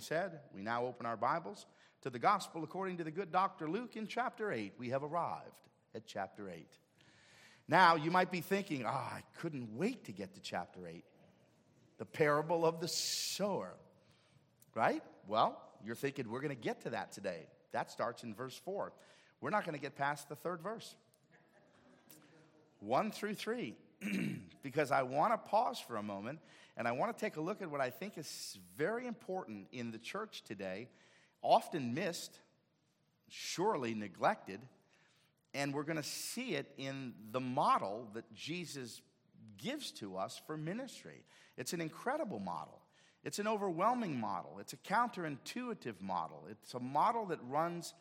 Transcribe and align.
said, 0.00 0.40
we 0.54 0.62
now 0.62 0.84
open 0.84 1.06
our 1.06 1.16
Bibles 1.16 1.66
to 2.02 2.10
the 2.10 2.18
Gospel 2.18 2.64
according 2.64 2.98
to 2.98 3.04
the 3.04 3.10
good 3.10 3.32
Dr. 3.32 3.68
Luke 3.68 3.96
in 3.96 4.06
chapter 4.06 4.52
8. 4.52 4.74
We 4.78 4.90
have 4.90 5.02
arrived 5.02 5.60
at 5.94 6.06
chapter 6.06 6.48
8. 6.50 6.66
Now, 7.68 7.96
you 7.96 8.10
might 8.10 8.30
be 8.30 8.40
thinking, 8.40 8.84
oh, 8.84 8.88
I 8.88 9.22
couldn't 9.38 9.76
wait 9.76 10.04
to 10.04 10.12
get 10.12 10.34
to 10.34 10.40
chapter 10.40 10.86
8. 10.86 11.04
The 11.98 12.04
parable 12.04 12.64
of 12.64 12.80
the 12.80 12.88
sower, 12.88 13.74
right? 14.74 15.02
Well, 15.26 15.60
you're 15.84 15.94
thinking 15.94 16.30
we're 16.30 16.40
going 16.40 16.54
to 16.54 16.62
get 16.62 16.82
to 16.82 16.90
that 16.90 17.12
today. 17.12 17.46
That 17.72 17.90
starts 17.90 18.22
in 18.22 18.34
verse 18.34 18.60
4. 18.64 18.92
We're 19.40 19.50
not 19.50 19.64
going 19.64 19.74
to 19.74 19.80
get 19.80 19.96
past 19.96 20.28
the 20.28 20.36
third 20.36 20.60
verse. 20.62 20.94
1 22.80 23.10
through 23.10 23.34
3. 23.34 23.74
because 24.62 24.90
I 24.90 25.02
want 25.02 25.32
to 25.32 25.38
pause 25.38 25.78
for 25.78 25.96
a 25.96 26.02
moment 26.02 26.40
and 26.76 26.86
I 26.86 26.92
want 26.92 27.16
to 27.16 27.20
take 27.20 27.36
a 27.36 27.40
look 27.40 27.62
at 27.62 27.70
what 27.70 27.80
I 27.80 27.90
think 27.90 28.18
is 28.18 28.58
very 28.76 29.06
important 29.06 29.68
in 29.72 29.90
the 29.90 29.98
church 29.98 30.42
today, 30.44 30.88
often 31.42 31.94
missed, 31.94 32.38
surely 33.28 33.94
neglected, 33.94 34.60
and 35.54 35.72
we're 35.72 35.84
going 35.84 35.96
to 35.96 36.02
see 36.02 36.54
it 36.54 36.70
in 36.76 37.14
the 37.30 37.40
model 37.40 38.08
that 38.12 38.32
Jesus 38.34 39.00
gives 39.56 39.90
to 39.92 40.16
us 40.16 40.40
for 40.46 40.56
ministry. 40.56 41.24
It's 41.56 41.72
an 41.72 41.80
incredible 41.80 42.40
model. 42.40 42.82
It's 43.24 43.38
an 43.38 43.48
overwhelming 43.48 44.20
model. 44.20 44.58
It's 44.60 44.74
a 44.74 44.76
counterintuitive 44.76 46.00
model. 46.00 46.44
It's 46.50 46.74
a 46.74 46.80
model 46.80 47.26
that 47.26 47.38
runs 47.48 47.94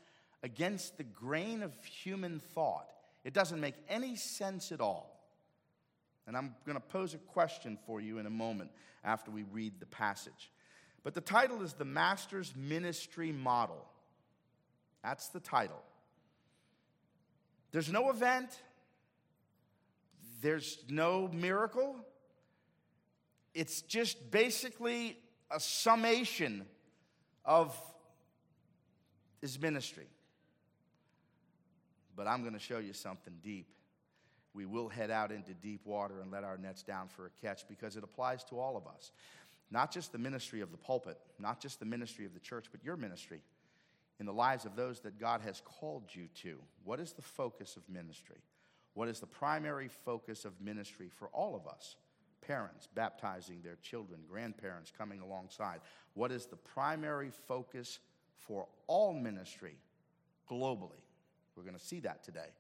against 0.44 0.98
the 0.98 1.04
grain 1.04 1.64
of 1.64 1.74
human 1.84 2.40
thought. 2.40 2.88
It 3.24 3.34
doesn't 3.34 3.60
make 3.60 3.76
any 3.90 4.18
sense 4.18 4.72
at 4.72 4.82
all. 4.82 5.15
And 6.28 6.36
I'm 6.36 6.56
going 6.66 6.76
to 6.76 6.82
pose 6.82 7.14
a 7.14 7.18
question 7.18 7.78
for 7.86 8.02
you 8.02 8.18
in 8.18 8.26
a 8.26 8.32
moment 8.32 8.72
after 9.04 9.32
we 9.32 9.44
read 9.44 9.80
the 9.80 9.86
passage. 9.86 10.52
But 11.04 11.14
the 11.14 11.22
title 11.22 11.62
is 11.62 11.74
The 11.74 11.86
Master's 11.86 12.54
Ministry 12.56 13.32
Model. 13.32 13.86
That's 15.04 15.28
the 15.28 15.40
title. 15.40 15.82
There's 17.72 17.92
no 17.92 18.10
event, 18.10 18.50
there's 20.42 20.80
no 20.90 21.28
miracle. 21.28 21.96
It's 23.54 23.82
just 23.82 24.32
basically 24.32 25.18
a 25.52 25.60
summation 25.60 26.66
of 27.46 27.78
his 29.42 29.60
ministry. 29.60 30.08
But 32.16 32.28
I'm 32.28 32.42
going 32.42 32.54
to 32.54 32.60
show 32.60 32.80
you 32.80 32.94
something 32.94 33.34
deep 33.44 33.68
we 34.56 34.66
will 34.66 34.88
head 34.88 35.12
out 35.12 35.32
into 35.32 35.54
deep 35.54 35.86
water 35.86 36.22
and 36.22 36.32
let 36.32 36.46
our 36.46 36.58
nets 36.58 36.82
down 36.82 37.10
for 37.10 37.26
a 37.26 37.46
catch 37.46 37.68
because 37.68 37.98
it 37.98 38.04
applies 38.04 38.44
to 38.46 38.58
all 38.58 38.78
of 38.78 38.88
us. 38.88 39.12
Not 39.70 39.92
just 39.92 40.12
the 40.12 40.18
ministry 40.18 40.62
of 40.62 40.72
the 40.72 40.78
pulpit, 40.78 41.18
not 41.40 41.60
just 41.60 41.80
the 41.80 41.86
ministry 41.86 42.26
of 42.26 42.34
the 42.34 42.40
church, 42.40 42.68
but 42.72 42.84
your 42.84 42.96
ministry 42.96 43.42
in 44.20 44.26
the 44.26 44.34
lives 44.34 44.64
of 44.64 44.78
those 44.78 45.02
that 45.02 45.20
God 45.20 45.42
has 45.42 45.62
called 45.66 46.04
you 46.14 46.30
to. 46.44 46.58
What 46.86 47.02
is 47.02 47.12
the 47.12 47.22
focus 47.22 47.76
of 47.76 47.84
ministry? 47.90 48.38
What 48.94 49.10
is 49.10 49.20
the 49.20 49.28
primary 49.28 49.90
focus 49.90 50.46
of 50.46 50.54
ministry 50.62 51.10
for 51.10 51.28
all 51.28 51.56
of 51.56 51.68
us? 51.68 51.98
Parents 52.40 52.88
baptizing 52.96 53.62
their 53.62 53.78
children, 53.82 54.22
grandparents 54.30 54.94
coming 54.98 55.20
alongside. 55.20 55.82
What 56.14 56.32
is 56.32 56.46
the 56.46 56.56
primary 56.56 57.32
focus 57.48 58.00
for 58.38 58.68
all 58.88 59.14
ministry 59.14 59.76
globally? 60.50 61.02
We're 61.58 61.64
going 61.64 61.76
to 61.76 61.84
see 61.84 62.00
that 62.02 62.24
today 62.24 62.52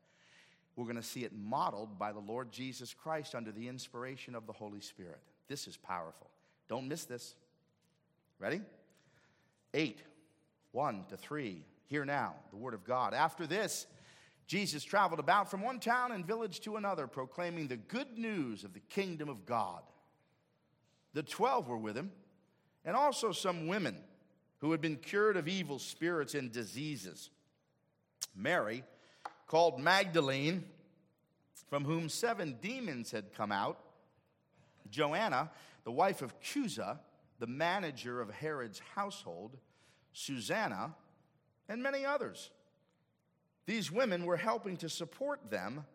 we're 0.75 0.85
going 0.85 0.95
to 0.95 1.03
see 1.03 1.23
it 1.23 1.31
modeled 1.33 1.97
by 1.97 2.11
the 2.11 2.19
Lord 2.19 2.51
Jesus 2.51 2.93
Christ 2.93 3.33
under 3.33 3.51
the 3.51 3.67
inspiration 3.67 4.35
of 4.35 4.45
the 4.45 4.53
Holy 4.53 4.81
Spirit. 4.81 5.19
This 5.47 5.67
is 5.67 5.77
powerful. 5.77 6.29
Don't 6.67 6.87
miss 6.87 7.05
this. 7.05 7.35
Ready? 8.39 8.61
Eight, 9.73 9.99
one 10.71 11.05
to 11.09 11.17
three. 11.17 11.63
Hear 11.87 12.03
now 12.03 12.35
the 12.49 12.57
word 12.57 12.73
of 12.73 12.83
God. 12.83 13.13
After 13.13 13.47
this, 13.47 13.87
Jesus 14.47 14.83
traveled 14.83 15.19
about 15.19 15.49
from 15.49 15.61
one 15.61 15.79
town 15.79 16.11
and 16.11 16.25
village 16.25 16.59
to 16.61 16.75
another, 16.75 17.07
proclaiming 17.07 17.67
the 17.67 17.77
good 17.77 18.17
news 18.17 18.63
of 18.63 18.73
the 18.73 18.79
kingdom 18.79 19.29
of 19.29 19.45
God. 19.45 19.81
The 21.13 21.23
twelve 21.23 21.67
were 21.67 21.77
with 21.77 21.95
him, 21.95 22.11
and 22.83 22.95
also 22.95 23.31
some 23.31 23.67
women 23.67 23.95
who 24.59 24.71
had 24.71 24.81
been 24.81 24.97
cured 24.97 25.37
of 25.37 25.47
evil 25.47 25.79
spirits 25.79 26.35
and 26.35 26.51
diseases. 26.51 27.29
Mary, 28.35 28.83
called 29.47 29.79
Magdalene, 29.79 30.63
from 31.69 31.85
whom 31.85 32.09
seven 32.09 32.57
demons 32.61 33.11
had 33.11 33.33
come 33.33 33.51
out, 33.51 33.79
Joanna, 34.89 35.51
the 35.83 35.91
wife 35.91 36.21
of 36.21 36.39
Chuza, 36.39 36.99
the 37.39 37.47
manager 37.47 38.21
of 38.21 38.29
Herod's 38.29 38.81
household, 38.95 39.57
Susanna, 40.13 40.95
and 41.67 41.83
many 41.83 42.05
others. 42.05 42.49
These 43.65 43.91
women 43.91 44.25
were 44.25 44.37
helping 44.37 44.77
to 44.77 44.89
support 44.89 45.49
them 45.49 45.85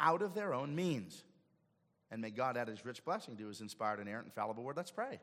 out 0.00 0.22
of 0.22 0.34
their 0.34 0.54
own 0.54 0.74
means. 0.74 1.24
And 2.10 2.22
may 2.22 2.30
God 2.30 2.56
add 2.56 2.68
his 2.68 2.84
rich 2.84 3.04
blessing 3.04 3.36
to 3.36 3.48
his 3.48 3.60
inspired, 3.60 4.00
and 4.00 4.32
fallible 4.32 4.64
word. 4.64 4.76
Let's 4.76 4.90
pray. 4.90 5.20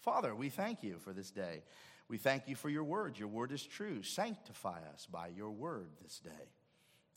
Father, 0.00 0.34
we 0.34 0.48
thank 0.48 0.82
you 0.82 0.98
for 0.98 1.12
this 1.12 1.30
day. 1.30 1.62
We 2.08 2.18
thank 2.18 2.48
you 2.48 2.56
for 2.56 2.68
your 2.68 2.84
word. 2.84 3.18
Your 3.18 3.28
word 3.28 3.52
is 3.52 3.62
true. 3.62 4.02
Sanctify 4.02 4.80
us 4.92 5.06
by 5.10 5.28
your 5.28 5.50
word 5.50 5.88
this 6.02 6.18
day. 6.18 6.30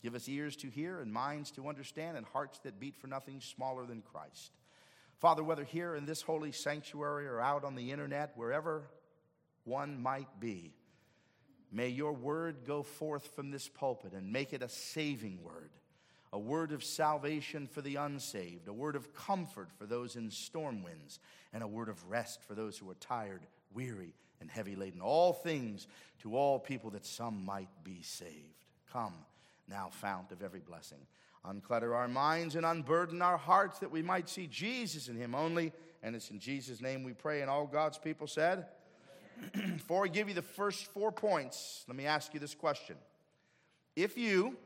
Give 0.06 0.14
us 0.14 0.28
ears 0.28 0.54
to 0.58 0.68
hear 0.68 1.00
and 1.00 1.12
minds 1.12 1.50
to 1.50 1.68
understand 1.68 2.16
and 2.16 2.24
hearts 2.26 2.60
that 2.60 2.78
beat 2.78 2.96
for 2.96 3.08
nothing 3.08 3.40
smaller 3.40 3.84
than 3.84 4.02
Christ. 4.02 4.52
Father, 5.18 5.42
whether 5.42 5.64
here 5.64 5.96
in 5.96 6.06
this 6.06 6.22
holy 6.22 6.52
sanctuary 6.52 7.26
or 7.26 7.40
out 7.40 7.64
on 7.64 7.74
the 7.74 7.90
internet, 7.90 8.30
wherever 8.36 8.84
one 9.64 10.00
might 10.00 10.28
be, 10.38 10.74
may 11.72 11.88
your 11.88 12.12
word 12.12 12.58
go 12.64 12.84
forth 12.84 13.34
from 13.34 13.50
this 13.50 13.66
pulpit 13.66 14.12
and 14.12 14.32
make 14.32 14.52
it 14.52 14.62
a 14.62 14.68
saving 14.68 15.42
word, 15.42 15.70
a 16.32 16.38
word 16.38 16.70
of 16.70 16.84
salvation 16.84 17.66
for 17.66 17.80
the 17.80 17.96
unsaved, 17.96 18.68
a 18.68 18.72
word 18.72 18.94
of 18.94 19.12
comfort 19.12 19.70
for 19.76 19.86
those 19.86 20.14
in 20.14 20.30
storm 20.30 20.84
winds, 20.84 21.18
and 21.52 21.64
a 21.64 21.66
word 21.66 21.88
of 21.88 22.08
rest 22.08 22.44
for 22.44 22.54
those 22.54 22.78
who 22.78 22.88
are 22.88 22.94
tired, 23.00 23.44
weary, 23.74 24.14
and 24.40 24.52
heavy 24.52 24.76
laden. 24.76 25.00
All 25.00 25.32
things 25.32 25.88
to 26.20 26.36
all 26.36 26.60
people 26.60 26.90
that 26.90 27.04
some 27.04 27.44
might 27.44 27.70
be 27.82 28.02
saved. 28.02 28.66
Come 28.92 29.12
now 29.68 29.88
fount 29.90 30.32
of 30.32 30.42
every 30.42 30.60
blessing. 30.60 30.98
Unclutter 31.44 31.94
our 31.94 32.08
minds 32.08 32.56
and 32.56 32.66
unburden 32.66 33.22
our 33.22 33.36
hearts 33.36 33.78
that 33.78 33.90
we 33.90 34.02
might 34.02 34.28
see 34.28 34.46
Jesus 34.46 35.08
in 35.08 35.16
Him 35.16 35.34
only. 35.34 35.72
And 36.02 36.16
it's 36.16 36.30
in 36.30 36.38
Jesus' 36.38 36.80
name 36.80 37.04
we 37.04 37.12
pray. 37.12 37.40
And 37.40 37.50
all 37.50 37.66
God's 37.66 37.98
people 37.98 38.26
said, 38.26 38.66
Before 39.52 40.04
I 40.04 40.08
give 40.08 40.28
you 40.28 40.34
the 40.34 40.42
first 40.42 40.86
four 40.92 41.12
points, 41.12 41.84
let 41.88 41.96
me 41.96 42.06
ask 42.06 42.34
you 42.34 42.40
this 42.40 42.54
question. 42.54 42.96
If 43.94 44.18
you 44.18 44.56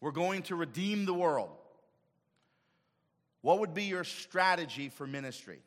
were 0.00 0.12
going 0.12 0.42
to 0.42 0.56
redeem 0.56 1.06
the 1.06 1.14
world, 1.14 1.50
what 3.42 3.60
would 3.60 3.74
be 3.74 3.84
your 3.84 4.04
strategy 4.04 4.88
for 4.88 5.06
ministry? 5.06 5.60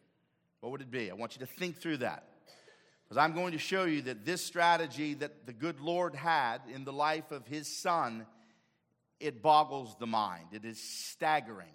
What 0.61 0.71
would 0.71 0.81
it 0.81 0.91
be? 0.91 1.11
I 1.11 1.13
want 1.13 1.35
you 1.35 1.39
to 1.39 1.45
think 1.45 1.77
through 1.77 1.97
that. 1.97 2.26
Because 3.07 3.23
I'm 3.23 3.33
going 3.33 3.53
to 3.53 3.57
show 3.57 3.85
you 3.85 4.01
that 4.03 4.25
this 4.25 4.43
strategy 4.43 5.13
that 5.15 5.45
the 5.45 5.53
good 5.53 5.79
Lord 5.79 6.13
had 6.13 6.59
in 6.73 6.83
the 6.83 6.91
life 6.91 7.31
of 7.31 7.47
his 7.47 7.67
son, 7.67 8.25
it 9.19 9.41
boggles 9.41 9.95
the 9.97 10.07
mind. 10.07 10.47
It 10.51 10.65
is 10.65 10.81
staggering 10.81 11.69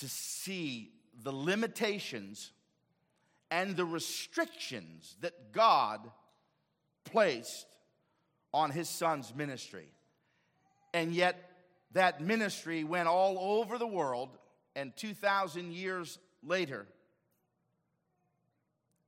to 0.00 0.08
see 0.08 0.90
the 1.22 1.30
limitations 1.30 2.50
and 3.50 3.76
the 3.76 3.84
restrictions 3.84 5.16
that 5.20 5.52
God 5.52 6.00
placed 7.04 7.66
on 8.52 8.70
his 8.72 8.88
son's 8.88 9.32
ministry. 9.32 9.86
And 10.92 11.12
yet, 11.14 11.50
that 11.92 12.20
ministry 12.20 12.82
went 12.82 13.06
all 13.06 13.60
over 13.60 13.78
the 13.78 13.86
world, 13.86 14.30
and 14.74 14.96
2,000 14.96 15.72
years 15.72 16.18
later, 16.42 16.86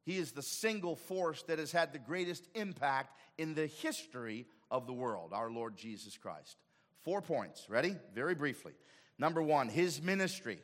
he 0.07 0.19
is 0.19 0.31
the 0.31 0.43
single 0.43 0.95
force 0.95 1.43
that 1.49 1.59
has 1.59 1.73
had 1.73 1.93
the 1.93 1.99
greatest 1.99 2.49
impact 2.55 3.19
in 3.39 3.55
the 3.55 3.67
history 3.67 4.47
of 4.71 4.87
the 4.87 4.93
world, 4.93 5.33
our 5.33 5.51
Lord 5.51 5.77
Jesus 5.77 6.17
Christ. 6.17 6.57
Four 7.03 7.21
points. 7.21 7.69
Ready? 7.69 7.97
Very 8.15 8.37
briefly. 8.37 8.73
Number 9.19 9.43
one, 9.43 9.69
his 9.69 10.01
ministry. 10.01 10.61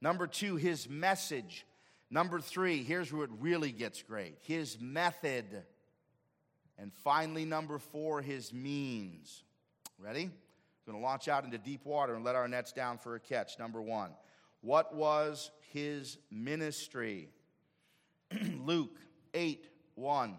Number 0.00 0.26
two, 0.26 0.56
his 0.56 0.88
message. 0.88 1.66
Number 2.10 2.40
three, 2.40 2.82
here's 2.82 3.12
where 3.12 3.24
it 3.24 3.30
really 3.40 3.72
gets 3.72 4.02
great 4.02 4.38
his 4.40 4.80
method. 4.80 5.64
And 6.78 6.92
finally, 7.04 7.44
number 7.44 7.78
four, 7.78 8.22
his 8.22 8.54
means. 8.54 9.44
Ready? 9.98 10.30
We're 10.86 10.92
going 10.92 11.02
to 11.02 11.06
launch 11.06 11.28
out 11.28 11.44
into 11.44 11.58
deep 11.58 11.84
water 11.84 12.14
and 12.14 12.24
let 12.24 12.34
our 12.34 12.48
nets 12.48 12.72
down 12.72 12.98
for 12.98 13.14
a 13.14 13.20
catch. 13.20 13.58
Number 13.58 13.80
one, 13.80 14.10
what 14.62 14.94
was 14.94 15.50
his 15.72 16.16
ministry? 16.30 17.28
Luke 18.64 18.98
8 19.34 19.66
1. 19.94 20.36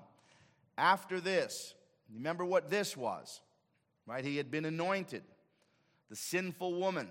After 0.77 1.19
this, 1.19 1.75
remember 2.13 2.45
what 2.45 2.69
this 2.69 2.97
was, 2.97 3.41
right? 4.05 4.23
He 4.23 4.37
had 4.37 4.49
been 4.49 4.65
anointed. 4.65 5.23
The 6.09 6.15
sinful 6.15 6.75
woman, 6.75 7.07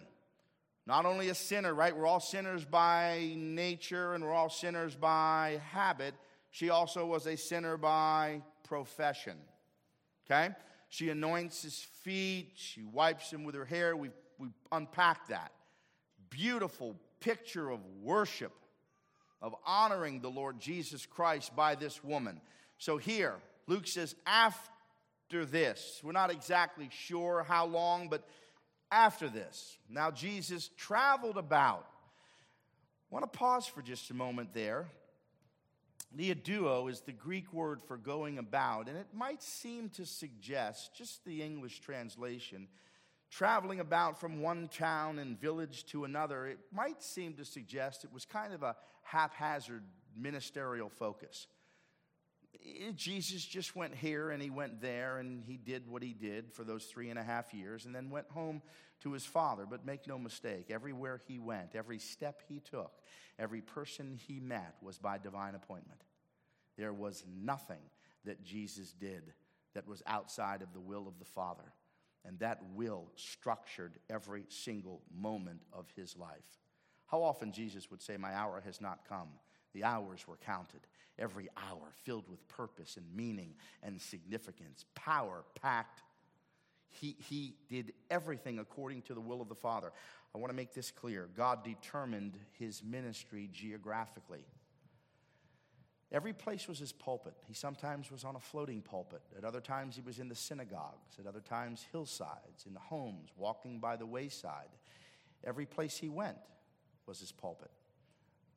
not 0.86 1.06
only 1.06 1.28
a 1.28 1.34
sinner, 1.34 1.74
right? 1.74 1.96
We're 1.96 2.06
all 2.06 2.20
sinners 2.20 2.64
by 2.64 3.32
nature 3.36 4.14
and 4.14 4.24
we're 4.24 4.32
all 4.32 4.50
sinners 4.50 4.94
by 4.94 5.60
habit. 5.70 6.14
she 6.50 6.70
also 6.70 7.06
was 7.06 7.26
a 7.26 7.36
sinner 7.36 7.76
by 7.76 8.42
profession. 8.64 9.36
Okay? 10.26 10.54
She 10.88 11.08
anoints 11.08 11.62
his 11.62 11.78
feet, 12.02 12.52
she 12.54 12.82
wipes 12.82 13.32
him 13.32 13.44
with 13.44 13.54
her 13.54 13.64
hair. 13.64 13.96
We, 13.96 14.10
we 14.38 14.48
unpacked 14.70 15.28
that. 15.28 15.52
Beautiful 16.30 16.96
picture 17.20 17.70
of 17.70 17.80
worship, 18.02 18.52
of 19.42 19.54
honoring 19.66 20.20
the 20.20 20.30
Lord 20.30 20.60
Jesus 20.60 21.04
Christ 21.04 21.54
by 21.54 21.74
this 21.74 22.02
woman. 22.02 22.40
So 22.78 22.96
here, 22.96 23.34
Luke 23.66 23.86
says, 23.86 24.14
after 24.24 25.44
this, 25.44 26.00
we're 26.02 26.12
not 26.12 26.30
exactly 26.30 26.88
sure 26.90 27.44
how 27.46 27.66
long, 27.66 28.08
but 28.08 28.26
after 28.90 29.28
this. 29.28 29.76
Now, 29.90 30.10
Jesus 30.10 30.70
traveled 30.76 31.36
about. 31.36 31.86
I 33.10 33.14
want 33.14 33.30
to 33.30 33.38
pause 33.38 33.66
for 33.66 33.82
just 33.82 34.10
a 34.10 34.14
moment 34.14 34.54
there. 34.54 34.86
Diodeuo 36.16 36.90
is 36.90 37.00
the 37.00 37.12
Greek 37.12 37.52
word 37.52 37.80
for 37.82 37.96
going 37.96 38.38
about, 38.38 38.88
and 38.88 38.98
it 38.98 39.06
might 39.14 39.42
seem 39.42 39.88
to 39.90 40.04
suggest, 40.04 40.94
just 40.94 41.24
the 41.24 41.42
English 41.42 41.80
translation, 41.80 42.68
traveling 43.32 43.80
about 43.80 44.20
from 44.20 44.42
one 44.42 44.68
town 44.68 45.18
and 45.18 45.40
village 45.40 45.86
to 45.86 46.04
another. 46.04 46.46
It 46.46 46.58
might 46.70 47.02
seem 47.02 47.32
to 47.34 47.44
suggest 47.44 48.04
it 48.04 48.12
was 48.12 48.26
kind 48.26 48.52
of 48.52 48.62
a 48.62 48.76
haphazard 49.02 49.82
ministerial 50.14 50.90
focus. 50.90 51.46
Jesus 52.94 53.44
just 53.44 53.74
went 53.74 53.94
here 53.94 54.30
and 54.30 54.40
he 54.40 54.50
went 54.50 54.82
there 54.82 55.16
and 55.16 55.42
he 55.42 55.56
did 55.56 55.88
what 55.88 56.02
he 56.02 56.12
did 56.12 56.52
for 56.52 56.62
those 56.62 56.84
three 56.84 57.08
and 57.08 57.18
a 57.18 57.22
half 57.22 57.54
years 57.54 57.86
and 57.86 57.94
then 57.94 58.10
went 58.10 58.30
home 58.30 58.60
to 59.00 59.12
his 59.12 59.24
father. 59.24 59.66
But 59.68 59.86
make 59.86 60.06
no 60.06 60.18
mistake, 60.18 60.66
everywhere 60.70 61.20
he 61.26 61.38
went, 61.38 61.74
every 61.74 61.98
step 61.98 62.42
he 62.46 62.60
took, 62.60 62.92
every 63.38 63.62
person 63.62 64.18
he 64.28 64.40
met 64.40 64.76
was 64.82 64.98
by 64.98 65.16
divine 65.16 65.54
appointment. 65.54 66.02
There 66.76 66.92
was 66.92 67.24
nothing 67.42 67.82
that 68.26 68.44
Jesus 68.44 68.92
did 68.92 69.32
that 69.74 69.88
was 69.88 70.02
outside 70.06 70.60
of 70.60 70.74
the 70.74 70.80
will 70.80 71.08
of 71.08 71.18
the 71.18 71.24
Father. 71.24 71.72
And 72.24 72.38
that 72.38 72.60
will 72.74 73.06
structured 73.16 73.98
every 74.08 74.44
single 74.48 75.02
moment 75.14 75.60
of 75.72 75.86
his 75.96 76.16
life. 76.16 76.58
How 77.06 77.22
often 77.22 77.52
Jesus 77.52 77.90
would 77.90 78.00
say, 78.00 78.16
My 78.16 78.34
hour 78.34 78.62
has 78.64 78.80
not 78.80 79.00
come. 79.08 79.28
The 79.72 79.84
hours 79.84 80.26
were 80.28 80.36
counted 80.36 80.86
every 81.18 81.48
hour 81.56 81.92
filled 82.04 82.28
with 82.28 82.46
purpose 82.48 82.96
and 82.96 83.06
meaning 83.14 83.54
and 83.82 84.00
significance, 84.00 84.84
power 84.94 85.44
packed. 85.60 86.02
He, 86.88 87.16
he 87.18 87.54
did 87.70 87.92
everything 88.10 88.58
according 88.58 89.02
to 89.02 89.14
the 89.14 89.20
will 89.20 89.40
of 89.40 89.48
the 89.48 89.54
Father. 89.54 89.92
I 90.34 90.38
want 90.38 90.50
to 90.50 90.56
make 90.56 90.74
this 90.74 90.90
clear 90.90 91.28
God 91.36 91.64
determined 91.64 92.38
his 92.58 92.82
ministry 92.82 93.48
geographically. 93.52 94.44
Every 96.12 96.34
place 96.34 96.68
was 96.68 96.78
his 96.78 96.92
pulpit. 96.92 97.32
He 97.48 97.54
sometimes 97.54 98.10
was 98.10 98.22
on 98.22 98.36
a 98.36 98.40
floating 98.40 98.82
pulpit. 98.82 99.22
At 99.36 99.44
other 99.44 99.62
times, 99.62 99.96
he 99.96 100.02
was 100.02 100.18
in 100.18 100.28
the 100.28 100.34
synagogues. 100.34 101.18
At 101.18 101.26
other 101.26 101.40
times, 101.40 101.86
hillsides, 101.90 102.66
in 102.66 102.74
the 102.74 102.80
homes, 102.80 103.30
walking 103.36 103.80
by 103.80 103.96
the 103.96 104.04
wayside. 104.04 104.68
Every 105.42 105.64
place 105.64 105.96
he 105.96 106.10
went 106.10 106.36
was 107.06 107.18
his 107.18 107.32
pulpit. 107.32 107.70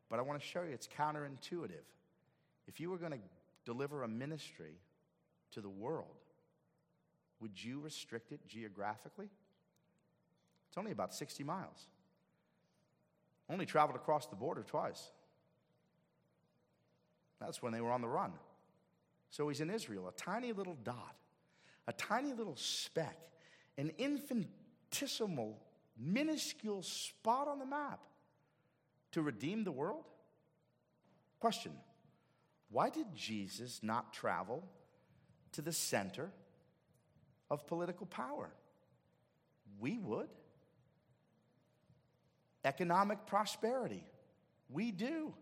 But 0.10 0.20
I 0.20 0.22
want 0.24 0.40
to 0.40 0.46
show 0.46 0.64
you 0.64 0.72
it's 0.72 0.88
counterintuitive. 0.88 1.88
If 2.68 2.82
you 2.82 2.90
were 2.90 2.98
going 2.98 3.14
to 3.14 3.20
deliver 3.64 4.04
a 4.04 4.08
ministry 4.08 4.76
to 5.52 5.62
the 5.62 5.70
world, 5.70 6.08
would 7.40 7.64
you 7.64 7.80
restrict 7.80 8.34
it 8.34 8.46
geographically? 8.48 9.30
It's 10.68 10.78
only 10.78 10.92
about 10.92 11.14
60 11.14 11.44
miles. 11.46 11.88
Only 13.50 13.66
traveled 13.66 13.96
across 13.96 14.28
the 14.28 14.36
border 14.36 14.64
twice. 14.64 15.10
That's 17.40 17.62
when 17.62 17.74
they 17.74 17.82
were 17.82 17.92
on 17.92 18.02
the 18.02 18.08
run. 18.08 18.34
So 19.30 19.50
he's 19.50 19.62
in 19.62 19.70
Israel, 19.70 20.08
a 20.08 20.12
tiny 20.14 20.54
little 20.54 20.78
dot, 20.84 21.16
a 21.88 21.94
tiny 21.94 22.34
little 22.34 22.56
speck, 22.56 23.18
an 23.78 23.92
infinitesimal, 23.98 25.60
minuscule 25.98 26.84
spot 26.84 27.48
on 27.48 27.60
the 27.60 27.66
map 27.66 28.00
to 29.12 29.22
redeem 29.22 29.64
the 29.64 29.72
world? 29.72 30.04
Question 31.40 31.72
why 32.70 32.90
did 32.90 33.08
Jesus 33.16 33.80
not 33.82 34.12
travel 34.12 34.64
to 35.54 35.62
the 35.62 35.72
center 35.72 36.30
of 37.50 37.66
political 37.68 38.06
power? 38.06 38.50
We 39.80 39.98
would. 40.00 40.28
Economic 42.66 43.28
prosperity, 43.28 44.04
we 44.70 44.92
do. 44.92 45.34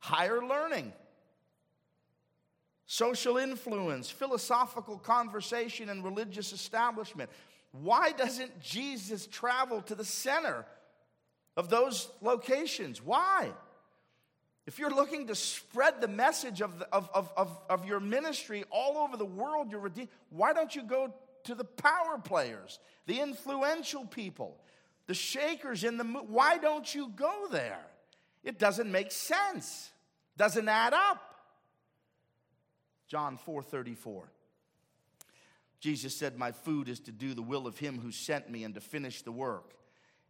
Higher 0.00 0.42
learning, 0.42 0.92
social 2.86 3.36
influence, 3.36 4.10
philosophical 4.10 4.98
conversation, 4.98 5.88
and 5.88 6.04
religious 6.04 6.52
establishment. 6.52 7.30
Why 7.72 8.12
doesn't 8.12 8.60
Jesus 8.60 9.26
travel 9.26 9.82
to 9.82 9.94
the 9.94 10.04
center 10.04 10.64
of 11.56 11.68
those 11.68 12.08
locations? 12.22 13.02
Why? 13.02 13.50
If 14.68 14.78
you're 14.78 14.94
looking 14.94 15.28
to 15.28 15.34
spread 15.34 16.00
the 16.00 16.08
message 16.08 16.60
of, 16.60 16.78
the, 16.78 16.86
of, 16.92 17.08
of, 17.14 17.32
of, 17.36 17.58
of, 17.70 17.86
your 17.86 18.00
ministry 18.00 18.64
all 18.70 18.98
over 18.98 19.16
the 19.16 19.24
world, 19.24 19.70
you're 19.70 19.80
redeemed, 19.80 20.10
why 20.28 20.52
don't 20.52 20.76
you 20.76 20.82
go 20.82 21.14
to 21.44 21.54
the 21.54 21.64
power 21.64 22.18
players, 22.22 22.78
the 23.06 23.18
influential 23.18 24.04
people, 24.04 24.58
the 25.06 25.14
shakers 25.14 25.84
in 25.84 25.96
the 25.96 26.04
why 26.04 26.58
don't 26.58 26.94
you 26.94 27.10
go 27.16 27.46
there? 27.50 27.80
It 28.42 28.58
doesn't 28.58 28.90
make 28.90 29.12
sense. 29.12 29.90
Doesn't 30.36 30.68
add 30.68 30.92
up. 30.94 31.22
John 33.08 33.38
4:34. 33.38 34.30
Jesus 35.80 36.16
said, 36.16 36.36
"My 36.36 36.52
food 36.52 36.88
is 36.88 37.00
to 37.00 37.12
do 37.12 37.34
the 37.34 37.42
will 37.42 37.66
of 37.66 37.78
him 37.78 38.00
who 38.00 38.10
sent 38.12 38.50
me 38.50 38.64
and 38.64 38.74
to 38.74 38.80
finish 38.80 39.22
the 39.22 39.32
work." 39.32 39.74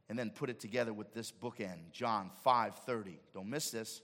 And 0.09 0.19
then 0.19 0.31
put 0.31 0.49
it 0.49 0.59
together 0.59 0.93
with 0.93 1.13
this 1.13 1.31
bookend, 1.31 1.93
John 1.93 2.31
5:30. 2.45 3.21
Don't 3.35 3.51
miss 3.51 3.71
this. 3.71 4.01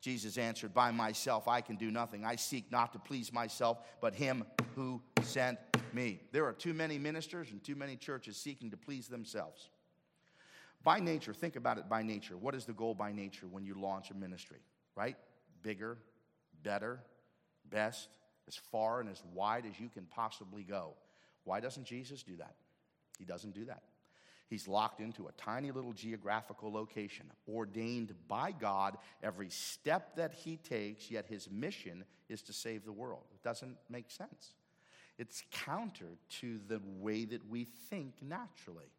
Jesus 0.00 0.38
answered, 0.38 0.72
By 0.72 0.92
myself 0.92 1.48
I 1.48 1.60
can 1.60 1.76
do 1.76 1.90
nothing. 1.90 2.24
I 2.24 2.36
seek 2.36 2.70
not 2.70 2.92
to 2.92 2.98
please 2.98 3.32
myself, 3.32 3.78
but 4.00 4.14
him 4.14 4.44
who 4.74 5.02
sent 5.22 5.58
me. 5.92 6.20
There 6.32 6.46
are 6.46 6.52
too 6.52 6.74
many 6.74 6.98
ministers 6.98 7.50
and 7.50 7.62
too 7.62 7.74
many 7.74 7.96
churches 7.96 8.36
seeking 8.36 8.70
to 8.70 8.76
please 8.76 9.08
themselves. 9.08 9.68
By 10.86 11.00
nature, 11.00 11.34
think 11.34 11.56
about 11.56 11.78
it 11.78 11.88
by 11.88 12.04
nature. 12.04 12.36
What 12.36 12.54
is 12.54 12.64
the 12.64 12.72
goal 12.72 12.94
by 12.94 13.10
nature 13.10 13.48
when 13.50 13.64
you 13.64 13.74
launch 13.74 14.12
a 14.12 14.14
ministry? 14.14 14.60
Right? 14.94 15.16
Bigger, 15.60 15.98
better, 16.62 17.00
best, 17.68 18.08
as 18.46 18.54
far 18.54 19.00
and 19.00 19.10
as 19.10 19.20
wide 19.34 19.64
as 19.68 19.80
you 19.80 19.88
can 19.88 20.04
possibly 20.04 20.62
go. 20.62 20.92
Why 21.42 21.58
doesn't 21.58 21.86
Jesus 21.86 22.22
do 22.22 22.36
that? 22.36 22.54
He 23.18 23.24
doesn't 23.24 23.52
do 23.52 23.64
that. 23.64 23.82
He's 24.48 24.68
locked 24.68 25.00
into 25.00 25.26
a 25.26 25.32
tiny 25.32 25.72
little 25.72 25.92
geographical 25.92 26.72
location, 26.72 27.26
ordained 27.48 28.14
by 28.28 28.52
God 28.52 28.96
every 29.24 29.50
step 29.50 30.14
that 30.14 30.34
he 30.34 30.56
takes, 30.56 31.10
yet 31.10 31.26
his 31.26 31.50
mission 31.50 32.04
is 32.28 32.42
to 32.42 32.52
save 32.52 32.84
the 32.84 32.92
world. 32.92 33.24
It 33.34 33.42
doesn't 33.42 33.76
make 33.90 34.08
sense. 34.08 34.54
It's 35.18 35.42
counter 35.50 36.16
to 36.42 36.60
the 36.68 36.80
way 37.00 37.24
that 37.24 37.50
we 37.50 37.64
think 37.64 38.22
naturally. 38.22 38.92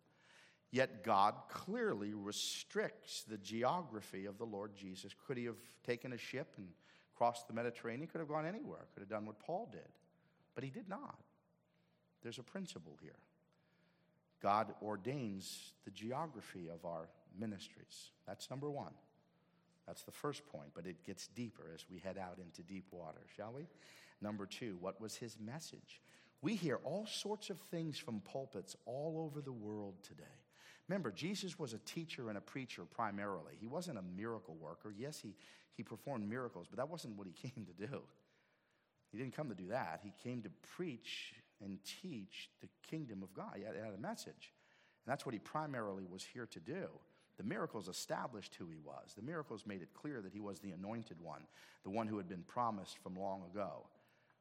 Yet 0.71 1.03
God 1.03 1.33
clearly 1.49 2.13
restricts 2.13 3.23
the 3.23 3.37
geography 3.37 4.25
of 4.25 4.37
the 4.37 4.45
Lord 4.45 4.75
Jesus. 4.75 5.13
Could 5.25 5.37
he 5.37 5.45
have 5.45 5.55
taken 5.85 6.13
a 6.13 6.17
ship 6.17 6.53
and 6.57 6.67
crossed 7.15 7.47
the 7.47 7.53
Mediterranean? 7.53 8.01
He 8.01 8.07
could 8.07 8.19
have 8.19 8.27
gone 8.27 8.45
anywhere, 8.45 8.85
could 8.93 9.01
have 9.01 9.09
done 9.09 9.25
what 9.25 9.39
Paul 9.39 9.69
did. 9.71 9.87
But 10.55 10.63
he 10.63 10.69
did 10.69 10.89
not. 10.89 11.15
There's 12.21 12.39
a 12.39 12.43
principle 12.43 12.97
here. 13.01 13.15
God 14.41 14.73
ordains 14.81 15.73
the 15.85 15.91
geography 15.91 16.67
of 16.67 16.85
our 16.85 17.09
ministries. 17.39 18.11
That's 18.27 18.49
number 18.49 18.69
one. 18.69 18.93
That's 19.87 20.03
the 20.03 20.11
first 20.11 20.45
point, 20.47 20.71
but 20.75 20.85
it 20.85 21.05
gets 21.05 21.27
deeper 21.27 21.71
as 21.73 21.85
we 21.89 21.99
head 21.99 22.17
out 22.17 22.39
into 22.39 22.61
deep 22.61 22.85
water, 22.91 23.21
shall 23.35 23.53
we? 23.53 23.67
Number 24.21 24.45
two, 24.45 24.77
what 24.81 24.99
was 24.99 25.15
his 25.15 25.37
message? 25.39 26.01
We 26.41 26.55
hear 26.55 26.79
all 26.83 27.05
sorts 27.07 27.49
of 27.49 27.59
things 27.71 27.97
from 27.97 28.19
pulpits 28.19 28.75
all 28.85 29.23
over 29.25 29.41
the 29.41 29.53
world 29.53 29.95
today. 30.03 30.23
Remember, 30.87 31.11
Jesus 31.11 31.59
was 31.59 31.73
a 31.73 31.79
teacher 31.79 32.29
and 32.29 32.37
a 32.37 32.41
preacher 32.41 32.83
primarily. 32.83 33.53
He 33.59 33.67
wasn't 33.67 33.97
a 33.97 34.03
miracle 34.15 34.55
worker. 34.59 34.93
Yes, 34.97 35.19
he, 35.19 35.35
he 35.73 35.83
performed 35.83 36.29
miracles, 36.29 36.67
but 36.69 36.77
that 36.77 36.89
wasn't 36.89 37.17
what 37.17 37.27
he 37.27 37.33
came 37.49 37.65
to 37.65 37.87
do. 37.87 38.01
He 39.11 39.17
didn't 39.17 39.35
come 39.35 39.49
to 39.49 39.55
do 39.55 39.67
that. 39.69 40.01
He 40.03 40.13
came 40.23 40.41
to 40.43 40.49
preach 40.75 41.33
and 41.63 41.79
teach 42.01 42.49
the 42.61 42.67
kingdom 42.89 43.23
of 43.23 43.33
God. 43.33 43.53
He 43.55 43.63
had, 43.63 43.75
had 43.75 43.93
a 43.93 44.01
message. 44.01 44.53
And 45.05 45.11
that's 45.11 45.25
what 45.25 45.33
he 45.33 45.39
primarily 45.39 46.05
was 46.09 46.23
here 46.23 46.45
to 46.47 46.59
do. 46.59 46.87
The 47.37 47.43
miracles 47.43 47.87
established 47.87 48.55
who 48.55 48.67
he 48.67 48.79
was. 48.83 49.13
The 49.15 49.21
miracles 49.21 49.63
made 49.65 49.81
it 49.81 49.93
clear 49.93 50.21
that 50.21 50.33
he 50.33 50.39
was 50.39 50.59
the 50.59 50.71
anointed 50.71 51.21
one, 51.21 51.43
the 51.83 51.89
one 51.89 52.07
who 52.07 52.17
had 52.17 52.27
been 52.27 52.43
promised 52.43 52.97
from 52.99 53.15
long 53.15 53.43
ago. 53.51 53.85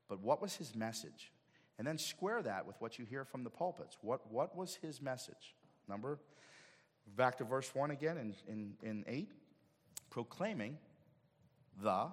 But 0.08 0.20
what 0.20 0.40
was 0.40 0.56
his 0.56 0.74
message? 0.74 1.30
And 1.78 1.86
then 1.86 1.98
square 1.98 2.42
that 2.42 2.66
with 2.66 2.80
what 2.80 2.98
you 2.98 3.04
hear 3.04 3.24
from 3.24 3.44
the 3.44 3.50
pulpits. 3.50 3.98
What, 4.00 4.32
what 4.32 4.56
was 4.56 4.76
his 4.76 5.02
message? 5.02 5.54
Number, 5.88 6.18
back 7.16 7.38
to 7.38 7.44
verse 7.44 7.70
1 7.74 7.90
again 7.90 8.18
in, 8.18 8.34
in, 8.48 8.74
in 8.82 9.04
8. 9.06 9.30
Proclaiming 10.10 10.78
the 11.82 12.08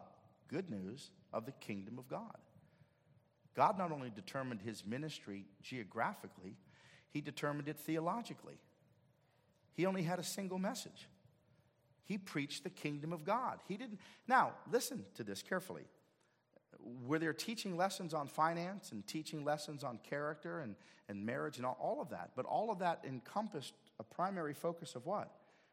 good 0.48 0.70
news 0.70 1.10
of 1.32 1.46
the 1.46 1.52
kingdom 1.54 1.98
of 1.98 2.08
God. 2.08 2.38
God 3.56 3.78
not 3.78 3.92
only 3.92 4.10
determined 4.10 4.62
his 4.62 4.86
ministry 4.86 5.46
geographically, 5.62 6.56
he 7.10 7.22
determined 7.22 7.68
it 7.70 7.78
theologically. 7.78 8.60
He 9.74 9.86
only 9.86 10.04
had 10.04 10.20
a 10.20 10.24
single 10.24 10.58
message. 10.58 11.08
He 12.04 12.18
preached 12.18 12.64
the 12.64 12.70
kingdom 12.70 13.14
of 13.14 13.24
God. 13.24 13.60
He 13.68 13.78
didn't. 13.78 14.00
Now, 14.28 14.54
listen 14.72 15.06
to 15.16 15.24
this 15.24 15.42
carefully. 15.42 15.84
Were 17.06 17.20
there 17.20 17.34
teaching 17.34 17.78
lessons 17.78 18.14
on 18.14 18.28
finance 18.28 18.92
and 18.92 19.06
teaching 19.06 19.44
lessons 19.44 19.84
on 19.84 20.00
character 20.10 20.60
and, 20.60 20.76
and 21.08 21.26
marriage 21.26 21.58
and 21.58 21.66
all, 21.66 21.78
all 21.80 22.02
of 22.02 22.10
that? 22.10 22.32
But 22.36 22.46
all 22.46 22.72
of 22.72 22.80
that 22.80 23.04
encompassed 23.08 23.74
a 24.00 24.04
primary 24.04 24.54
focus 24.54 24.96
of 24.96 25.06
what? 25.06 25.32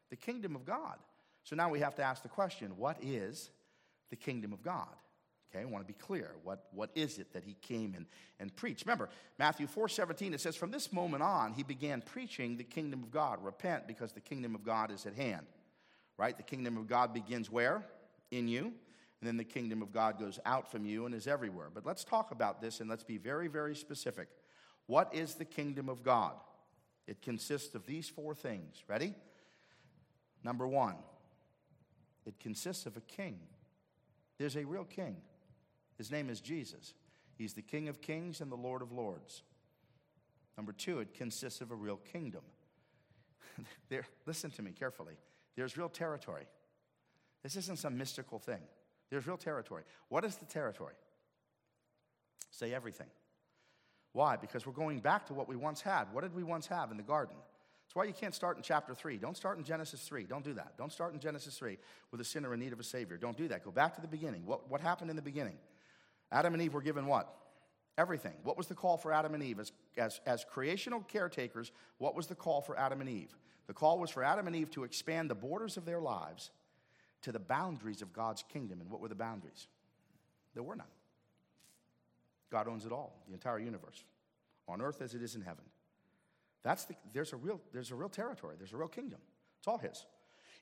The 0.09 0.15
kingdom 0.15 0.55
of 0.55 0.65
God. 0.65 0.97
So 1.43 1.55
now 1.55 1.69
we 1.69 1.79
have 1.79 1.95
to 1.95 2.03
ask 2.03 2.23
the 2.23 2.29
question 2.29 2.77
what 2.77 2.97
is 3.01 3.49
the 4.09 4.15
kingdom 4.15 4.53
of 4.53 4.61
God? 4.61 4.89
Okay, 5.53 5.63
I 5.63 5.65
want 5.65 5.85
to 5.85 5.93
be 5.93 5.99
clear. 5.99 6.31
What, 6.43 6.65
what 6.71 6.91
is 6.95 7.19
it 7.19 7.33
that 7.33 7.43
he 7.43 7.55
came 7.61 7.93
and, 7.95 8.05
and 8.39 8.55
preached? 8.55 8.85
Remember, 8.85 9.09
Matthew 9.37 9.67
4 9.67 9.89
17, 9.89 10.33
it 10.33 10.39
says, 10.39 10.55
From 10.55 10.71
this 10.71 10.93
moment 10.93 11.23
on, 11.23 11.53
he 11.53 11.63
began 11.63 12.01
preaching 12.01 12.55
the 12.55 12.63
kingdom 12.63 13.03
of 13.03 13.11
God. 13.11 13.43
Repent 13.43 13.85
because 13.85 14.13
the 14.13 14.21
kingdom 14.21 14.55
of 14.55 14.63
God 14.63 14.91
is 14.91 15.05
at 15.05 15.13
hand. 15.13 15.45
Right? 16.17 16.37
The 16.37 16.43
kingdom 16.43 16.77
of 16.77 16.87
God 16.87 17.13
begins 17.13 17.51
where? 17.51 17.83
In 18.29 18.47
you. 18.47 18.73
And 19.21 19.27
then 19.27 19.37
the 19.37 19.43
kingdom 19.43 19.81
of 19.81 19.93
God 19.93 20.19
goes 20.19 20.39
out 20.45 20.71
from 20.71 20.83
you 20.83 21.05
and 21.05 21.13
is 21.13 21.27
everywhere. 21.27 21.69
But 21.73 21.85
let's 21.85 22.03
talk 22.03 22.31
about 22.31 22.59
this 22.59 22.79
and 22.79 22.89
let's 22.89 23.03
be 23.03 23.17
very, 23.17 23.47
very 23.47 23.75
specific. 23.75 24.27
What 24.87 25.13
is 25.13 25.35
the 25.35 25.45
kingdom 25.45 25.89
of 25.89 26.01
God? 26.01 26.33
It 27.07 27.21
consists 27.21 27.75
of 27.75 27.85
these 27.85 28.09
four 28.09 28.33
things. 28.33 28.83
Ready? 28.87 29.13
Number 30.43 30.67
one, 30.67 30.95
it 32.25 32.39
consists 32.39 32.87
of 32.87 32.97
a 32.97 33.01
king. 33.01 33.37
There's 34.39 34.55
a 34.55 34.65
real 34.65 34.85
king. 34.85 35.17
His 35.97 36.09
name 36.09 36.29
is 36.29 36.41
Jesus. 36.41 36.95
He's 37.37 37.53
the 37.53 37.61
King 37.61 37.89
of 37.89 38.01
kings 38.01 38.41
and 38.41 38.51
the 38.51 38.55
Lord 38.55 38.81
of 38.81 38.91
lords. 38.91 39.43
Number 40.57 40.71
two, 40.71 40.99
it 40.99 41.13
consists 41.13 41.61
of 41.61 41.71
a 41.71 41.75
real 41.75 41.97
kingdom. 41.97 42.41
there, 43.89 44.05
listen 44.25 44.51
to 44.51 44.61
me 44.61 44.71
carefully. 44.71 45.15
There's 45.55 45.77
real 45.77 45.89
territory. 45.89 46.47
This 47.43 47.55
isn't 47.55 47.79
some 47.79 47.97
mystical 47.97 48.39
thing. 48.39 48.61
There's 49.11 49.27
real 49.27 49.37
territory. 49.37 49.83
What 50.07 50.25
is 50.25 50.37
the 50.37 50.45
territory? 50.45 50.95
Say 52.49 52.73
everything. 52.73 53.07
Why? 54.13 54.37
Because 54.37 54.65
we're 54.65 54.73
going 54.73 54.99
back 54.99 55.27
to 55.27 55.33
what 55.33 55.47
we 55.47 55.55
once 55.55 55.81
had. 55.81 56.05
What 56.13 56.21
did 56.21 56.33
we 56.33 56.43
once 56.43 56.67
have 56.67 56.91
in 56.91 56.97
the 56.97 57.03
garden? 57.03 57.35
That's 57.91 57.95
why 57.95 58.05
you 58.05 58.13
can't 58.13 58.33
start 58.33 58.55
in 58.55 58.63
chapter 58.63 58.95
3. 58.95 59.17
Don't 59.17 59.35
start 59.35 59.57
in 59.57 59.65
Genesis 59.65 60.01
3. 60.01 60.23
Don't 60.23 60.45
do 60.45 60.53
that. 60.53 60.77
Don't 60.77 60.93
start 60.93 61.13
in 61.13 61.19
Genesis 61.19 61.57
3 61.57 61.77
with 62.11 62.21
a 62.21 62.23
sinner 62.23 62.53
in 62.53 62.59
need 62.61 62.71
of 62.71 62.79
a 62.79 62.83
Savior. 62.83 63.17
Don't 63.17 63.37
do 63.37 63.49
that. 63.49 63.65
Go 63.65 63.71
back 63.71 63.95
to 63.95 64.01
the 64.01 64.07
beginning. 64.07 64.45
What, 64.45 64.69
what 64.69 64.79
happened 64.79 65.09
in 65.09 65.17
the 65.17 65.21
beginning? 65.21 65.57
Adam 66.31 66.53
and 66.53 66.63
Eve 66.63 66.73
were 66.73 66.81
given 66.81 67.05
what? 67.05 67.33
Everything. 67.97 68.33
What 68.43 68.57
was 68.57 68.67
the 68.67 68.75
call 68.75 68.95
for 68.95 69.11
Adam 69.11 69.33
and 69.33 69.43
Eve? 69.43 69.59
As, 69.59 69.73
as, 69.97 70.21
as 70.25 70.45
creational 70.49 71.01
caretakers, 71.01 71.73
what 71.97 72.15
was 72.15 72.27
the 72.27 72.35
call 72.35 72.61
for 72.61 72.79
Adam 72.79 73.01
and 73.01 73.09
Eve? 73.09 73.35
The 73.67 73.73
call 73.73 73.99
was 73.99 74.09
for 74.09 74.23
Adam 74.23 74.47
and 74.47 74.55
Eve 74.55 74.71
to 74.71 74.85
expand 74.85 75.29
the 75.29 75.35
borders 75.35 75.75
of 75.75 75.85
their 75.85 75.99
lives 75.99 76.51
to 77.21 77.31
the 77.31 77.39
boundaries 77.39 78.01
of 78.01 78.13
God's 78.13 78.43
kingdom. 78.51 78.81
And 78.81 78.89
what 78.89 79.01
were 79.01 79.07
the 79.07 79.15
boundaries? 79.15 79.67
There 80.53 80.63
were 80.63 80.75
none. 80.75 80.87
God 82.51 82.67
owns 82.67 82.85
it 82.85 82.91
all, 82.91 83.15
the 83.27 83.33
entire 83.33 83.59
universe, 83.59 84.03
on 84.67 84.81
earth 84.81 85.01
as 85.01 85.15
it 85.15 85.21
is 85.21 85.35
in 85.35 85.41
heaven. 85.41 85.63
That's 86.63 86.85
the, 86.85 86.95
there's, 87.13 87.33
a 87.33 87.37
real, 87.37 87.59
there's 87.73 87.91
a 87.91 87.95
real 87.95 88.09
territory, 88.09 88.55
there's 88.57 88.73
a 88.73 88.77
real 88.77 88.87
kingdom. 88.87 89.19
It's 89.59 89.67
all 89.67 89.77
His. 89.77 90.05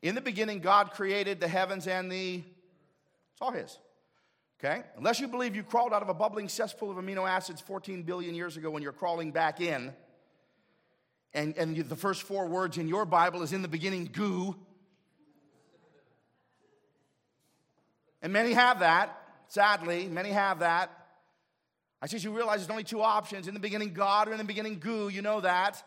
In 0.02 0.16
the 0.16 0.22
beginning, 0.22 0.60
God 0.60 0.92
created 0.92 1.40
the 1.40 1.48
heavens 1.48 1.88
and 1.88 2.12
the. 2.12 2.36
It's 2.36 3.42
all 3.42 3.52
His. 3.52 3.78
Okay? 4.60 4.84
Unless 4.98 5.20
you 5.20 5.28
believe 5.28 5.56
you 5.56 5.64
crawled 5.64 5.94
out 5.94 6.02
of 6.02 6.10
a 6.10 6.14
bubbling 6.14 6.50
cesspool 6.50 6.92
of 6.92 6.98
amino 6.98 7.28
acids 7.28 7.62
14 7.62 8.04
billion 8.04 8.36
years 8.36 8.58
ago 8.58 8.70
when 8.70 8.84
you're 8.84 8.92
crawling 8.92 9.32
back 9.32 9.62
in, 9.62 9.94
and, 11.34 11.58
and 11.58 11.78
you, 11.78 11.84
the 11.84 11.96
first 11.96 12.24
four 12.24 12.48
words 12.48 12.78
in 12.78 12.88
your 12.88 13.06
Bible 13.06 13.42
is 13.42 13.54
in 13.54 13.62
the 13.62 13.68
beginning, 13.68 14.10
goo. 14.12 14.56
And 18.22 18.34
many 18.34 18.54
have 18.54 18.80
that, 18.80 19.18
sadly, 19.48 20.08
many 20.08 20.30
have 20.30 20.60
that. 20.60 20.92
I 22.02 22.08
said 22.08 22.24
you 22.24 22.32
realize 22.32 22.60
there's 22.60 22.70
only 22.70 22.84
two 22.84 23.02
options 23.02 23.48
in 23.48 23.54
the 23.54 23.60
beginning, 23.60 23.94
God, 23.94 24.30
or 24.30 24.32
in 24.32 24.38
the 24.38 24.44
beginning, 24.44 24.80
goo. 24.80 25.10
You 25.10 25.22
know 25.22 25.42
that. 25.42 25.84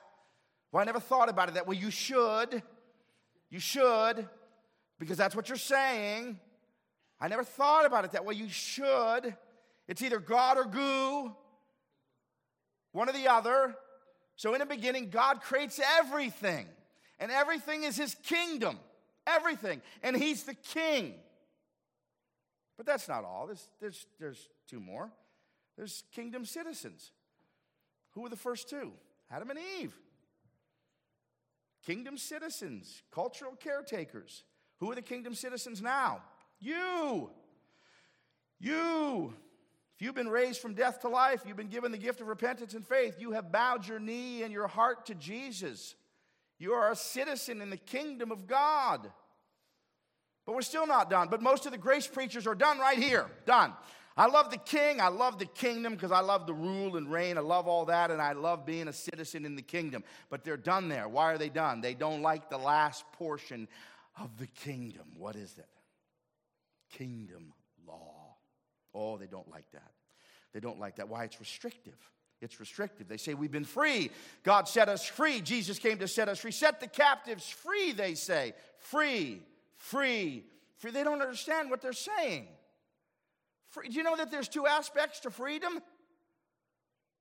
Well, 0.71 0.81
I 0.81 0.85
never 0.85 1.01
thought 1.01 1.29
about 1.29 1.49
it 1.49 1.55
that 1.55 1.67
way. 1.67 1.77
You 1.77 1.91
should. 1.91 2.63
You 3.51 3.61
should, 3.61 4.27
because 4.99 5.19
that's 5.19 5.37
what 5.37 5.51
you're 5.51 5.59
saying. 5.59 6.41
I 7.21 7.29
never 7.29 7.45
thought 7.45 7.85
about 7.85 8.07
it 8.07 8.13
that 8.13 8.25
way. 8.25 8.35
You 8.35 8.49
should. 8.49 9.37
It's 9.87 10.01
either 10.01 10.19
God 10.19 10.57
or 10.57 10.65
goo, 10.65 11.37
one 12.93 13.11
or 13.11 13.13
the 13.13 13.29
other. 13.29 13.77
So, 14.37 14.55
in 14.55 14.61
the 14.61 14.67
beginning, 14.67 15.11
God 15.11 15.43
creates 15.43 15.79
everything, 15.99 16.67
and 17.21 17.31
everything 17.31 17.85
is 17.85 17.95
His 17.95 18.15
kingdom. 18.23 18.79
Everything. 19.27 19.83
And 20.03 20.17
He's 20.17 20.45
the 20.45 20.55
king. 20.55 21.15
But 22.77 22.87
that's 22.87 23.09
not 23.09 23.25
all. 23.25 23.47
There's, 23.47 23.69
there's, 23.81 24.07
there's 24.19 24.49
two 24.69 24.81
more. 24.81 25.11
There's 25.77 26.05
kingdom 26.15 26.45
citizens. 26.45 27.11
Who 28.13 28.23
were 28.23 28.29
the 28.29 28.37
first 28.37 28.69
two? 28.69 28.93
Adam 29.31 29.51
and 29.51 29.59
Eve. 29.81 29.95
Kingdom 31.85 32.17
citizens, 32.17 33.03
cultural 33.11 33.57
caretakers. 33.57 34.45
Who 34.79 34.91
are 34.91 34.95
the 34.95 35.03
kingdom 35.03 35.35
citizens 35.35 35.83
now? 35.83 36.23
You. 36.61 37.31
You. 38.61 39.35
If 39.97 40.03
you've 40.03 40.15
been 40.15 40.29
raised 40.29 40.61
from 40.61 40.75
death 40.75 41.01
to 41.01 41.09
life, 41.09 41.43
you've 41.47 41.57
been 41.57 41.69
given 41.69 41.93
the 41.93 41.99
gift 41.99 42.21
of 42.21 42.29
repentance 42.29 42.75
and 42.75 42.87
faith, 42.87 43.17
you 43.19 43.33
have 43.33 43.53
bowed 43.53 43.87
your 43.87 43.99
knee 43.99 44.43
and 44.43 44.53
your 44.53 44.69
heart 44.69 45.07
to 45.07 45.15
Jesus. 45.15 45.95
You 46.59 46.73
are 46.73 46.93
a 46.93 46.97
citizen 46.97 47.61
in 47.61 47.71
the 47.71 47.77
kingdom 47.77 48.31
of 48.31 48.47
God. 48.47 49.11
But 50.45 50.55
we're 50.55 50.63
still 50.63 50.87
not 50.87 51.09
done. 51.09 51.29
But 51.29 51.43
most 51.43 51.67
of 51.67 51.73
the 51.73 51.79
grace 51.79 52.07
preachers 52.07 52.47
are 52.47 52.55
done 52.55 52.79
right 52.79 52.99
here. 52.99 53.27
Done. 53.47 53.73
I 54.17 54.27
love 54.27 54.51
the 54.51 54.59
king. 54.59 55.01
I 55.01 55.09
love 55.09 55.39
the 55.39 55.47
kingdom 55.47 55.95
because 55.95 56.13
I 56.13 56.21
love 56.21 56.47
the 56.47 56.53
rule 56.53 56.97
and 56.97 57.11
reign. 57.11 57.39
I 57.39 57.41
love 57.41 57.67
all 57.67 57.87
that, 57.87 58.11
and 58.11 58.21
I 58.21 58.33
love 58.33 58.67
being 58.67 58.89
a 58.89 58.93
citizen 58.93 59.47
in 59.47 59.57
the 59.57 59.63
kingdom. 59.63 60.05
But 60.29 60.45
they're 60.45 60.59
done 60.59 60.89
there. 60.89 61.09
Why 61.09 61.33
are 61.33 61.39
they 61.39 61.49
done? 61.49 61.81
They 61.81 61.95
don't 61.95 62.21
like 62.21 62.51
the 62.51 62.59
last 62.59 63.05
portion 63.13 63.69
of 64.21 64.37
the 64.39 64.49
kingdom. 64.49 65.07
What 65.17 65.37
is 65.37 65.55
it? 65.59 65.67
kingdom 66.93 67.53
law. 67.87 68.37
Oh, 68.95 69.17
they 69.17 69.27
don't 69.27 69.51
like 69.51 69.71
that. 69.73 69.91
They 70.53 70.61
don't 70.61 70.79
like 70.79 70.97
that. 70.97 71.09
Why? 71.09 71.25
It's 71.25 71.41
restrictive. 71.41 71.99
It's 72.41 72.61
restrictive. 72.61 73.09
They 73.09 73.17
say, 73.17 73.35
We've 73.35 73.51
been 73.51 73.65
free. 73.65 74.11
God 74.43 74.69
set 74.69 74.89
us 74.89 75.05
free. 75.05 75.41
Jesus 75.41 75.79
came 75.79 75.99
to 75.99 76.09
set 76.09 76.29
us 76.29 76.41
free. 76.41 76.51
Set 76.51 76.81
the 76.81 76.89
captives 76.89 77.49
free, 77.49 77.93
they 77.93 78.15
say. 78.15 78.53
Free, 78.79 79.41
free, 79.83 80.45
free. 80.77 80.93
They 80.93 81.03
don't 81.03 81.21
understand 81.21 81.69
what 81.69 81.83
they're 81.83 81.93
saying. 81.93 82.47
Free. 83.71 83.89
Do 83.89 83.95
you 83.95 84.03
know 84.03 84.17
that 84.17 84.31
there's 84.31 84.49
two 84.49 84.67
aspects 84.67 85.21
to 85.21 85.31
freedom? 85.31 85.81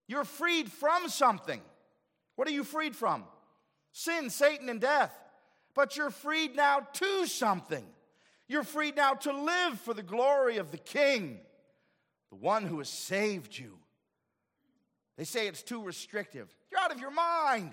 You're 0.07 0.25
freed 0.25 0.71
from 0.71 1.09
something. 1.09 1.61
What 2.35 2.47
are 2.47 2.51
you 2.51 2.63
freed 2.63 2.95
from? 2.95 3.23
Sin, 3.93 4.29
Satan, 4.29 4.69
and 4.69 4.79
death. 4.79 5.13
But 5.73 5.97
you're 5.97 6.11
freed 6.11 6.55
now 6.55 6.87
to 6.93 7.25
something. 7.25 7.85
You're 8.47 8.63
freed 8.63 8.95
now 8.95 9.13
to 9.13 9.33
live 9.33 9.79
for 9.79 9.93
the 9.93 10.03
glory 10.03 10.57
of 10.57 10.71
the 10.71 10.77
King, 10.77 11.39
the 12.29 12.35
one 12.35 12.65
who 12.65 12.77
has 12.79 12.89
saved 12.89 13.57
you. 13.57 13.77
They 15.17 15.23
say 15.23 15.47
it's 15.47 15.63
too 15.63 15.81
restrictive. 15.81 16.53
You're 16.69 16.81
out 16.81 16.91
of 16.91 16.99
your 16.99 17.11
mind. 17.11 17.71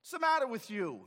What's 0.00 0.10
the 0.12 0.20
matter 0.20 0.46
with 0.46 0.70
you? 0.70 1.00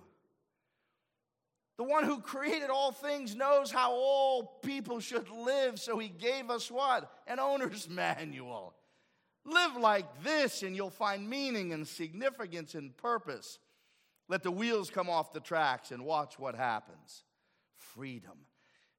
The 1.81 1.87
one 1.87 2.03
who 2.03 2.19
created 2.19 2.69
all 2.69 2.91
things 2.91 3.35
knows 3.35 3.71
how 3.71 3.91
all 3.91 4.59
people 4.61 4.99
should 4.99 5.27
live, 5.31 5.79
so 5.79 5.97
he 5.97 6.09
gave 6.09 6.51
us 6.51 6.69
what? 6.69 7.11
An 7.25 7.39
owner's 7.39 7.89
manual. 7.89 8.75
Live 9.45 9.75
like 9.77 10.23
this, 10.23 10.61
and 10.61 10.75
you'll 10.75 10.91
find 10.91 11.27
meaning 11.27 11.73
and 11.73 11.87
significance 11.87 12.75
and 12.75 12.95
purpose. 12.97 13.57
Let 14.29 14.43
the 14.43 14.51
wheels 14.51 14.91
come 14.91 15.09
off 15.09 15.33
the 15.33 15.39
tracks 15.39 15.89
and 15.89 16.05
watch 16.05 16.37
what 16.37 16.53
happens 16.53 17.23
freedom. 17.77 18.37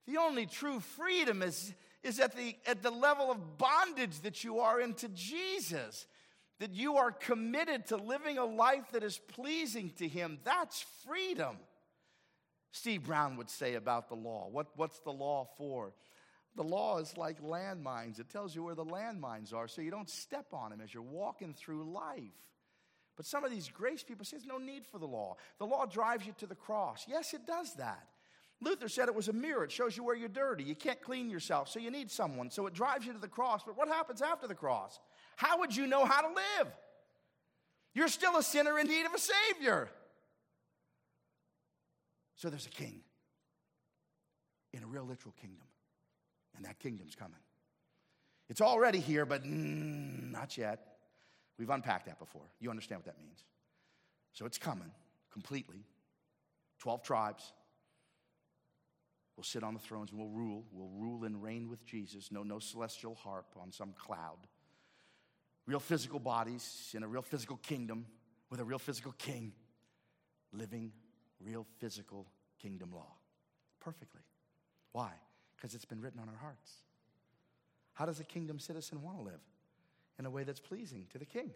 The 0.09 0.17
only 0.17 0.47
true 0.47 0.81
freedom 0.81 1.41
is, 1.41 1.73
is 2.03 2.19
at, 2.19 2.35
the, 2.35 2.57
at 2.67 2.83
the 2.83 2.91
level 2.91 3.31
of 3.31 3.59
bondage 3.59 4.23
that 4.23 4.43
you 4.43 4.59
are 4.59 4.81
into 4.81 5.09
Jesus, 5.11 6.09
that 6.59 6.73
you 6.73 6.97
are 6.97 7.13
committed 7.13 7.87
to 7.87 7.97
living 7.97 8.39
a 8.39 8.45
life 8.45 8.91
that 8.91 9.05
is 9.05 9.19
pleasing 9.19 9.93
to 9.99 10.09
Him. 10.09 10.41
That's 10.43 10.85
freedom. 11.07 11.59
Steve 12.73 13.05
Brown 13.05 13.37
would 13.37 13.51
say 13.51 13.75
about 13.75 14.09
the 14.09 14.15
law. 14.15 14.49
What, 14.51 14.69
what's 14.77 14.99
the 15.01 15.13
law 15.13 15.49
for? 15.57 15.93
The 16.57 16.65
law 16.65 16.99
is 16.99 17.17
like 17.17 17.43
landmines. 17.43 18.19
It 18.19 18.29
tells 18.31 18.55
you 18.55 18.63
where 18.63 18.75
the 18.75 18.85
landmines 18.85 19.55
are 19.55 19.69
so 19.69 19.81
you 19.81 19.91
don't 19.91 20.11
step 20.11 20.47
on 20.53 20.71
them 20.71 20.81
as 20.81 20.93
you're 20.93 21.03
walking 21.03 21.55
through 21.55 21.85
life. 21.85 22.23
But 23.17 23.27
some 23.27 23.45
of 23.45 23.51
these 23.51 23.69
grace 23.69 24.03
people 24.03 24.25
say 24.25 24.39
there's 24.39 24.47
no 24.47 24.59
need 24.59 24.87
for 24.87 24.99
the 24.99 25.07
law. 25.07 25.37
The 25.59 25.67
law 25.67 25.85
drives 25.85 26.27
you 26.27 26.35
to 26.39 26.47
the 26.47 26.55
cross. 26.55 27.05
Yes, 27.07 27.35
it 27.35 27.47
does 27.47 27.75
that. 27.75 28.07
Luther 28.63 28.89
said 28.89 29.09
it 29.09 29.15
was 29.15 29.29
a 29.29 29.33
mirror. 29.33 29.65
It 29.65 29.73
shows 29.73 29.97
you 29.97 30.05
where 30.05 30.15
you're 30.15 30.29
dirty. 30.29 30.65
You 30.65 30.75
can't 30.75 31.01
clean 31.03 31.29
yourself, 31.29 31.69
so 31.69 31.79
you 31.79 31.91
need 31.91 32.11
someone. 32.11 32.51
So 32.51 32.67
it 32.67 32.75
drives 32.75 33.05
you 33.05 33.13
to 33.13 33.19
the 33.19 33.29
cross. 33.29 33.63
But 33.67 33.77
what 33.77 33.89
happens 33.89 34.23
after 34.23 34.47
the 34.47 34.55
cross? 34.55 34.99
How 35.37 35.59
would 35.59 35.77
you 35.77 35.87
know 35.87 36.05
how 36.05 36.23
to 36.23 36.29
live? 36.29 36.73
You're 37.95 38.09
still 38.09 38.37
a 38.37 38.43
sinner 38.43 38.79
in 38.79 38.87
need 38.87 39.05
of 39.05 39.13
a 39.13 39.19
Savior. 39.19 39.91
So 42.43 42.51
there's 42.51 42.67
a 42.67 42.71
king 42.71 43.03
in 44.73 44.83
a 44.83 44.87
real 44.89 45.05
literal 45.05 45.33
kingdom, 45.41 45.69
and 46.57 46.65
that 46.65 46.81
kingdom's 46.81 47.15
coming. 47.15 47.39
It's 48.49 48.61
already 48.61 48.99
here, 48.99 49.25
but 49.25 49.45
mm, 49.45 50.33
not 50.33 50.59
yet. 50.59 50.81
We've 51.57 51.71
unpacked 51.71 52.07
that 52.07 52.19
before. 52.19 52.43
You 52.59 52.71
understand 52.71 52.99
what 52.99 53.07
that 53.07 53.21
means. 53.23 53.45
So 54.33 54.45
it's 54.45 54.59
coming 54.59 54.91
completely. 55.33 55.85
12 56.81 57.05
tribes, 57.05 57.53
We'll 59.37 59.45
sit 59.45 59.63
on 59.63 59.73
the 59.73 59.81
thrones 59.81 60.11
and 60.11 60.19
we'll 60.19 60.29
rule. 60.29 60.65
We'll 60.73 60.91
rule 60.91 61.25
and 61.25 61.41
reign 61.43 61.69
with 61.69 61.87
Jesus. 61.87 62.33
No, 62.33 62.43
no 62.43 62.59
celestial 62.59 63.15
harp 63.15 63.47
on 63.61 63.71
some 63.71 63.95
cloud. 63.97 64.49
Real 65.67 65.81
physical 65.81 66.19
bodies 66.19 66.91
in 66.93 67.05
a 67.05 67.09
real 67.09 67.23
physical 67.23 67.57
kingdom 67.57 68.07
with 68.51 68.59
a 68.59 68.65
real 68.65 68.81
physical 68.81 69.13
king, 69.13 69.53
living 70.53 70.93
real 71.45 71.67
physical 71.79 72.27
kingdom 72.61 72.91
law 72.93 73.13
perfectly. 73.81 74.21
Why? 74.93 75.11
Because 75.57 75.75
it's 75.75 75.85
been 75.85 76.01
written 76.01 76.21
on 76.21 76.29
our 76.29 76.37
hearts. 76.37 76.73
How 77.95 78.07
does 78.07 78.21
a 78.21 78.25
kingdom 78.25 78.59
citizen 78.59 79.03
want 79.03 79.19
to 79.19 79.23
live? 79.23 79.41
In 80.19 80.27
a 80.27 80.31
way 80.31 80.45
that's 80.45 80.61
pleasing 80.61 81.07
to 81.11 81.19
the 81.19 81.25
king. 81.25 81.51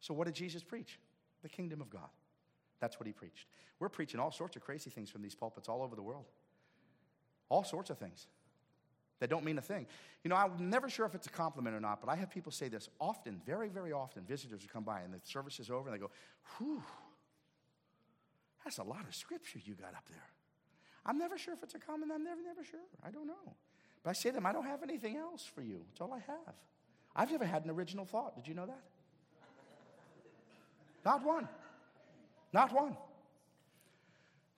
So, 0.00 0.14
what 0.14 0.26
did 0.26 0.34
Jesus 0.34 0.62
preach? 0.62 0.98
The 1.42 1.48
kingdom 1.48 1.80
of 1.80 1.90
God. 1.90 2.08
That's 2.80 2.98
what 2.98 3.06
he 3.06 3.12
preached. 3.12 3.46
We're 3.78 3.88
preaching 3.88 4.20
all 4.20 4.30
sorts 4.30 4.56
of 4.56 4.62
crazy 4.62 4.90
things 4.90 5.10
from 5.10 5.22
these 5.22 5.34
pulpits 5.34 5.68
all 5.68 5.82
over 5.82 5.96
the 5.96 6.02
world. 6.02 6.24
All 7.48 7.64
sorts 7.64 7.90
of 7.90 7.98
things 7.98 8.26
that 9.20 9.30
don't 9.30 9.44
mean 9.44 9.58
a 9.58 9.62
thing. 9.62 9.86
You 10.24 10.30
know, 10.30 10.36
I'm 10.36 10.70
never 10.70 10.88
sure 10.88 11.06
if 11.06 11.14
it's 11.14 11.26
a 11.26 11.30
compliment 11.30 11.74
or 11.74 11.80
not, 11.80 12.00
but 12.00 12.10
I 12.10 12.16
have 12.16 12.30
people 12.30 12.52
say 12.52 12.68
this 12.68 12.88
often, 13.00 13.40
very, 13.46 13.68
very 13.68 13.92
often. 13.92 14.24
Visitors 14.24 14.62
who 14.62 14.68
come 14.68 14.84
by 14.84 15.00
and 15.00 15.12
the 15.12 15.20
service 15.24 15.58
is 15.58 15.70
over 15.70 15.88
and 15.88 15.96
they 15.96 16.00
go, 16.00 16.10
whew, 16.58 16.82
that's 18.66 18.78
a 18.78 18.82
lot 18.82 19.06
of 19.06 19.14
scripture 19.14 19.60
you 19.64 19.74
got 19.74 19.94
up 19.94 20.02
there. 20.10 20.28
I'm 21.04 21.18
never 21.18 21.38
sure 21.38 21.54
if 21.54 21.62
it's 21.62 21.76
a 21.76 21.78
comment. 21.78 22.10
I'm 22.12 22.24
never, 22.24 22.42
never 22.42 22.64
sure. 22.64 22.80
I 23.06 23.10
don't 23.12 23.28
know. 23.28 23.54
But 24.02 24.10
I 24.10 24.12
say 24.12 24.30
to 24.30 24.34
them, 24.34 24.44
I 24.44 24.52
don't 24.52 24.66
have 24.66 24.82
anything 24.82 25.16
else 25.16 25.48
for 25.54 25.62
you. 25.62 25.82
It's 25.92 26.00
all 26.00 26.12
I 26.12 26.18
have. 26.18 26.54
I've 27.14 27.30
never 27.30 27.44
had 27.44 27.64
an 27.64 27.70
original 27.70 28.04
thought. 28.04 28.34
Did 28.34 28.48
you 28.48 28.54
know 28.54 28.66
that? 28.66 28.82
Not 31.04 31.24
one. 31.24 31.48
Not 32.52 32.72
one. 32.72 32.96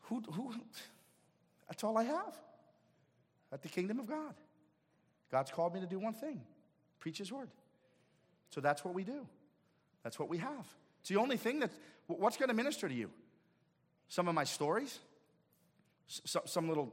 Who, 0.04 0.22
who, 0.32 0.54
that's 1.68 1.84
all 1.84 1.98
I 1.98 2.04
have 2.04 2.34
at 3.52 3.60
the 3.60 3.68
kingdom 3.68 4.00
of 4.00 4.06
God. 4.06 4.32
God's 5.30 5.50
called 5.50 5.74
me 5.74 5.80
to 5.80 5.86
do 5.86 5.98
one 5.98 6.14
thing 6.14 6.40
preach 6.98 7.18
His 7.18 7.30
word. 7.30 7.50
So 8.48 8.62
that's 8.62 8.86
what 8.86 8.94
we 8.94 9.04
do. 9.04 9.26
That's 10.02 10.18
what 10.18 10.30
we 10.30 10.38
have. 10.38 10.66
It's 11.00 11.10
the 11.10 11.16
only 11.16 11.36
thing 11.36 11.60
that, 11.60 11.70
what's 12.06 12.38
going 12.38 12.48
to 12.48 12.54
minister 12.54 12.88
to 12.88 12.94
you? 12.94 13.10
Some 14.08 14.28
of 14.28 14.34
my 14.34 14.44
stories? 14.44 14.98
Some, 16.06 16.68
little 16.68 16.92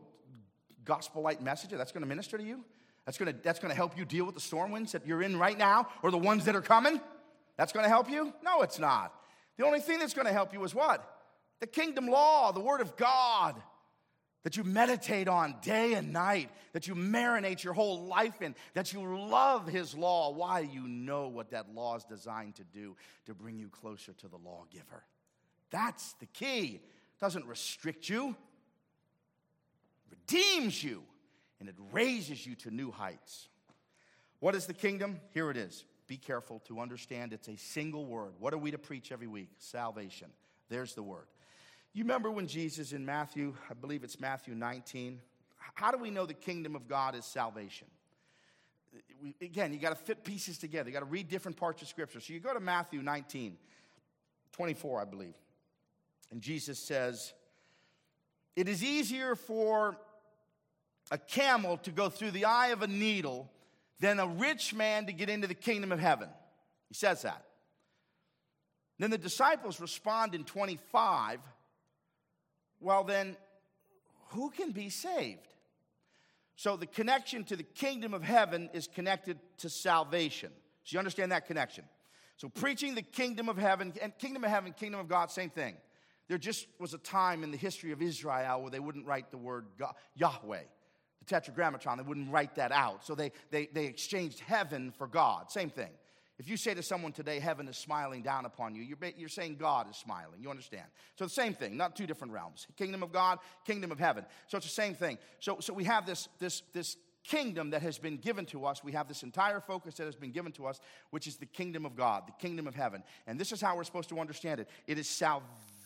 gospel 0.83 1.21
light 1.21 1.41
message 1.41 1.69
that's 1.71 1.91
going 1.91 2.03
to 2.03 2.07
minister 2.07 2.37
to 2.37 2.43
you? 2.43 2.63
That's 3.05 3.17
going 3.17 3.33
to, 3.33 3.39
that's 3.41 3.59
going 3.59 3.69
to 3.69 3.75
help 3.75 3.97
you 3.97 4.03
deal 4.03 4.25
with 4.25 4.35
the 4.35 4.41
storm 4.41 4.71
winds 4.71 4.91
that 4.91 5.07
you're 5.07 5.21
in 5.21 5.37
right 5.37 5.57
now 5.57 5.87
or 6.03 6.11
the 6.11 6.17
ones 6.17 6.45
that 6.45 6.55
are 6.55 6.61
coming? 6.61 6.99
That's 7.57 7.71
going 7.71 7.83
to 7.83 7.89
help 7.89 8.09
you? 8.09 8.33
No, 8.43 8.61
it's 8.61 8.79
not. 8.79 9.13
The 9.57 9.65
only 9.65 9.79
thing 9.79 9.99
that's 9.99 10.13
going 10.13 10.27
to 10.27 10.33
help 10.33 10.53
you 10.53 10.63
is 10.65 10.75
what? 10.75 11.09
The 11.61 11.67
kingdom 11.67 12.07
law, 12.07 12.51
the 12.51 12.59
word 12.59 12.81
of 12.81 12.97
God 12.97 13.55
that 14.45 14.57
you 14.57 14.63
meditate 14.63 15.27
on 15.27 15.55
day 15.63 15.93
and 15.93 16.13
night, 16.13 16.51
that 16.73 16.87
you 16.87 16.93
marinate 16.93 17.63
your 17.63 17.73
whole 17.73 18.05
life 18.05 18.43
in, 18.43 18.53
that 18.75 18.93
you 18.93 19.01
love 19.01 19.67
His 19.67 19.95
law. 19.95 20.31
Why? 20.31 20.59
You 20.59 20.87
know 20.87 21.27
what 21.27 21.49
that 21.49 21.73
law 21.73 21.95
is 21.95 22.03
designed 22.03 22.55
to 22.55 22.63
do 22.63 22.95
to 23.25 23.33
bring 23.33 23.57
you 23.57 23.69
closer 23.69 24.13
to 24.13 24.27
the 24.27 24.37
lawgiver. 24.37 25.03
That's 25.71 26.13
the 26.19 26.27
key. 26.27 26.79
Doesn't 27.19 27.45
restrict 27.45 28.09
you, 28.09 28.35
redeems 30.09 30.83
you, 30.83 31.03
and 31.59 31.69
it 31.69 31.75
raises 31.91 32.45
you 32.45 32.55
to 32.55 32.71
new 32.71 32.91
heights. 32.91 33.47
What 34.39 34.55
is 34.55 34.65
the 34.65 34.73
kingdom? 34.73 35.19
Here 35.33 35.49
it 35.49 35.57
is. 35.57 35.85
Be 36.07 36.17
careful 36.17 36.59
to 36.67 36.79
understand 36.79 37.33
it's 37.33 37.47
a 37.47 37.55
single 37.55 38.05
word. 38.05 38.33
What 38.39 38.53
are 38.53 38.57
we 38.57 38.71
to 38.71 38.77
preach 38.77 39.11
every 39.11 39.27
week? 39.27 39.49
Salvation. 39.57 40.27
There's 40.69 40.93
the 40.93 41.03
word. 41.03 41.25
You 41.93 42.03
remember 42.03 42.29
when 42.29 42.47
Jesus 42.47 42.91
in 42.91 43.05
Matthew, 43.05 43.55
I 43.69 43.73
believe 43.73 44.03
it's 44.03 44.19
Matthew 44.19 44.53
19, 44.53 45.19
how 45.73 45.91
do 45.91 45.97
we 45.97 46.11
know 46.11 46.25
the 46.25 46.33
kingdom 46.33 46.75
of 46.75 46.87
God 46.87 47.15
is 47.15 47.25
salvation? 47.25 47.87
We, 49.21 49.35
again, 49.41 49.73
you 49.73 49.79
got 49.79 49.89
to 49.89 49.95
fit 49.95 50.23
pieces 50.23 50.57
together. 50.57 50.89
You 50.89 50.93
got 50.93 50.99
to 50.99 51.05
read 51.05 51.29
different 51.29 51.57
parts 51.57 51.81
of 51.81 51.87
Scripture. 51.87 52.19
So 52.19 52.33
you 52.33 52.39
go 52.39 52.53
to 52.53 52.59
Matthew 52.59 53.01
19, 53.01 53.57
24, 54.51 55.01
I 55.01 55.05
believe. 55.05 55.33
And 56.31 56.41
Jesus 56.41 56.79
says, 56.79 57.33
It 58.55 58.67
is 58.67 58.83
easier 58.83 59.35
for 59.35 59.97
a 61.11 61.17
camel 61.17 61.77
to 61.77 61.91
go 61.91 62.09
through 62.09 62.31
the 62.31 62.45
eye 62.45 62.67
of 62.67 62.81
a 62.81 62.87
needle 62.87 63.49
than 63.99 64.19
a 64.19 64.27
rich 64.27 64.73
man 64.73 65.05
to 65.05 65.13
get 65.13 65.29
into 65.29 65.47
the 65.47 65.53
kingdom 65.53 65.91
of 65.91 65.99
heaven. 65.99 66.29
He 66.89 66.95
says 66.95 67.21
that. 67.21 67.45
Then 68.97 69.11
the 69.11 69.17
disciples 69.17 69.79
respond 69.79 70.35
in 70.35 70.43
25 70.43 71.39
well, 72.79 73.03
then, 73.03 73.35
who 74.29 74.49
can 74.49 74.71
be 74.71 74.89
saved? 74.89 75.47
So 76.55 76.77
the 76.77 76.85
connection 76.85 77.43
to 77.45 77.55
the 77.55 77.63
kingdom 77.63 78.13
of 78.13 78.23
heaven 78.23 78.69
is 78.73 78.87
connected 78.87 79.39
to 79.59 79.69
salvation. 79.69 80.51
So 80.83 80.93
you 80.93 80.99
understand 80.99 81.31
that 81.31 81.47
connection. 81.47 81.83
So 82.37 82.49
preaching 82.49 82.95
the 82.95 83.01
kingdom 83.01 83.49
of 83.49 83.57
heaven 83.57 83.93
and 84.01 84.17
kingdom 84.17 84.43
of 84.43 84.51
heaven, 84.51 84.73
kingdom 84.73 84.99
of 84.99 85.07
God, 85.07 85.31
same 85.31 85.49
thing. 85.49 85.75
There 86.27 86.37
just 86.37 86.67
was 86.79 86.93
a 86.93 86.97
time 86.97 87.43
in 87.43 87.51
the 87.51 87.57
history 87.57 87.91
of 87.91 88.01
Israel 88.01 88.61
where 88.61 88.71
they 88.71 88.79
wouldn't 88.79 89.05
write 89.05 89.31
the 89.31 89.37
word 89.37 89.65
God, 89.77 89.93
Yahweh, 90.15 90.63
the 91.19 91.25
tetragrammaton, 91.25 91.97
they 91.97 92.03
wouldn't 92.03 92.31
write 92.31 92.55
that 92.55 92.71
out. 92.71 93.05
So 93.05 93.15
they, 93.15 93.31
they, 93.51 93.67
they 93.71 93.85
exchanged 93.85 94.39
heaven 94.39 94.91
for 94.97 95.07
God, 95.07 95.51
same 95.51 95.69
thing. 95.69 95.91
If 96.37 96.49
you 96.49 96.57
say 96.57 96.73
to 96.73 96.83
someone 96.83 97.13
today, 97.13 97.39
heaven 97.39 97.67
is 97.69 97.77
smiling 97.77 98.21
down 98.21 98.45
upon 98.45 98.75
you, 98.75 98.83
you're, 98.83 98.97
you're 99.15 99.29
saying 99.29 99.55
God 99.55 99.89
is 99.89 99.95
smiling. 99.95 100.41
You 100.41 100.49
understand? 100.49 100.83
So 101.17 101.23
the 101.23 101.29
same 101.29 101.53
thing, 101.53 101.77
not 101.77 101.95
two 101.95 102.05
different 102.05 102.33
realms. 102.33 102.67
Kingdom 102.75 103.03
of 103.03 103.13
God, 103.13 103.39
kingdom 103.65 103.91
of 103.91 103.99
heaven. 103.99 104.25
So 104.47 104.57
it's 104.57 104.67
the 104.67 104.73
same 104.73 104.95
thing. 104.95 105.17
So, 105.39 105.59
so 105.61 105.73
we 105.73 105.85
have 105.85 106.05
this, 106.05 106.27
this, 106.39 106.61
this 106.73 106.97
kingdom 107.23 107.69
that 107.69 107.81
has 107.81 107.97
been 107.97 108.17
given 108.17 108.45
to 108.47 108.65
us. 108.65 108.83
We 108.83 108.91
have 108.91 109.07
this 109.07 109.23
entire 109.23 109.61
focus 109.61 109.95
that 109.95 110.05
has 110.05 110.15
been 110.15 110.31
given 110.31 110.51
to 110.53 110.67
us, 110.67 110.81
which 111.11 111.25
is 111.25 111.37
the 111.37 111.45
kingdom 111.45 111.85
of 111.85 111.95
God, 111.95 112.23
the 112.27 112.33
kingdom 112.33 112.67
of 112.67 112.75
heaven. 112.75 113.01
And 113.27 113.39
this 113.39 113.53
is 113.53 113.61
how 113.61 113.77
we're 113.77 113.85
supposed 113.85 114.09
to 114.09 114.19
understand 114.19 114.59
it 114.59 114.69
it 114.87 114.97
is 114.97 115.09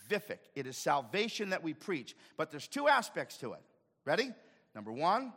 salvific, 0.10 0.40
it 0.56 0.68
is 0.68 0.78
salvation 0.78 1.50
that 1.52 1.64
we 1.64 1.74
preach. 1.74 2.16
But 2.38 2.52
there's 2.52 2.68
two 2.68 2.88
aspects 2.88 3.38
to 3.38 3.54
it. 3.54 3.62
Ready? 4.06 4.32
Number 4.76 4.92
one, 4.92 5.34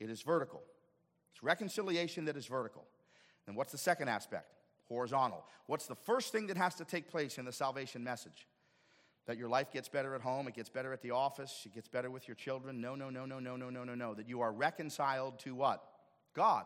it 0.00 0.10
is 0.10 0.22
vertical. 0.22 0.62
It's 1.32 1.42
reconciliation 1.42 2.26
that 2.26 2.36
is 2.36 2.46
vertical. 2.46 2.84
And 3.46 3.56
what's 3.56 3.72
the 3.72 3.78
second 3.78 4.08
aspect? 4.08 4.52
Horizontal. 4.88 5.44
What's 5.66 5.86
the 5.86 5.94
first 5.94 6.32
thing 6.32 6.48
that 6.48 6.56
has 6.56 6.74
to 6.76 6.84
take 6.84 7.08
place 7.10 7.38
in 7.38 7.44
the 7.44 7.52
salvation 7.52 8.04
message? 8.04 8.46
That 9.26 9.38
your 9.38 9.48
life 9.48 9.70
gets 9.72 9.88
better 9.88 10.14
at 10.14 10.20
home, 10.20 10.48
it 10.48 10.54
gets 10.54 10.68
better 10.68 10.92
at 10.92 11.00
the 11.00 11.12
office, 11.12 11.62
it 11.64 11.74
gets 11.74 11.86
better 11.88 12.10
with 12.10 12.26
your 12.26 12.34
children. 12.34 12.80
No, 12.80 12.96
no, 12.96 13.08
no, 13.08 13.24
no, 13.24 13.38
no, 13.38 13.56
no, 13.56 13.70
no, 13.70 13.84
no, 13.84 13.94
no. 13.94 14.14
That 14.14 14.28
you 14.28 14.40
are 14.40 14.52
reconciled 14.52 15.38
to 15.40 15.54
what? 15.54 15.82
God. 16.34 16.64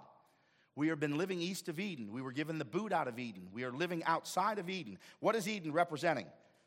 We 0.74 0.88
have 0.88 1.00
been 1.00 1.16
living 1.16 1.40
east 1.40 1.68
of 1.68 1.80
Eden. 1.80 2.12
We 2.12 2.20
were 2.20 2.32
given 2.32 2.58
the 2.58 2.64
boot 2.64 2.92
out 2.92 3.08
of 3.08 3.18
Eden. 3.18 3.48
We 3.52 3.64
are 3.64 3.72
living 3.72 4.04
outside 4.04 4.58
of 4.58 4.68
Eden. 4.68 4.98
What 5.20 5.34
is 5.34 5.48
Eden 5.48 5.72
representing? 5.72 6.26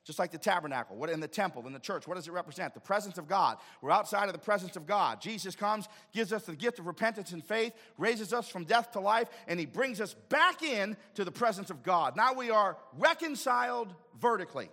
Just 0.10 0.17
like 0.17 0.32
the 0.32 0.39
tabernacle, 0.39 0.95
what 0.95 1.12
in 1.12 1.19
the 1.19 1.28
temple, 1.28 1.67
in 1.67 1.72
the 1.72 1.78
church, 1.78 2.08
what 2.08 2.15
does 2.15 2.28
it 2.28 2.32
represent? 2.32 2.74
The 2.74 2.80
presence 2.80 3.19
of 3.19 3.28
God. 3.28 3.60
We're 3.80 3.91
outside 3.91 4.26
of 4.26 4.34
the 4.34 4.39
presence 4.39 4.76
of 4.76 4.88
God. 4.88 5.22
Jesus 5.22 5.56
comes, 5.56 5.88
gives 6.13 6.34
us 6.34 6.45
the 6.45 6.56
gift 6.56 6.80
of 6.80 6.88
repentance 6.88 7.32
and 7.32 7.45
faith, 7.45 7.74
raises 7.95 8.34
us 8.34 8.50
from 8.50 8.63
death 8.63 8.93
to 8.93 9.00
life, 9.00 9.28
and 9.48 9.60
he 9.60 9.67
brings 9.67 10.02
us 10.02 10.15
back 10.30 10.63
in 10.63 10.98
to 11.13 11.24
the 11.24 11.32
presence 11.32 11.69
of 11.69 11.84
God. 11.84 12.17
Now 12.17 12.34
we 12.34 12.50
are 12.50 12.76
reconciled 12.98 13.93
vertically. 14.19 14.69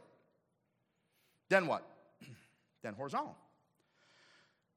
Then 1.51 1.67
what? 1.67 1.87
then 2.83 2.95
horizontal. 2.95 3.37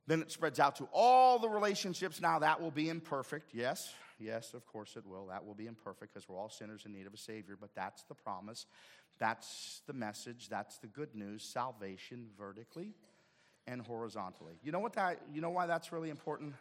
Then 0.07 0.21
it 0.21 0.29
spreads 0.29 0.59
out 0.59 0.75
to 0.75 0.89
all 0.91 1.39
the 1.39 1.47
relationships. 1.47 2.19
Now 2.19 2.39
that 2.39 2.61
will 2.61 2.71
be 2.71 2.89
imperfect, 2.89 3.51
yes. 3.53 3.93
Yes, 4.19 4.53
of 4.53 4.65
course 4.65 4.97
it 4.97 5.05
will. 5.05 5.27
That 5.27 5.45
will 5.45 5.53
be 5.55 5.67
imperfect 5.67 6.13
because 6.13 6.27
we're 6.27 6.37
all 6.37 6.49
sinners 6.49 6.83
in 6.85 6.91
need 6.91 7.07
of 7.07 7.13
a 7.13 7.17
Savior, 7.17 7.57
but 7.57 7.73
that's 7.73 8.03
the 8.03 8.15
promise. 8.15 8.65
That's 9.19 9.81
the 9.85 9.93
message. 9.93 10.47
That's 10.49 10.77
the 10.77 10.87
good 10.87 11.13
news. 11.13 11.43
Salvation 11.43 12.27
vertically 12.37 12.93
and 13.67 13.81
horizontally. 13.81 14.55
You 14.63 14.71
know 14.71 14.79
what 14.79 14.93
that 14.93 15.21
you 15.33 15.41
know 15.41 15.49
why 15.49 15.67
that's 15.67 15.91
really 15.91 16.09
important? 16.09 16.53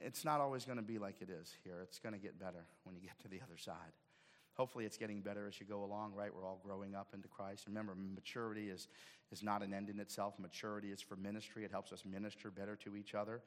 It's 0.00 0.24
not 0.24 0.40
always 0.40 0.64
going 0.64 0.78
to 0.78 0.84
be 0.84 0.98
like 0.98 1.16
it 1.20 1.30
is 1.30 1.52
here. 1.64 1.80
It's 1.82 1.98
going 1.98 2.12
to 2.12 2.20
get 2.20 2.38
better 2.38 2.64
when 2.84 2.94
you 2.94 3.00
get 3.00 3.18
to 3.20 3.28
the 3.28 3.40
other 3.42 3.56
side. 3.56 3.92
Hopefully, 4.54 4.84
it's 4.84 4.96
getting 4.96 5.20
better 5.20 5.46
as 5.46 5.58
you 5.60 5.66
go 5.66 5.84
along, 5.84 6.14
right? 6.14 6.34
We're 6.34 6.44
all 6.44 6.60
growing 6.64 6.96
up 6.96 7.08
into 7.14 7.28
Christ. 7.28 7.66
Remember, 7.68 7.94
maturity 7.94 8.70
is, 8.70 8.88
is 9.30 9.42
not 9.42 9.62
an 9.62 9.72
end 9.72 9.88
in 9.88 10.00
itself. 10.00 10.34
Maturity 10.38 10.90
is 10.90 11.00
for 11.00 11.14
ministry, 11.14 11.64
it 11.64 11.70
helps 11.70 11.92
us 11.92 12.04
minister 12.04 12.50
better 12.50 12.74
to 12.76 12.96
each 12.96 13.14
other. 13.14 13.40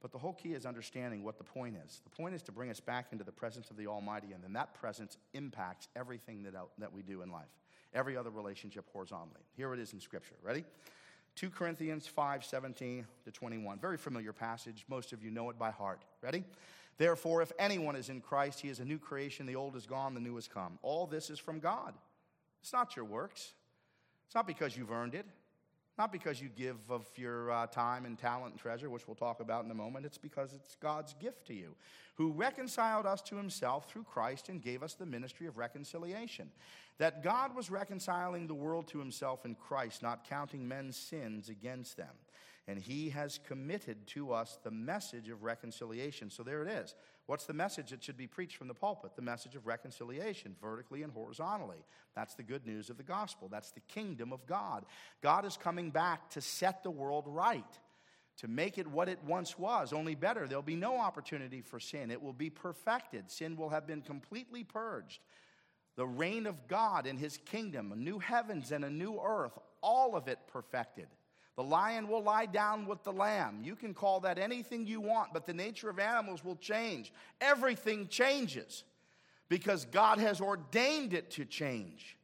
But 0.00 0.12
the 0.12 0.18
whole 0.18 0.32
key 0.32 0.50
is 0.50 0.64
understanding 0.64 1.24
what 1.24 1.38
the 1.38 1.44
point 1.44 1.76
is. 1.84 2.00
The 2.04 2.10
point 2.10 2.34
is 2.34 2.42
to 2.42 2.52
bring 2.52 2.70
us 2.70 2.78
back 2.78 3.06
into 3.10 3.24
the 3.24 3.32
presence 3.32 3.70
of 3.70 3.76
the 3.76 3.88
Almighty, 3.88 4.32
and 4.32 4.42
then 4.42 4.52
that 4.52 4.74
presence 4.74 5.16
impacts 5.34 5.88
everything 5.96 6.44
that, 6.44 6.54
that 6.78 6.92
we 6.92 7.02
do 7.02 7.22
in 7.22 7.32
life, 7.32 7.48
every 7.92 8.16
other 8.16 8.30
relationship 8.30 8.84
horizontally. 8.92 9.42
Here 9.56 9.74
it 9.74 9.80
is 9.80 9.92
in 9.92 10.00
Scripture. 10.00 10.36
Ready? 10.42 10.64
2 11.34 11.50
Corinthians 11.50 12.06
5 12.06 12.44
17 12.44 13.06
to 13.24 13.30
21. 13.30 13.78
Very 13.78 13.96
familiar 13.96 14.32
passage. 14.32 14.84
Most 14.88 15.12
of 15.12 15.22
you 15.22 15.30
know 15.30 15.50
it 15.50 15.58
by 15.58 15.70
heart. 15.70 16.04
Ready? 16.22 16.44
Therefore, 16.96 17.42
if 17.42 17.52
anyone 17.58 17.94
is 17.94 18.08
in 18.08 18.20
Christ, 18.20 18.60
he 18.60 18.68
is 18.68 18.80
a 18.80 18.84
new 18.84 18.98
creation. 18.98 19.46
The 19.46 19.54
old 19.54 19.76
is 19.76 19.86
gone, 19.86 20.14
the 20.14 20.20
new 20.20 20.34
has 20.34 20.48
come. 20.48 20.78
All 20.82 21.06
this 21.06 21.30
is 21.30 21.38
from 21.38 21.60
God. 21.60 21.94
It's 22.60 22.72
not 22.72 22.96
your 22.96 23.04
works, 23.04 23.52
it's 24.26 24.34
not 24.34 24.46
because 24.46 24.76
you've 24.76 24.90
earned 24.90 25.14
it, 25.14 25.26
not 25.98 26.12
because 26.12 26.40
you 26.40 26.48
give 26.48 26.76
of 26.88 27.06
your 27.16 27.50
uh, 27.50 27.66
time 27.66 28.04
and 28.04 28.16
talent 28.16 28.52
and 28.52 28.60
treasure, 28.60 28.88
which 28.88 29.06
we'll 29.08 29.16
talk 29.16 29.40
about 29.40 29.64
in 29.64 29.70
a 29.70 29.74
moment. 29.74 30.06
It's 30.06 30.18
because 30.18 30.52
it's 30.52 30.76
God's 30.76 31.14
gift 31.14 31.46
to 31.48 31.54
you, 31.54 31.74
who 32.14 32.30
reconciled 32.30 33.04
us 33.04 33.20
to 33.22 33.36
himself 33.36 33.90
through 33.90 34.04
Christ 34.04 34.48
and 34.48 34.62
gave 34.62 34.82
us 34.82 34.94
the 34.94 35.06
ministry 35.06 35.46
of 35.46 35.58
reconciliation. 35.58 36.50
That 36.98 37.22
God 37.22 37.54
was 37.54 37.70
reconciling 37.70 38.46
the 38.46 38.54
world 38.54 38.88
to 38.88 38.98
himself 38.98 39.44
in 39.44 39.56
Christ, 39.56 40.02
not 40.02 40.28
counting 40.28 40.66
men's 40.66 40.96
sins 40.96 41.48
against 41.48 41.96
them 41.96 42.14
and 42.68 42.78
he 42.78 43.08
has 43.08 43.40
committed 43.48 44.06
to 44.08 44.30
us 44.30 44.58
the 44.62 44.70
message 44.70 45.30
of 45.30 45.42
reconciliation. 45.42 46.28
So 46.28 46.42
there 46.42 46.62
it 46.62 46.68
is. 46.68 46.94
What's 47.24 47.46
the 47.46 47.54
message 47.54 47.90
that 47.90 48.04
should 48.04 48.18
be 48.18 48.26
preached 48.26 48.58
from 48.58 48.68
the 48.68 48.74
pulpit? 48.74 49.16
The 49.16 49.22
message 49.22 49.56
of 49.56 49.66
reconciliation, 49.66 50.54
vertically 50.60 51.02
and 51.02 51.10
horizontally. 51.10 51.82
That's 52.14 52.34
the 52.34 52.42
good 52.42 52.66
news 52.66 52.90
of 52.90 52.98
the 52.98 53.02
gospel. 53.02 53.48
That's 53.50 53.70
the 53.70 53.80
kingdom 53.80 54.34
of 54.34 54.46
God. 54.46 54.84
God 55.22 55.46
is 55.46 55.56
coming 55.56 55.90
back 55.90 56.28
to 56.30 56.42
set 56.42 56.82
the 56.82 56.90
world 56.90 57.24
right, 57.26 57.64
to 58.36 58.48
make 58.48 58.76
it 58.76 58.86
what 58.86 59.08
it 59.08 59.18
once 59.26 59.58
was, 59.58 59.94
only 59.94 60.14
better. 60.14 60.46
There'll 60.46 60.62
be 60.62 60.76
no 60.76 60.98
opportunity 60.98 61.62
for 61.62 61.80
sin, 61.80 62.10
it 62.10 62.22
will 62.22 62.34
be 62.34 62.50
perfected. 62.50 63.30
Sin 63.30 63.56
will 63.56 63.70
have 63.70 63.86
been 63.86 64.02
completely 64.02 64.62
purged. 64.62 65.20
The 65.96 66.06
reign 66.06 66.46
of 66.46 66.68
God 66.68 67.06
in 67.06 67.16
his 67.16 67.38
kingdom, 67.38 67.92
a 67.92 67.96
new 67.96 68.18
heavens 68.18 68.72
and 68.72 68.84
a 68.84 68.90
new 68.90 69.18
earth, 69.24 69.58
all 69.82 70.14
of 70.14 70.28
it 70.28 70.38
perfected. 70.52 71.08
The 71.58 71.64
lion 71.64 72.06
will 72.06 72.22
lie 72.22 72.46
down 72.46 72.86
with 72.86 73.02
the 73.02 73.12
lamb. 73.12 73.62
You 73.64 73.74
can 73.74 73.92
call 73.92 74.20
that 74.20 74.38
anything 74.38 74.86
you 74.86 75.00
want, 75.00 75.32
but 75.32 75.44
the 75.44 75.52
nature 75.52 75.90
of 75.90 75.98
animals 75.98 76.44
will 76.44 76.54
change. 76.54 77.12
Everything 77.40 78.06
changes 78.06 78.84
because 79.48 79.84
God 79.84 80.20
has 80.20 80.40
ordained 80.40 81.14
it 81.14 81.32
to 81.32 81.44
change. 81.44 82.16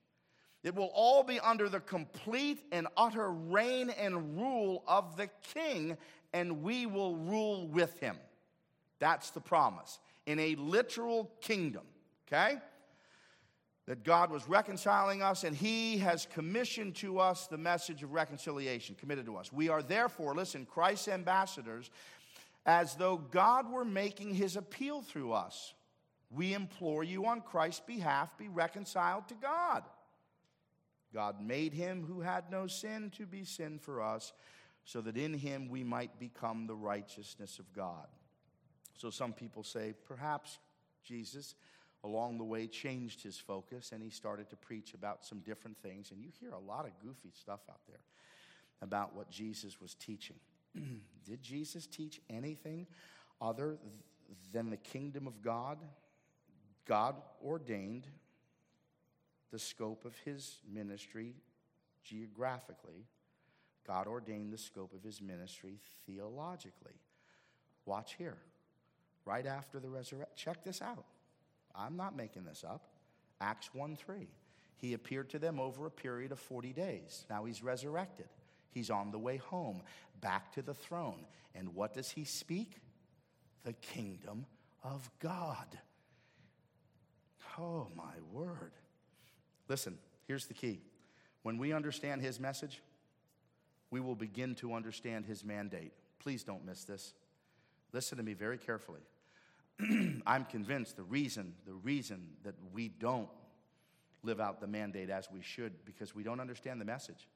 It 0.62 0.76
will 0.76 0.92
all 0.94 1.24
be 1.24 1.40
under 1.40 1.68
the 1.68 1.80
complete 1.80 2.60
and 2.70 2.86
utter 2.96 3.32
reign 3.32 3.90
and 3.90 4.40
rule 4.40 4.84
of 4.86 5.16
the 5.16 5.28
king, 5.52 5.96
and 6.32 6.62
we 6.62 6.86
will 6.86 7.16
rule 7.16 7.66
with 7.66 7.98
him. 7.98 8.16
That's 9.00 9.30
the 9.30 9.40
promise. 9.40 9.98
In 10.26 10.38
a 10.38 10.54
literal 10.54 11.28
kingdom, 11.40 11.82
okay? 12.28 12.58
That 13.86 14.02
God 14.02 14.30
was 14.30 14.48
reconciling 14.48 15.22
us 15.22 15.44
and 15.44 15.54
He 15.54 15.98
has 15.98 16.26
commissioned 16.32 16.94
to 16.96 17.18
us 17.18 17.46
the 17.46 17.58
message 17.58 18.02
of 18.02 18.12
reconciliation, 18.12 18.96
committed 18.98 19.26
to 19.26 19.36
us. 19.36 19.52
We 19.52 19.68
are 19.68 19.82
therefore, 19.82 20.34
listen, 20.34 20.66
Christ's 20.66 21.08
ambassadors, 21.08 21.90
as 22.64 22.94
though 22.94 23.18
God 23.18 23.70
were 23.70 23.84
making 23.84 24.34
His 24.34 24.56
appeal 24.56 25.02
through 25.02 25.32
us. 25.32 25.74
We 26.30 26.54
implore 26.54 27.04
you 27.04 27.26
on 27.26 27.42
Christ's 27.42 27.82
behalf, 27.86 28.36
be 28.38 28.48
reconciled 28.48 29.28
to 29.28 29.34
God. 29.34 29.84
God 31.12 31.40
made 31.40 31.74
Him 31.74 32.04
who 32.04 32.22
had 32.22 32.50
no 32.50 32.66
sin 32.66 33.12
to 33.18 33.26
be 33.26 33.44
sin 33.44 33.78
for 33.78 34.02
us, 34.02 34.32
so 34.84 35.00
that 35.02 35.16
in 35.16 35.34
Him 35.34 35.68
we 35.68 35.84
might 35.84 36.18
become 36.18 36.66
the 36.66 36.74
righteousness 36.74 37.58
of 37.58 37.72
God. 37.74 38.06
So 38.96 39.10
some 39.10 39.32
people 39.32 39.62
say, 39.62 39.94
perhaps 40.06 40.58
Jesus 41.04 41.54
along 42.04 42.36
the 42.38 42.44
way 42.44 42.66
changed 42.66 43.22
his 43.22 43.38
focus 43.38 43.90
and 43.92 44.02
he 44.02 44.10
started 44.10 44.50
to 44.50 44.56
preach 44.56 44.94
about 44.94 45.24
some 45.24 45.40
different 45.40 45.78
things. 45.82 46.10
And 46.10 46.20
you 46.20 46.28
hear 46.38 46.52
a 46.52 46.58
lot 46.58 46.84
of 46.84 46.92
goofy 47.02 47.32
stuff 47.32 47.60
out 47.68 47.80
there 47.88 48.00
about 48.82 49.16
what 49.16 49.30
Jesus 49.30 49.80
was 49.80 49.94
teaching. 49.94 50.36
Did 51.24 51.42
Jesus 51.42 51.86
teach 51.86 52.20
anything 52.28 52.86
other 53.40 53.78
than 54.52 54.70
the 54.70 54.76
kingdom 54.76 55.26
of 55.26 55.42
God? 55.42 55.78
God 56.86 57.16
ordained 57.42 58.06
the 59.50 59.58
scope 59.58 60.04
of 60.04 60.14
his 60.24 60.58
ministry 60.70 61.34
geographically. 62.04 63.06
God 63.86 64.06
ordained 64.06 64.52
the 64.52 64.58
scope 64.58 64.92
of 64.92 65.02
his 65.02 65.22
ministry 65.22 65.78
theologically. 66.06 67.00
Watch 67.86 68.14
here. 68.14 68.36
Right 69.24 69.46
after 69.46 69.80
the 69.80 69.88
resurrection, 69.88 70.34
check 70.36 70.64
this 70.64 70.82
out. 70.82 71.06
I'm 71.74 71.96
not 71.96 72.16
making 72.16 72.44
this 72.44 72.64
up. 72.66 72.86
Acts 73.40 73.70
1 73.72 73.96
3. 73.96 74.28
He 74.76 74.92
appeared 74.92 75.30
to 75.30 75.38
them 75.38 75.58
over 75.58 75.86
a 75.86 75.90
period 75.90 76.32
of 76.32 76.38
40 76.38 76.72
days. 76.72 77.24
Now 77.30 77.44
he's 77.44 77.62
resurrected. 77.62 78.26
He's 78.70 78.90
on 78.90 79.12
the 79.12 79.18
way 79.18 79.36
home, 79.36 79.82
back 80.20 80.52
to 80.54 80.62
the 80.62 80.74
throne. 80.74 81.26
And 81.54 81.74
what 81.74 81.94
does 81.94 82.10
he 82.10 82.24
speak? 82.24 82.80
The 83.62 83.72
kingdom 83.72 84.46
of 84.82 85.08
God. 85.20 85.78
Oh, 87.58 87.88
my 87.94 88.12
word. 88.32 88.72
Listen, 89.68 89.96
here's 90.26 90.46
the 90.46 90.54
key. 90.54 90.80
When 91.42 91.56
we 91.56 91.72
understand 91.72 92.20
his 92.20 92.40
message, 92.40 92.82
we 93.90 94.00
will 94.00 94.16
begin 94.16 94.56
to 94.56 94.74
understand 94.74 95.24
his 95.24 95.44
mandate. 95.44 95.92
Please 96.18 96.42
don't 96.42 96.66
miss 96.66 96.84
this. 96.84 97.14
Listen 97.92 98.18
to 98.18 98.24
me 98.24 98.34
very 98.34 98.58
carefully. 98.58 99.02
I'm 100.26 100.44
convinced 100.44 100.96
the 100.96 101.02
reason, 101.02 101.54
the 101.66 101.74
reason 101.74 102.28
that 102.44 102.54
we 102.72 102.88
don't 102.88 103.28
live 104.22 104.40
out 104.40 104.60
the 104.60 104.66
mandate 104.66 105.10
as 105.10 105.28
we 105.30 105.42
should 105.42 105.72
because 105.84 106.14
we 106.14 106.22
don't 106.22 106.40
understand 106.40 106.80
the 106.80 106.84
message. 106.84 107.28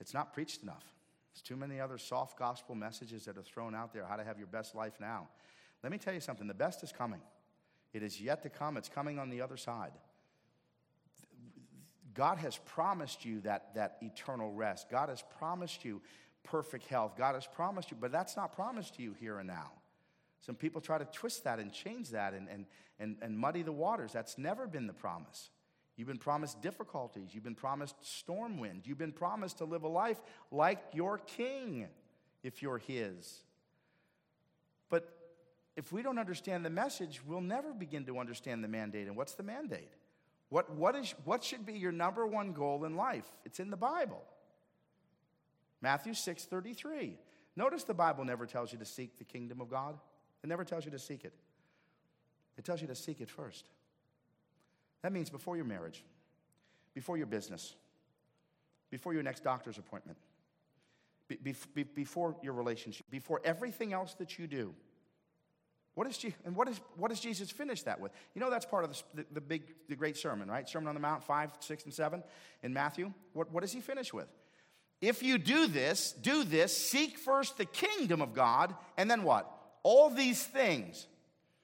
It's 0.00 0.14
not 0.14 0.32
preached 0.32 0.62
enough. 0.62 0.84
There's 1.32 1.42
too 1.42 1.56
many 1.56 1.80
other 1.80 1.98
soft 1.98 2.38
gospel 2.38 2.74
messages 2.74 3.24
that 3.26 3.36
are 3.36 3.42
thrown 3.42 3.74
out 3.74 3.92
there 3.92 4.04
how 4.04 4.16
to 4.16 4.24
have 4.24 4.38
your 4.38 4.46
best 4.46 4.74
life 4.74 4.94
now. 5.00 5.28
Let 5.82 5.92
me 5.92 5.98
tell 5.98 6.14
you 6.14 6.20
something 6.20 6.46
the 6.46 6.54
best 6.54 6.82
is 6.82 6.92
coming. 6.92 7.20
It 7.92 8.02
is 8.02 8.20
yet 8.20 8.42
to 8.42 8.50
come, 8.50 8.76
it's 8.76 8.88
coming 8.88 9.18
on 9.18 9.30
the 9.30 9.40
other 9.42 9.56
side. 9.56 9.92
God 12.14 12.38
has 12.38 12.58
promised 12.58 13.24
you 13.24 13.40
that, 13.42 13.74
that 13.74 13.98
eternal 14.02 14.52
rest. 14.52 14.90
God 14.90 15.08
has 15.08 15.22
promised 15.38 15.84
you 15.84 16.02
perfect 16.42 16.86
health. 16.86 17.16
God 17.16 17.34
has 17.34 17.46
promised 17.46 17.90
you, 17.90 17.96
but 18.00 18.10
that's 18.10 18.36
not 18.36 18.52
promised 18.54 18.96
to 18.96 19.02
you 19.02 19.14
here 19.20 19.38
and 19.38 19.46
now. 19.46 19.70
Some 20.40 20.54
people 20.54 20.80
try 20.80 20.98
to 20.98 21.04
twist 21.04 21.44
that 21.44 21.58
and 21.58 21.72
change 21.72 22.10
that 22.10 22.32
and, 22.32 22.48
and, 22.48 22.66
and, 22.98 23.16
and 23.20 23.38
muddy 23.38 23.62
the 23.62 23.72
waters. 23.72 24.12
That's 24.12 24.38
never 24.38 24.66
been 24.66 24.86
the 24.86 24.92
promise. 24.92 25.50
You've 25.96 26.08
been 26.08 26.18
promised 26.18 26.62
difficulties. 26.62 27.34
You've 27.34 27.44
been 27.44 27.54
promised 27.54 27.94
storm 28.00 28.58
wind. 28.58 28.82
You've 28.86 28.98
been 28.98 29.12
promised 29.12 29.58
to 29.58 29.64
live 29.64 29.82
a 29.82 29.88
life 29.88 30.18
like 30.50 30.82
your 30.94 31.18
king 31.18 31.88
if 32.42 32.62
you're 32.62 32.78
his. 32.78 33.42
But 34.88 35.14
if 35.76 35.92
we 35.92 36.02
don't 36.02 36.18
understand 36.18 36.64
the 36.64 36.70
message, 36.70 37.20
we'll 37.26 37.42
never 37.42 37.72
begin 37.74 38.06
to 38.06 38.18
understand 38.18 38.64
the 38.64 38.68
mandate. 38.68 39.08
And 39.08 39.16
what's 39.16 39.34
the 39.34 39.42
mandate? 39.42 39.92
What, 40.48 40.74
what, 40.74 40.96
is, 40.96 41.14
what 41.24 41.44
should 41.44 41.66
be 41.66 41.74
your 41.74 41.92
number 41.92 42.26
one 42.26 42.52
goal 42.52 42.84
in 42.84 42.96
life? 42.96 43.26
It's 43.44 43.60
in 43.60 43.70
the 43.70 43.76
Bible. 43.76 44.22
Matthew 45.82 46.14
6 46.14 46.44
33. 46.44 47.18
Notice 47.56 47.84
the 47.84 47.94
Bible 47.94 48.24
never 48.24 48.46
tells 48.46 48.72
you 48.72 48.78
to 48.78 48.84
seek 48.84 49.18
the 49.18 49.24
kingdom 49.24 49.60
of 49.60 49.68
God. 49.68 49.98
It 50.42 50.48
never 50.48 50.64
tells 50.64 50.84
you 50.84 50.90
to 50.90 50.98
seek 50.98 51.24
it, 51.24 51.34
it 52.56 52.64
tells 52.64 52.80
you 52.80 52.88
to 52.88 52.94
seek 52.94 53.20
it 53.20 53.30
first. 53.30 53.68
That 55.02 55.12
means 55.12 55.30
before 55.30 55.56
your 55.56 55.64
marriage, 55.64 56.04
before 56.94 57.16
your 57.16 57.26
business, 57.26 57.74
before 58.90 59.14
your 59.14 59.22
next 59.22 59.42
doctor's 59.42 59.78
appointment, 59.78 60.18
be, 61.28 61.54
be, 61.74 61.84
before 61.84 62.36
your 62.42 62.52
relationship, 62.52 63.06
before 63.10 63.40
everything 63.44 63.92
else 63.92 64.14
that 64.14 64.38
you 64.38 64.46
do. 64.46 64.74
What 65.94 66.06
is, 66.08 66.24
and 66.44 66.54
what, 66.56 66.68
is, 66.68 66.80
what 66.96 67.08
does 67.08 67.20
Jesus 67.20 67.50
finish 67.50 67.82
that 67.82 68.00
with? 68.00 68.12
You 68.34 68.40
know, 68.40 68.50
that's 68.50 68.66
part 68.66 68.84
of 68.84 69.02
the, 69.14 69.24
the, 69.32 69.40
big, 69.40 69.62
the 69.88 69.96
great 69.96 70.16
sermon, 70.16 70.48
right? 70.48 70.68
Sermon 70.68 70.88
on 70.88 70.94
the 70.94 71.00
Mount 71.00 71.24
5, 71.24 71.52
6, 71.60 71.84
and 71.84 71.94
7 71.94 72.22
in 72.62 72.72
Matthew. 72.72 73.12
What, 73.32 73.52
what 73.52 73.62
does 73.62 73.72
he 73.72 73.80
finish 73.80 74.12
with? 74.12 74.28
If 75.00 75.22
you 75.22 75.38
do 75.38 75.66
this, 75.66 76.12
do 76.12 76.44
this, 76.44 76.76
seek 76.76 77.18
first 77.18 77.58
the 77.58 77.64
kingdom 77.64 78.20
of 78.20 78.34
God, 78.34 78.74
and 78.96 79.10
then 79.10 79.22
what? 79.22 79.50
All 79.82 80.10
these 80.10 80.42
things, 80.42 81.06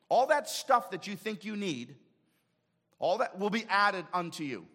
all 0.09 0.27
that 0.29 0.49
stuff 0.49 0.91
that 0.91 1.07
you 1.07 1.17
think 1.17 1.45
you 1.45 1.57
need, 1.57 1.95
all 2.99 3.19
that 3.19 3.39
will 3.39 3.51
be 3.51 3.65
added 3.69 4.05
unto 4.13 4.45
you. 4.45 4.67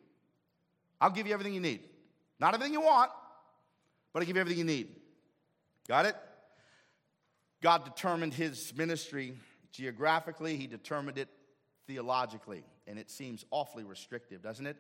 I'll 1.00 1.10
give 1.10 1.28
you 1.28 1.34
everything 1.34 1.54
you 1.54 1.62
need. 1.62 1.82
Not 2.40 2.54
everything 2.54 2.74
you 2.74 2.82
want, 2.82 3.12
but 4.14 4.20
I'll 4.20 4.26
give 4.26 4.36
you 4.36 4.42
everything 4.42 4.60
you 4.60 4.66
need. 4.66 4.90
Got 5.88 6.06
it? 6.06 6.16
God 7.62 7.86
determined 7.86 8.34
his 8.34 8.74
ministry 8.76 9.36
geographically, 9.72 10.58
he 10.58 10.68
determined 10.68 11.18
it 11.18 11.30
theologically, 11.88 12.64
and 12.88 13.00
it 13.00 13.10
seems 13.10 13.46
awfully 13.52 13.84
restrictive, 13.84 14.42
doesn't 14.42 14.66
it? 14.68 14.78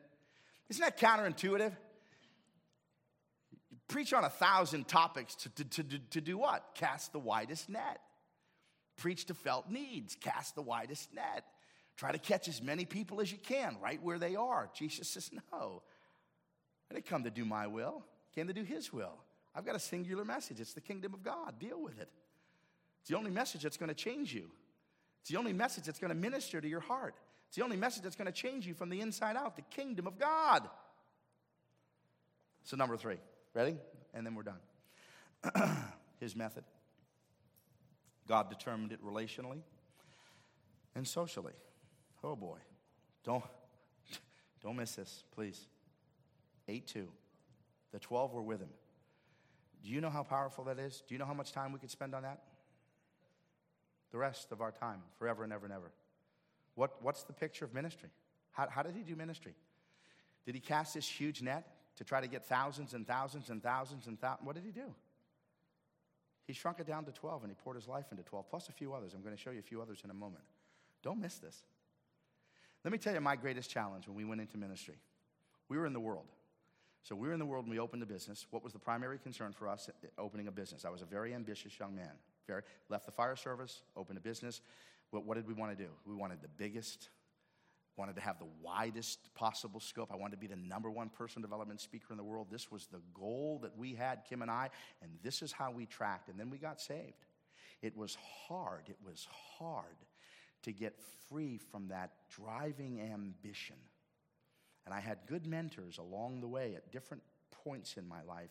Isn't 0.69 0.83
that 0.83 0.97
counterintuitive? 0.97 1.73
Preach 3.87 4.13
on 4.13 4.23
a 4.23 4.29
thousand 4.29 4.87
topics 4.87 5.35
to, 5.35 5.49
to, 5.49 5.83
to, 5.83 5.99
to 6.11 6.21
do 6.21 6.37
what? 6.37 6.63
Cast 6.75 7.11
the 7.11 7.19
widest 7.19 7.69
net. 7.69 7.99
Preach 9.01 9.25
to 9.25 9.33
felt 9.33 9.67
needs, 9.67 10.15
cast 10.15 10.53
the 10.53 10.61
widest 10.61 11.11
net. 11.11 11.43
Try 11.97 12.11
to 12.11 12.19
catch 12.19 12.47
as 12.47 12.61
many 12.61 12.85
people 12.85 13.19
as 13.19 13.31
you 13.31 13.39
can 13.39 13.77
right 13.81 13.99
where 14.03 14.19
they 14.19 14.35
are. 14.35 14.69
Jesus 14.75 15.07
says, 15.07 15.31
No. 15.51 15.81
I 16.87 16.93
didn't 16.93 17.07
come 17.07 17.23
to 17.23 17.31
do 17.31 17.43
my 17.43 17.65
will, 17.65 18.03
I 18.05 18.35
came 18.35 18.45
to 18.45 18.53
do 18.53 18.61
his 18.61 18.93
will. 18.93 19.17
I've 19.55 19.65
got 19.65 19.75
a 19.75 19.79
singular 19.79 20.23
message. 20.23 20.59
It's 20.59 20.73
the 20.73 20.81
kingdom 20.81 21.15
of 21.15 21.23
God. 21.23 21.57
Deal 21.57 21.81
with 21.81 21.99
it. 21.99 22.09
It's 22.99 23.09
the 23.09 23.17
only 23.17 23.31
message 23.31 23.63
that's 23.63 23.75
going 23.75 23.89
to 23.89 23.95
change 23.95 24.35
you. 24.35 24.51
It's 25.21 25.31
the 25.31 25.37
only 25.37 25.51
message 25.51 25.85
that's 25.85 25.99
going 25.99 26.09
to 26.09 26.15
minister 26.15 26.61
to 26.61 26.67
your 26.67 26.79
heart. 26.79 27.15
It's 27.47 27.57
the 27.57 27.63
only 27.63 27.77
message 27.77 28.03
that's 28.03 28.15
going 28.15 28.27
to 28.27 28.31
change 28.31 28.67
you 28.67 28.75
from 28.75 28.89
the 28.89 29.01
inside 29.01 29.35
out 29.35 29.55
the 29.55 29.63
kingdom 29.63 30.05
of 30.05 30.19
God. 30.19 30.69
So, 32.65 32.77
number 32.77 32.97
three. 32.97 33.17
Ready? 33.55 33.77
And 34.13 34.27
then 34.27 34.35
we're 34.35 34.43
done. 34.43 35.77
His 36.19 36.35
method. 36.35 36.63
God 38.27 38.49
determined 38.49 38.91
it 38.91 39.03
relationally 39.03 39.61
and 40.95 41.07
socially. 41.07 41.53
Oh 42.23 42.35
boy. 42.35 42.57
Don't, 43.23 43.43
don't 44.63 44.75
miss 44.75 44.95
this, 44.95 45.23
please. 45.31 45.67
8 46.67 46.87
2. 46.87 47.07
The 47.91 47.99
12 47.99 48.33
were 48.33 48.41
with 48.41 48.59
him. 48.59 48.69
Do 49.83 49.89
you 49.89 50.01
know 50.01 50.09
how 50.09 50.23
powerful 50.23 50.63
that 50.65 50.79
is? 50.79 51.03
Do 51.07 51.13
you 51.15 51.19
know 51.19 51.25
how 51.25 51.33
much 51.33 51.51
time 51.51 51.73
we 51.73 51.79
could 51.79 51.91
spend 51.91 52.13
on 52.13 52.23
that? 52.23 52.41
The 54.11 54.17
rest 54.17 54.51
of 54.51 54.61
our 54.61 54.71
time, 54.71 55.01
forever 55.17 55.43
and 55.43 55.51
ever 55.51 55.65
and 55.65 55.73
ever. 55.73 55.91
What, 56.75 57.01
what's 57.01 57.23
the 57.23 57.33
picture 57.33 57.65
of 57.65 57.73
ministry? 57.73 58.09
How, 58.51 58.67
how 58.69 58.83
did 58.83 58.95
he 58.95 59.03
do 59.03 59.15
ministry? 59.15 59.55
Did 60.45 60.55
he 60.55 60.61
cast 60.61 60.93
this 60.93 61.07
huge 61.07 61.41
net 61.41 61.65
to 61.97 62.03
try 62.03 62.21
to 62.21 62.27
get 62.27 62.45
thousands 62.45 62.93
and 62.93 63.05
thousands 63.05 63.49
and 63.49 63.61
thousands 63.61 64.07
and 64.07 64.19
thousands? 64.19 64.45
What 64.45 64.55
did 64.55 64.65
he 64.65 64.71
do? 64.71 64.93
He 66.51 66.55
shrunk 66.55 66.81
it 66.81 66.85
down 66.85 67.05
to 67.05 67.13
12 67.13 67.43
and 67.43 67.49
he 67.49 67.55
poured 67.63 67.77
his 67.77 67.87
life 67.87 68.07
into 68.11 68.23
12, 68.23 68.49
plus 68.49 68.67
a 68.67 68.73
few 68.73 68.93
others. 68.93 69.13
I'm 69.13 69.21
going 69.21 69.33
to 69.33 69.41
show 69.41 69.51
you 69.51 69.59
a 69.59 69.61
few 69.61 69.81
others 69.81 70.01
in 70.03 70.09
a 70.09 70.13
moment. 70.13 70.43
Don't 71.01 71.21
miss 71.21 71.35
this. 71.35 71.63
Let 72.83 72.91
me 72.91 72.97
tell 72.97 73.13
you 73.13 73.21
my 73.21 73.37
greatest 73.37 73.69
challenge 73.69 74.05
when 74.05 74.17
we 74.17 74.25
went 74.25 74.41
into 74.41 74.57
ministry. 74.57 74.95
We 75.69 75.77
were 75.77 75.85
in 75.85 75.93
the 75.93 75.99
world. 76.01 76.25
So 77.03 77.15
we 77.15 77.29
were 77.29 77.33
in 77.33 77.39
the 77.39 77.45
world 77.45 77.63
and 77.63 77.71
we 77.71 77.79
opened 77.79 78.03
a 78.03 78.05
business. 78.05 78.47
What 78.49 78.65
was 78.65 78.73
the 78.73 78.79
primary 78.79 79.17
concern 79.17 79.53
for 79.53 79.69
us 79.69 79.89
eh, 80.03 80.07
opening 80.17 80.49
a 80.49 80.51
business? 80.51 80.83
I 80.83 80.89
was 80.89 81.01
a 81.01 81.05
very 81.05 81.33
ambitious 81.33 81.79
young 81.79 81.95
man. 81.95 82.11
Very, 82.47 82.63
left 82.89 83.05
the 83.05 83.13
fire 83.13 83.37
service, 83.37 83.83
opened 83.95 84.17
a 84.17 84.21
business. 84.21 84.59
What, 85.11 85.23
what 85.23 85.35
did 85.35 85.47
we 85.47 85.53
want 85.53 85.71
to 85.77 85.81
do? 85.81 85.89
We 86.05 86.15
wanted 86.15 86.41
the 86.41 86.49
biggest, 86.49 87.07
wanted 87.97 88.15
to 88.15 88.21
have 88.21 88.39
the 88.39 88.47
widest 88.61 89.33
possible 89.35 89.79
scope. 89.79 90.09
I 90.11 90.15
wanted 90.15 90.35
to 90.35 90.39
be 90.39 90.47
the 90.47 90.55
number 90.55 90.89
one 90.89 91.09
person 91.09 91.41
development 91.41 91.81
speaker 91.81 92.07
in 92.11 92.17
the 92.17 92.23
world. 92.23 92.47
This 92.49 92.71
was 92.71 92.87
the 92.87 93.01
goal 93.13 93.59
that 93.63 93.77
we 93.77 93.93
had, 93.93 94.23
Kim 94.27 94.41
and 94.41 94.49
I, 94.49 94.69
and 95.01 95.11
this 95.23 95.41
is 95.41 95.51
how 95.51 95.71
we 95.71 95.85
tracked. 95.85 96.29
And 96.29 96.39
then 96.39 96.49
we 96.49 96.57
got 96.57 96.79
saved. 96.81 97.25
It 97.81 97.95
was 97.97 98.17
hard. 98.47 98.83
It 98.87 98.97
was 99.05 99.27
hard 99.57 99.97
to 100.63 100.71
get 100.71 100.95
free 101.29 101.57
from 101.57 101.87
that 101.89 102.11
driving 102.29 103.01
ambition. 103.01 103.77
And 104.85 104.93
I 104.93 104.99
had 104.99 105.19
good 105.27 105.45
mentors 105.45 105.97
along 105.97 106.41
the 106.41 106.47
way 106.47 106.75
at 106.75 106.91
different 106.91 107.23
points 107.63 107.97
in 107.97 108.07
my 108.07 108.23
life 108.23 108.49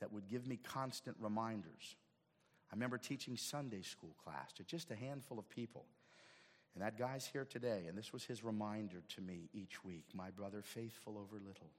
that 0.00 0.12
would 0.12 0.28
give 0.28 0.46
me 0.46 0.58
constant 0.62 1.16
reminders. 1.20 1.96
I 2.70 2.74
remember 2.74 2.98
teaching 2.98 3.36
Sunday 3.36 3.82
school 3.82 4.14
class 4.22 4.52
to 4.54 4.64
just 4.64 4.90
a 4.90 4.96
handful 4.96 5.38
of 5.38 5.48
people. 5.48 5.86
And 6.76 6.84
that 6.84 6.98
guy's 6.98 7.26
here 7.26 7.46
today, 7.46 7.84
and 7.88 7.96
this 7.96 8.12
was 8.12 8.24
his 8.24 8.44
reminder 8.44 9.02
to 9.14 9.22
me 9.22 9.48
each 9.54 9.82
week 9.82 10.04
my 10.12 10.28
brother, 10.28 10.60
faithful 10.60 11.16
over 11.16 11.36
little. 11.36 11.70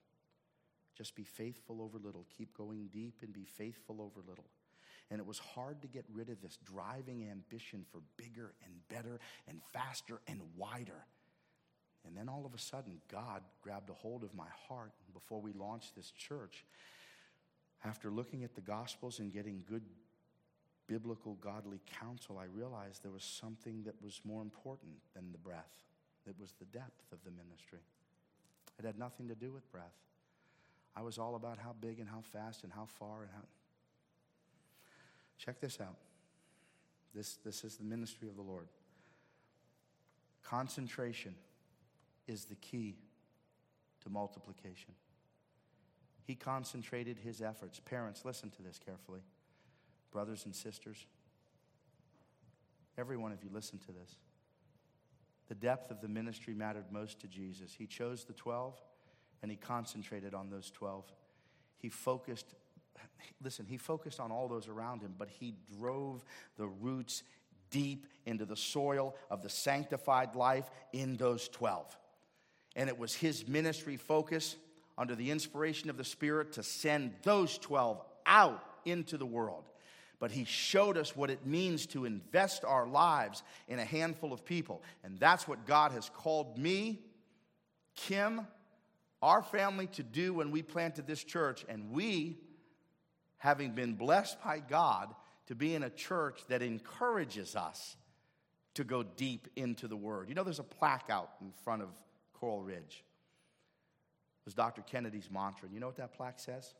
Just 0.96 1.14
be 1.14 1.22
faithful 1.22 1.80
over 1.80 2.00
little. 2.04 2.26
Keep 2.36 2.58
going 2.58 2.88
deep 2.92 3.20
and 3.22 3.32
be 3.32 3.44
faithful 3.44 4.02
over 4.02 4.28
little. 4.28 4.48
And 5.08 5.20
it 5.20 5.26
was 5.26 5.38
hard 5.38 5.80
to 5.82 5.86
get 5.86 6.04
rid 6.12 6.30
of 6.30 6.42
this 6.42 6.58
driving 6.64 7.30
ambition 7.30 7.86
for 7.92 8.00
bigger 8.16 8.54
and 8.64 8.74
better 8.88 9.20
and 9.46 9.60
faster 9.72 10.20
and 10.26 10.40
wider. 10.56 11.06
And 12.04 12.16
then 12.16 12.28
all 12.28 12.44
of 12.44 12.52
a 12.52 12.58
sudden, 12.58 13.00
God 13.08 13.42
grabbed 13.62 13.90
a 13.90 13.94
hold 13.94 14.24
of 14.24 14.34
my 14.34 14.48
heart. 14.68 14.90
Before 15.14 15.40
we 15.40 15.52
launched 15.52 15.94
this 15.94 16.10
church, 16.10 16.64
after 17.84 18.10
looking 18.10 18.42
at 18.42 18.56
the 18.56 18.60
Gospels 18.60 19.20
and 19.20 19.32
getting 19.32 19.62
good 19.68 19.84
biblical, 20.88 21.34
godly 21.34 21.80
counsel, 22.00 22.38
I 22.38 22.46
realized 22.46 23.04
there 23.04 23.12
was 23.12 23.22
something 23.22 23.82
that 23.84 23.94
was 24.02 24.20
more 24.24 24.42
important 24.42 24.96
than 25.14 25.30
the 25.30 25.38
breath. 25.38 25.84
It 26.26 26.34
was 26.40 26.54
the 26.58 26.64
depth 26.64 27.12
of 27.12 27.18
the 27.24 27.30
ministry. 27.30 27.80
It 28.78 28.84
had 28.84 28.98
nothing 28.98 29.28
to 29.28 29.34
do 29.34 29.52
with 29.52 29.70
breath. 29.70 29.94
I 30.96 31.02
was 31.02 31.18
all 31.18 31.36
about 31.36 31.58
how 31.58 31.74
big 31.80 32.00
and 32.00 32.08
how 32.08 32.22
fast 32.32 32.64
and 32.64 32.72
how 32.72 32.86
far 32.86 33.22
and 33.22 33.30
how. 33.32 33.42
Check 35.38 35.60
this 35.60 35.78
out. 35.80 35.96
This, 37.14 37.36
this 37.44 37.64
is 37.64 37.76
the 37.76 37.84
ministry 37.84 38.28
of 38.28 38.36
the 38.36 38.42
Lord. 38.42 38.68
Concentration 40.42 41.34
is 42.26 42.46
the 42.46 42.56
key 42.56 42.96
to 44.02 44.10
multiplication. 44.10 44.94
He 46.24 46.34
concentrated 46.34 47.18
his 47.18 47.40
efforts. 47.40 47.80
Parents, 47.80 48.24
listen 48.24 48.50
to 48.50 48.62
this 48.62 48.78
carefully 48.84 49.20
brothers 50.10 50.44
and 50.44 50.54
sisters, 50.54 51.06
every 52.96 53.16
one 53.16 53.32
of 53.32 53.42
you, 53.42 53.50
listen 53.52 53.78
to 53.78 53.92
this. 53.92 54.16
The 55.48 55.54
depth 55.54 55.90
of 55.90 56.00
the 56.00 56.08
ministry 56.08 56.54
mattered 56.54 56.86
most 56.90 57.20
to 57.20 57.26
Jesus. 57.26 57.74
He 57.76 57.86
chose 57.86 58.24
the 58.24 58.34
12 58.34 58.74
and 59.42 59.50
he 59.50 59.56
concentrated 59.56 60.34
on 60.34 60.50
those 60.50 60.70
12. 60.70 61.04
He 61.78 61.88
focused, 61.88 62.54
listen, 63.42 63.64
he 63.66 63.78
focused 63.78 64.20
on 64.20 64.30
all 64.30 64.48
those 64.48 64.68
around 64.68 65.00
him, 65.00 65.14
but 65.16 65.28
he 65.28 65.54
drove 65.78 66.24
the 66.56 66.66
roots 66.66 67.22
deep 67.70 68.06
into 68.26 68.44
the 68.44 68.56
soil 68.56 69.14
of 69.30 69.42
the 69.42 69.48
sanctified 69.48 70.34
life 70.34 70.68
in 70.92 71.16
those 71.16 71.48
12. 71.48 71.96
And 72.76 72.88
it 72.88 72.98
was 72.98 73.14
his 73.14 73.46
ministry 73.48 73.96
focus 73.96 74.56
under 74.96 75.14
the 75.14 75.30
inspiration 75.30 75.88
of 75.88 75.96
the 75.96 76.04
Spirit 76.04 76.52
to 76.54 76.62
send 76.62 77.14
those 77.22 77.56
12 77.58 78.02
out 78.26 78.62
into 78.84 79.16
the 79.16 79.26
world 79.26 79.64
but 80.20 80.30
he 80.32 80.44
showed 80.44 80.96
us 80.96 81.14
what 81.14 81.30
it 81.30 81.46
means 81.46 81.86
to 81.86 82.04
invest 82.04 82.64
our 82.64 82.86
lives 82.86 83.42
in 83.68 83.78
a 83.78 83.84
handful 83.84 84.32
of 84.32 84.44
people. 84.44 84.82
And 85.04 85.18
that's 85.18 85.46
what 85.46 85.66
God 85.66 85.92
has 85.92 86.10
called 86.10 86.58
me, 86.58 87.00
Kim, 87.94 88.46
our 89.22 89.42
family 89.42 89.86
to 89.88 90.02
do 90.02 90.34
when 90.34 90.50
we 90.50 90.62
planted 90.62 91.06
this 91.06 91.22
church. 91.22 91.64
And 91.68 91.92
we, 91.92 92.38
having 93.36 93.72
been 93.72 93.94
blessed 93.94 94.42
by 94.42 94.58
God 94.58 95.14
to 95.46 95.54
be 95.54 95.74
in 95.74 95.84
a 95.84 95.90
church 95.90 96.40
that 96.48 96.62
encourages 96.62 97.54
us 97.54 97.96
to 98.74 98.84
go 98.84 99.02
deep 99.02 99.48
into 99.54 99.86
the 99.86 99.96
Word. 99.96 100.28
You 100.28 100.34
know, 100.34 100.44
there's 100.44 100.58
a 100.58 100.64
plaque 100.64 101.10
out 101.10 101.30
in 101.40 101.52
front 101.62 101.82
of 101.82 101.88
Coral 102.32 102.62
Ridge. 102.62 103.04
It 104.40 104.44
was 104.46 104.54
Dr. 104.54 104.82
Kennedy's 104.82 105.30
mantra. 105.30 105.66
And 105.66 105.74
you 105.74 105.80
know 105.80 105.86
what 105.86 105.96
that 105.96 106.12
plaque 106.12 106.40
says? 106.40 106.74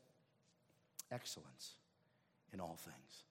Excellence 1.11 1.75
in 2.53 2.59
all 2.59 2.77
things 2.77 3.23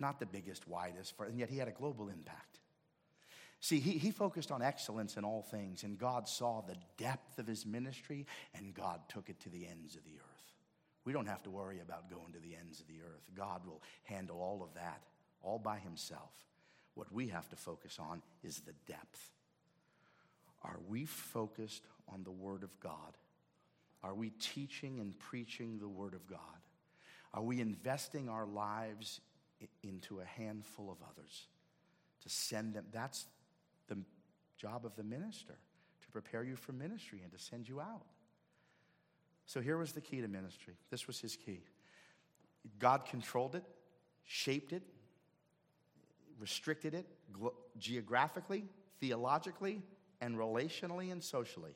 not 0.00 0.18
the 0.18 0.26
biggest, 0.26 0.66
widest, 0.68 1.14
and 1.18 1.38
yet 1.38 1.50
he 1.50 1.58
had 1.58 1.68
a 1.68 1.72
global 1.72 2.08
impact. 2.08 2.60
See, 3.60 3.78
he, 3.78 3.92
he 3.92 4.10
focused 4.10 4.50
on 4.50 4.62
excellence 4.62 5.16
in 5.16 5.24
all 5.24 5.42
things, 5.42 5.82
and 5.82 5.98
God 5.98 6.26
saw 6.26 6.62
the 6.62 6.76
depth 6.96 7.38
of 7.38 7.46
his 7.46 7.66
ministry, 7.66 8.26
and 8.54 8.72
God 8.72 9.00
took 9.08 9.28
it 9.28 9.38
to 9.40 9.50
the 9.50 9.66
ends 9.66 9.96
of 9.96 10.04
the 10.04 10.16
earth. 10.16 10.24
We 11.04 11.12
don't 11.12 11.26
have 11.26 11.42
to 11.42 11.50
worry 11.50 11.80
about 11.80 12.10
going 12.10 12.32
to 12.32 12.38
the 12.38 12.56
ends 12.56 12.80
of 12.80 12.86
the 12.86 13.02
earth. 13.02 13.22
God 13.34 13.66
will 13.66 13.82
handle 14.04 14.40
all 14.40 14.62
of 14.62 14.74
that 14.74 15.02
all 15.42 15.58
by 15.58 15.78
himself. 15.78 16.30
What 16.94 17.12
we 17.12 17.28
have 17.28 17.48
to 17.50 17.56
focus 17.56 17.98
on 17.98 18.22
is 18.42 18.60
the 18.60 18.74
depth. 18.86 19.30
Are 20.62 20.78
we 20.88 21.06
focused 21.06 21.86
on 22.12 22.24
the 22.24 22.30
Word 22.30 22.62
of 22.62 22.78
God? 22.80 23.16
Are 24.02 24.14
we 24.14 24.30
teaching 24.30 25.00
and 25.00 25.18
preaching 25.18 25.78
the 25.78 25.88
Word 25.88 26.14
of 26.14 26.26
God? 26.26 26.38
Are 27.32 27.42
we 27.42 27.60
investing 27.60 28.28
our 28.28 28.46
lives 28.46 29.20
into 29.82 30.20
a 30.20 30.24
handful 30.24 30.90
of 30.90 30.96
others 31.02 31.46
to 32.22 32.28
send 32.28 32.74
them. 32.74 32.84
That's 32.92 33.26
the 33.88 33.98
job 34.56 34.84
of 34.84 34.96
the 34.96 35.02
minister 35.02 35.54
to 36.02 36.10
prepare 36.10 36.42
you 36.42 36.56
for 36.56 36.72
ministry 36.72 37.20
and 37.22 37.32
to 37.32 37.38
send 37.38 37.68
you 37.68 37.80
out. 37.80 38.04
So 39.46 39.60
here 39.60 39.76
was 39.76 39.92
the 39.92 40.00
key 40.00 40.20
to 40.20 40.28
ministry. 40.28 40.74
This 40.90 41.06
was 41.06 41.18
his 41.20 41.36
key. 41.36 41.62
God 42.78 43.04
controlled 43.06 43.54
it, 43.54 43.64
shaped 44.24 44.72
it, 44.72 44.82
restricted 46.38 46.94
it 46.94 47.06
geographically, 47.78 48.64
theologically, 49.00 49.82
and 50.20 50.36
relationally 50.36 51.10
and 51.10 51.22
socially. 51.22 51.74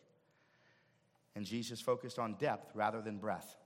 And 1.34 1.44
Jesus 1.44 1.80
focused 1.80 2.18
on 2.18 2.34
depth 2.34 2.70
rather 2.74 3.02
than 3.02 3.18
breadth. 3.18 3.56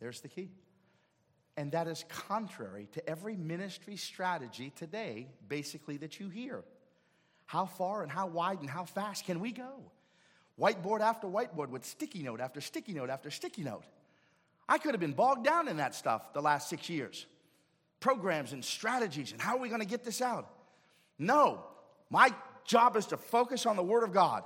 There's 0.00 0.20
the 0.20 0.28
key. 0.28 0.50
And 1.60 1.72
that 1.72 1.88
is 1.88 2.06
contrary 2.08 2.88
to 2.92 3.06
every 3.06 3.36
ministry 3.36 3.96
strategy 3.96 4.72
today, 4.76 5.28
basically, 5.46 5.98
that 5.98 6.18
you 6.18 6.30
hear. 6.30 6.64
How 7.44 7.66
far 7.66 8.02
and 8.02 8.10
how 8.10 8.28
wide 8.28 8.60
and 8.60 8.70
how 8.70 8.86
fast 8.86 9.26
can 9.26 9.40
we 9.40 9.52
go? 9.52 9.74
Whiteboard 10.58 11.00
after 11.02 11.26
whiteboard 11.26 11.68
with 11.68 11.84
sticky 11.84 12.22
note 12.22 12.40
after 12.40 12.62
sticky 12.62 12.94
note 12.94 13.10
after 13.10 13.30
sticky 13.30 13.62
note. 13.62 13.84
I 14.70 14.78
could 14.78 14.94
have 14.94 15.02
been 15.02 15.12
bogged 15.12 15.44
down 15.44 15.68
in 15.68 15.76
that 15.76 15.94
stuff 15.94 16.32
the 16.32 16.40
last 16.40 16.70
six 16.70 16.88
years. 16.88 17.26
Programs 18.00 18.54
and 18.54 18.64
strategies 18.64 19.32
and 19.32 19.38
how 19.38 19.56
are 19.56 19.60
we 19.60 19.68
going 19.68 19.82
to 19.82 19.86
get 19.86 20.02
this 20.02 20.22
out? 20.22 20.48
No, 21.18 21.62
my 22.08 22.32
job 22.64 22.96
is 22.96 23.04
to 23.08 23.18
focus 23.18 23.66
on 23.66 23.76
the 23.76 23.82
Word 23.82 24.04
of 24.04 24.14
God, 24.14 24.44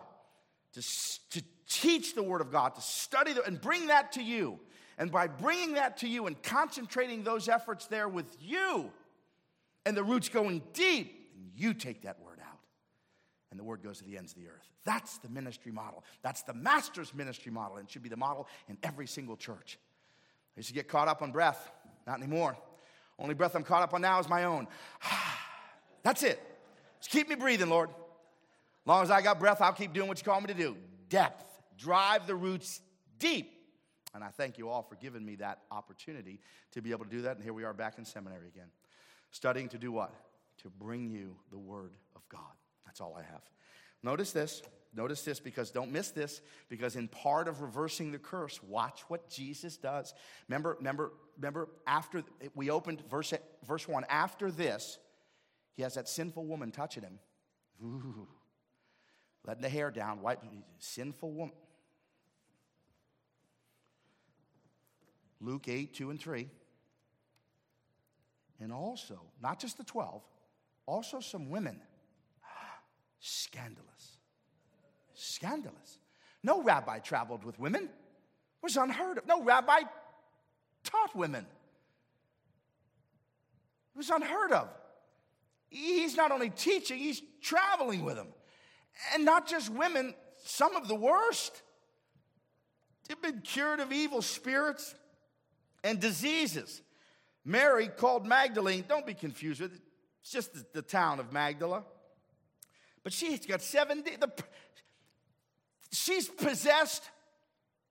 to, 0.72 0.82
to 1.30 1.44
teach 1.68 2.16
the 2.16 2.24
Word 2.24 2.40
of 2.40 2.50
God, 2.50 2.74
to 2.74 2.80
study 2.80 3.34
the, 3.34 3.44
and 3.44 3.60
bring 3.60 3.86
that 3.86 4.10
to 4.14 4.20
you. 4.20 4.58
And 4.98 5.10
by 5.10 5.26
bringing 5.26 5.74
that 5.74 5.98
to 5.98 6.08
you 6.08 6.26
and 6.26 6.40
concentrating 6.42 7.24
those 7.24 7.48
efforts 7.48 7.86
there 7.86 8.08
with 8.08 8.36
you, 8.40 8.90
and 9.86 9.96
the 9.96 10.04
roots 10.04 10.28
going 10.28 10.62
deep, 10.72 11.30
you 11.56 11.74
take 11.74 12.02
that 12.02 12.20
word 12.20 12.38
out. 12.40 12.58
And 13.50 13.58
the 13.58 13.64
word 13.64 13.82
goes 13.82 13.98
to 13.98 14.04
the 14.04 14.16
ends 14.16 14.32
of 14.32 14.38
the 14.38 14.48
earth. 14.48 14.68
That's 14.84 15.18
the 15.18 15.28
ministry 15.28 15.72
model. 15.72 16.04
That's 16.22 16.42
the 16.42 16.54
master's 16.54 17.14
ministry 17.14 17.52
model, 17.52 17.76
and 17.78 17.90
should 17.90 18.02
be 18.02 18.08
the 18.08 18.16
model 18.16 18.48
in 18.68 18.78
every 18.82 19.06
single 19.06 19.36
church. 19.36 19.78
I 20.56 20.60
used 20.60 20.68
to 20.68 20.74
get 20.74 20.88
caught 20.88 21.08
up 21.08 21.22
on 21.22 21.32
breath. 21.32 21.70
Not 22.06 22.18
anymore. 22.18 22.56
Only 23.18 23.34
breath 23.34 23.54
I'm 23.54 23.64
caught 23.64 23.82
up 23.82 23.94
on 23.94 24.02
now 24.02 24.18
is 24.18 24.28
my 24.28 24.44
own. 24.44 24.66
That's 26.02 26.22
it. 26.22 26.40
Just 27.00 27.10
keep 27.10 27.28
me 27.28 27.34
breathing, 27.34 27.68
Lord. 27.68 27.90
As 27.90 28.86
long 28.86 29.02
as 29.02 29.10
I 29.10 29.22
got 29.22 29.40
breath, 29.40 29.60
I'll 29.60 29.72
keep 29.72 29.92
doing 29.92 30.08
what 30.08 30.18
you 30.18 30.24
call 30.24 30.40
me 30.40 30.48
to 30.48 30.54
do. 30.54 30.76
Depth. 31.08 31.44
Drive 31.78 32.26
the 32.26 32.34
roots 32.34 32.80
deep. 33.18 33.53
And 34.14 34.22
I 34.22 34.28
thank 34.28 34.58
you 34.58 34.68
all 34.68 34.82
for 34.82 34.94
giving 34.94 35.24
me 35.24 35.34
that 35.36 35.60
opportunity 35.70 36.40
to 36.72 36.80
be 36.80 36.92
able 36.92 37.04
to 37.04 37.10
do 37.10 37.22
that. 37.22 37.36
And 37.36 37.44
here 37.44 37.52
we 37.52 37.64
are 37.64 37.74
back 37.74 37.98
in 37.98 38.04
seminary 38.04 38.46
again. 38.48 38.68
Studying 39.32 39.68
to 39.70 39.78
do 39.78 39.90
what? 39.90 40.14
To 40.62 40.70
bring 40.70 41.10
you 41.10 41.36
the 41.50 41.58
Word 41.58 41.92
of 42.14 42.22
God. 42.28 42.40
That's 42.86 43.00
all 43.00 43.16
I 43.18 43.22
have. 43.22 43.42
Notice 44.02 44.32
this. 44.32 44.62
Notice 44.96 45.22
this 45.22 45.40
because 45.40 45.72
don't 45.72 45.90
miss 45.90 46.10
this 46.10 46.40
because 46.68 46.94
in 46.94 47.08
part 47.08 47.48
of 47.48 47.62
reversing 47.62 48.12
the 48.12 48.18
curse, 48.18 48.62
watch 48.62 49.00
what 49.08 49.28
Jesus 49.28 49.76
does. 49.76 50.14
Remember, 50.48 50.76
remember, 50.78 51.12
remember 51.36 51.68
after 51.84 52.22
we 52.54 52.70
opened 52.70 53.02
verse, 53.10 53.34
verse 53.66 53.88
1, 53.88 54.04
after 54.08 54.52
this, 54.52 54.98
he 55.74 55.82
has 55.82 55.94
that 55.94 56.08
sinful 56.08 56.44
woman 56.46 56.70
touching 56.70 57.02
him. 57.02 57.18
Ooh, 57.82 58.28
letting 59.44 59.62
the 59.62 59.68
hair 59.68 59.90
down, 59.90 60.22
white, 60.22 60.38
sinful 60.78 61.32
woman. 61.32 61.54
Luke 65.40 65.68
8, 65.68 65.94
2 65.94 66.10
and 66.10 66.20
3. 66.20 66.48
And 68.60 68.72
also, 68.72 69.20
not 69.42 69.58
just 69.58 69.76
the 69.76 69.84
12, 69.84 70.22
also 70.86 71.20
some 71.20 71.50
women. 71.50 71.80
Scandalous. 73.20 74.18
Scandalous. 75.14 75.98
No 76.42 76.62
rabbi 76.62 76.98
traveled 76.98 77.44
with 77.44 77.58
women. 77.58 77.84
It 77.84 78.62
was 78.62 78.76
unheard 78.76 79.18
of. 79.18 79.26
No 79.26 79.42
rabbi 79.42 79.80
taught 80.84 81.14
women. 81.14 81.46
It 83.94 83.98
was 83.98 84.10
unheard 84.10 84.52
of. 84.52 84.68
He's 85.68 86.16
not 86.16 86.30
only 86.30 86.50
teaching, 86.50 86.98
he's 86.98 87.22
traveling 87.40 88.04
with 88.04 88.16
them. 88.16 88.28
And 89.12 89.24
not 89.24 89.48
just 89.48 89.70
women, 89.70 90.14
some 90.44 90.76
of 90.76 90.86
the 90.88 90.94
worst. 90.94 91.62
They've 93.08 93.20
been 93.20 93.40
cured 93.40 93.80
of 93.80 93.92
evil 93.92 94.22
spirits 94.22 94.94
and 95.84 96.00
diseases. 96.00 96.82
Mary, 97.44 97.88
called 97.88 98.26
Magdalene, 98.26 98.84
don't 98.88 99.06
be 99.06 99.14
confused 99.14 99.60
with 99.60 99.74
it, 99.74 99.80
it's 100.22 100.32
just 100.32 100.54
the, 100.54 100.64
the 100.72 100.82
town 100.82 101.20
of 101.20 101.32
Magdala. 101.32 101.84
But 103.04 103.12
she's 103.12 103.44
got 103.44 103.60
seven, 103.60 104.02
the, 104.02 104.32
she's 105.92 106.26
possessed 106.26 107.04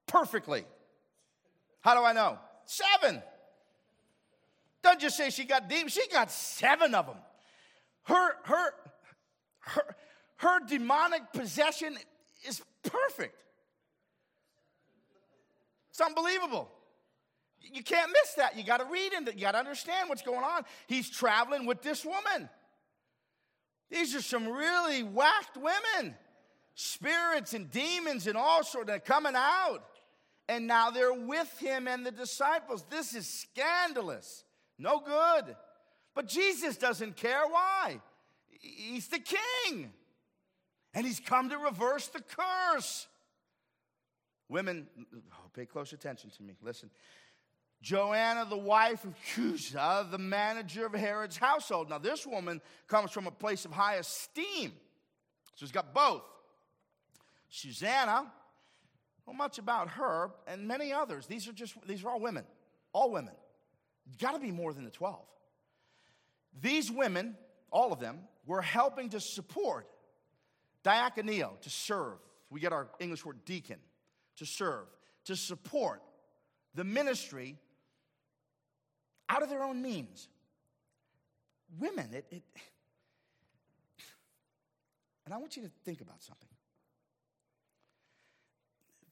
perfectly. 0.08 0.66
How 1.82 1.94
do 1.94 2.04
I 2.04 2.14
know? 2.14 2.40
Seven. 2.66 3.22
Don't 4.82 5.00
just 5.00 5.16
say 5.16 5.30
she 5.30 5.46
got 5.46 5.70
demons, 5.70 5.94
she 5.94 6.08
got 6.12 6.32
seven 6.32 6.96
of 6.96 7.06
them. 7.06 7.18
Her, 8.06 8.34
her, 8.44 8.74
her, 9.60 9.96
her 10.38 10.60
demonic 10.68 11.32
possession 11.32 11.96
is 12.46 12.62
perfect. 12.84 13.36
It's 15.92 16.02
unbelievable. 16.02 16.72
You 17.72 17.84
can't 17.84 18.12
miss 18.12 18.34
that. 18.36 18.58
You 18.58 18.64
got 18.64 18.78
to 18.78 18.86
read 18.86 19.14
it. 19.14 19.36
You 19.36 19.42
got 19.42 19.54
to 19.54 19.60
understand 19.60 20.10
what's 20.10 20.22
going 20.22 20.44
on. 20.44 20.64
He's 20.88 21.10
traveling 21.10 21.66
with 21.66 21.82
this 21.82 22.04
woman. 22.06 22.50
These 23.90 24.16
are 24.16 24.22
some 24.22 24.48
really 24.48 25.04
whacked 25.04 25.56
women. 25.56 26.16
Spirits 26.76 27.54
and 27.54 27.70
demons 27.70 28.28
and 28.28 28.36
all 28.36 28.64
sorts 28.64 28.92
of 28.92 29.04
coming 29.06 29.34
out. 29.36 29.84
And 30.50 30.68
now 30.68 30.90
they're 30.90 31.14
with 31.14 31.58
him 31.60 31.88
and 31.88 32.06
the 32.06 32.12
disciples. 32.12 32.86
This 32.90 33.16
is 33.16 33.28
scandalous. 33.28 34.44
No 34.78 35.00
good. 35.00 35.56
But 36.16 36.28
Jesus 36.28 36.78
doesn't 36.78 37.16
care. 37.16 37.44
Why? 37.48 38.00
He's 38.50 39.08
the 39.08 39.20
king. 39.20 39.92
And 40.94 41.06
he's 41.06 41.20
come 41.20 41.50
to 41.50 41.58
reverse 41.58 42.08
the 42.08 42.22
curse. 42.22 43.08
Women, 44.50 44.88
oh, 45.16 45.50
pay 45.54 45.66
close 45.66 45.94
attention 45.94 46.30
to 46.32 46.44
me. 46.44 46.56
Listen. 46.62 46.90
Joanna, 47.84 48.46
the 48.50 48.58
wife 48.58 49.04
of 49.04 49.14
Chuza, 49.36 50.10
the 50.10 50.18
manager 50.18 50.86
of 50.86 50.94
Herod's 50.94 51.36
household. 51.36 51.90
Now, 51.90 51.98
this 51.98 52.26
woman 52.26 52.62
comes 52.88 53.12
from 53.12 53.28
a 53.28 53.32
place 53.32 53.66
of 53.66 53.72
high 53.72 53.96
esteem. 53.96 54.72
So 55.56 55.66
she's 55.66 55.72
got 55.74 55.94
both. 55.94 56.24
Susanna, 57.50 58.32
well, 59.26 59.36
much 59.36 59.58
about 59.58 59.90
her, 59.90 60.32
and 60.48 60.66
many 60.66 60.94
others. 60.94 61.28
These 61.28 61.48
are 61.50 61.52
just, 61.52 61.76
these 61.86 62.06
are 62.06 62.10
all 62.10 62.22
women. 62.22 62.46
All 62.94 63.12
women. 63.12 63.34
Got 64.18 64.32
to 64.32 64.40
be 64.40 64.52
more 64.52 64.74
than 64.74 64.86
the 64.86 64.90
12. 64.90 65.20
These 66.62 66.90
women, 66.90 67.36
all 67.70 67.92
of 67.92 68.00
them, 68.00 68.20
were 68.46 68.62
helping 68.62 69.10
to 69.10 69.20
support 69.20 69.88
diakoneo, 70.86 71.60
to 71.60 71.70
serve. 71.70 72.18
We 72.50 72.62
get 72.62 72.72
our 72.72 72.88
English 73.00 73.26
word 73.26 73.44
deacon, 73.44 73.80
to 74.38 74.46
serve, 74.46 74.86
to 75.26 75.36
support 75.36 76.02
the 76.76 76.86
ministry 76.86 77.58
out 79.30 79.44
of 79.44 79.50
their 79.50 79.64
own 79.64 79.82
means. 79.82 80.28
Women, 81.80 82.10
it, 82.14 82.26
it 82.30 82.44
and 85.26 85.34
I 85.34 85.38
want 85.38 85.56
you 85.56 85.64
to 85.64 85.72
think 85.86 86.02
about 86.02 86.22
something. 86.22 86.50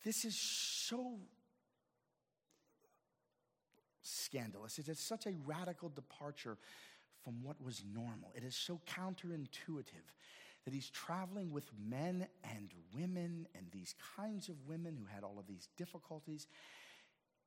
This 0.04 0.26
is 0.26 0.36
so 0.36 1.20
scandalous. 4.02 4.80
It 4.80 4.88
is 4.88 5.00
such 5.00 5.26
a 5.26 5.34
radical 5.46 5.90
departure 5.90 6.58
from 7.24 7.44
what 7.44 7.62
was 7.64 7.84
normal. 7.94 8.32
It 8.36 8.44
is 8.44 8.56
so 8.56 8.80
counterintuitive 8.88 10.10
that 10.66 10.74
he's 10.74 10.90
traveling 10.90 11.52
with 11.52 11.66
men 11.90 12.28
and 12.44 12.70
women 12.94 13.48
and 13.56 13.66
these 13.72 13.96
kinds 14.16 14.50
of 14.50 14.56
women 14.68 14.96
who 14.96 15.06
had 15.06 15.24
all 15.24 15.38
of 15.40 15.48
these 15.48 15.68
difficulties 15.78 16.48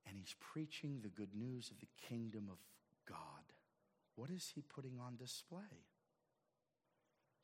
and 0.06 0.16
he's 0.18 0.34
preaching 0.40 1.00
the 1.02 1.08
good 1.08 1.34
news 1.34 1.70
of 1.70 1.80
the 1.80 1.88
kingdom 2.08 2.48
of 2.50 2.58
God. 3.08 3.18
What 4.16 4.30
is 4.30 4.52
he 4.54 4.62
putting 4.62 4.98
on 5.00 5.16
display? 5.16 5.84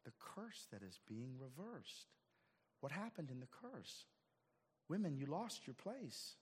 The 0.05 0.13
curse 0.19 0.67
that 0.73 0.83
is 0.83 0.99
being 1.07 1.35
reversed. 1.39 2.09
What 2.81 2.93
happened 2.93 3.31
in 3.31 3.41
the 3.41 3.47
curse? 3.47 4.07
Women, 4.89 5.17
you 5.17 5.27
lost 5.27 5.67
your 5.67 5.75
place. 5.75 6.35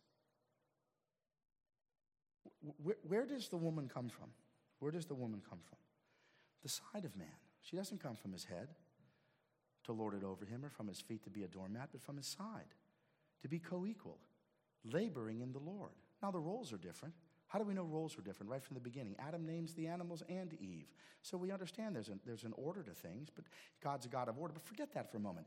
Where, 2.83 2.97
where, 3.07 3.27
does 3.27 3.49
the 3.49 3.57
woman 3.57 3.91
come 3.93 4.09
from? 4.09 4.31
Where 4.79 4.93
does 4.93 5.07
the 5.07 5.15
woman 5.15 5.43
come 5.49 5.59
from? 5.69 5.79
The 6.63 6.69
side 6.69 7.05
of 7.05 7.17
man. 7.17 7.29
She 7.63 7.77
doesn't 7.77 8.03
come 8.03 8.17
from 8.17 8.33
his 8.33 8.45
head 8.45 8.69
to 9.85 9.93
lord 9.93 10.15
it 10.15 10.25
over 10.25 10.45
him 10.45 10.65
or 10.65 10.71
from 10.71 10.89
his 10.89 11.01
feet 11.01 11.25
to 11.25 11.31
be 11.31 11.45
a 11.45 11.49
doormat, 11.49 11.89
but 11.93 12.03
from 12.03 12.17
his 12.17 12.27
side 12.27 12.75
to 13.43 13.49
be 13.49 13.59
co 13.59 13.87
equal, 13.87 14.19
laboring 14.85 15.41
in 15.41 15.53
the 15.53 15.59
Lord. 15.59 15.93
Now, 16.23 16.31
the 16.31 16.39
roles 16.39 16.73
are 16.73 16.79
different. 16.79 17.15
How 17.49 17.59
do 17.59 17.64
we 17.64 17.73
know 17.73 17.85
roles 17.85 18.16
are 18.19 18.23
different? 18.23 18.51
Right 18.51 18.62
from 18.62 18.75
the 18.75 18.81
beginning. 18.81 19.16
Adam 19.19 19.47
names 19.47 19.75
the 19.75 19.87
animals 19.87 20.23
and 20.29 20.53
Eve. 20.61 20.93
So 21.23 21.39
we 21.39 21.51
understand 21.51 21.97
there's, 21.97 22.11
there's 22.27 22.45
an 22.45 22.53
order 22.57 22.83
to 22.83 22.91
things, 22.91 23.29
but 23.35 23.45
God's 23.83 24.07
a 24.07 24.09
God 24.09 24.29
of 24.29 24.39
order. 24.39 24.53
But 24.53 24.64
forget 24.64 24.93
that 24.95 25.11
for 25.11 25.16
a 25.16 25.21
moment. 25.21 25.47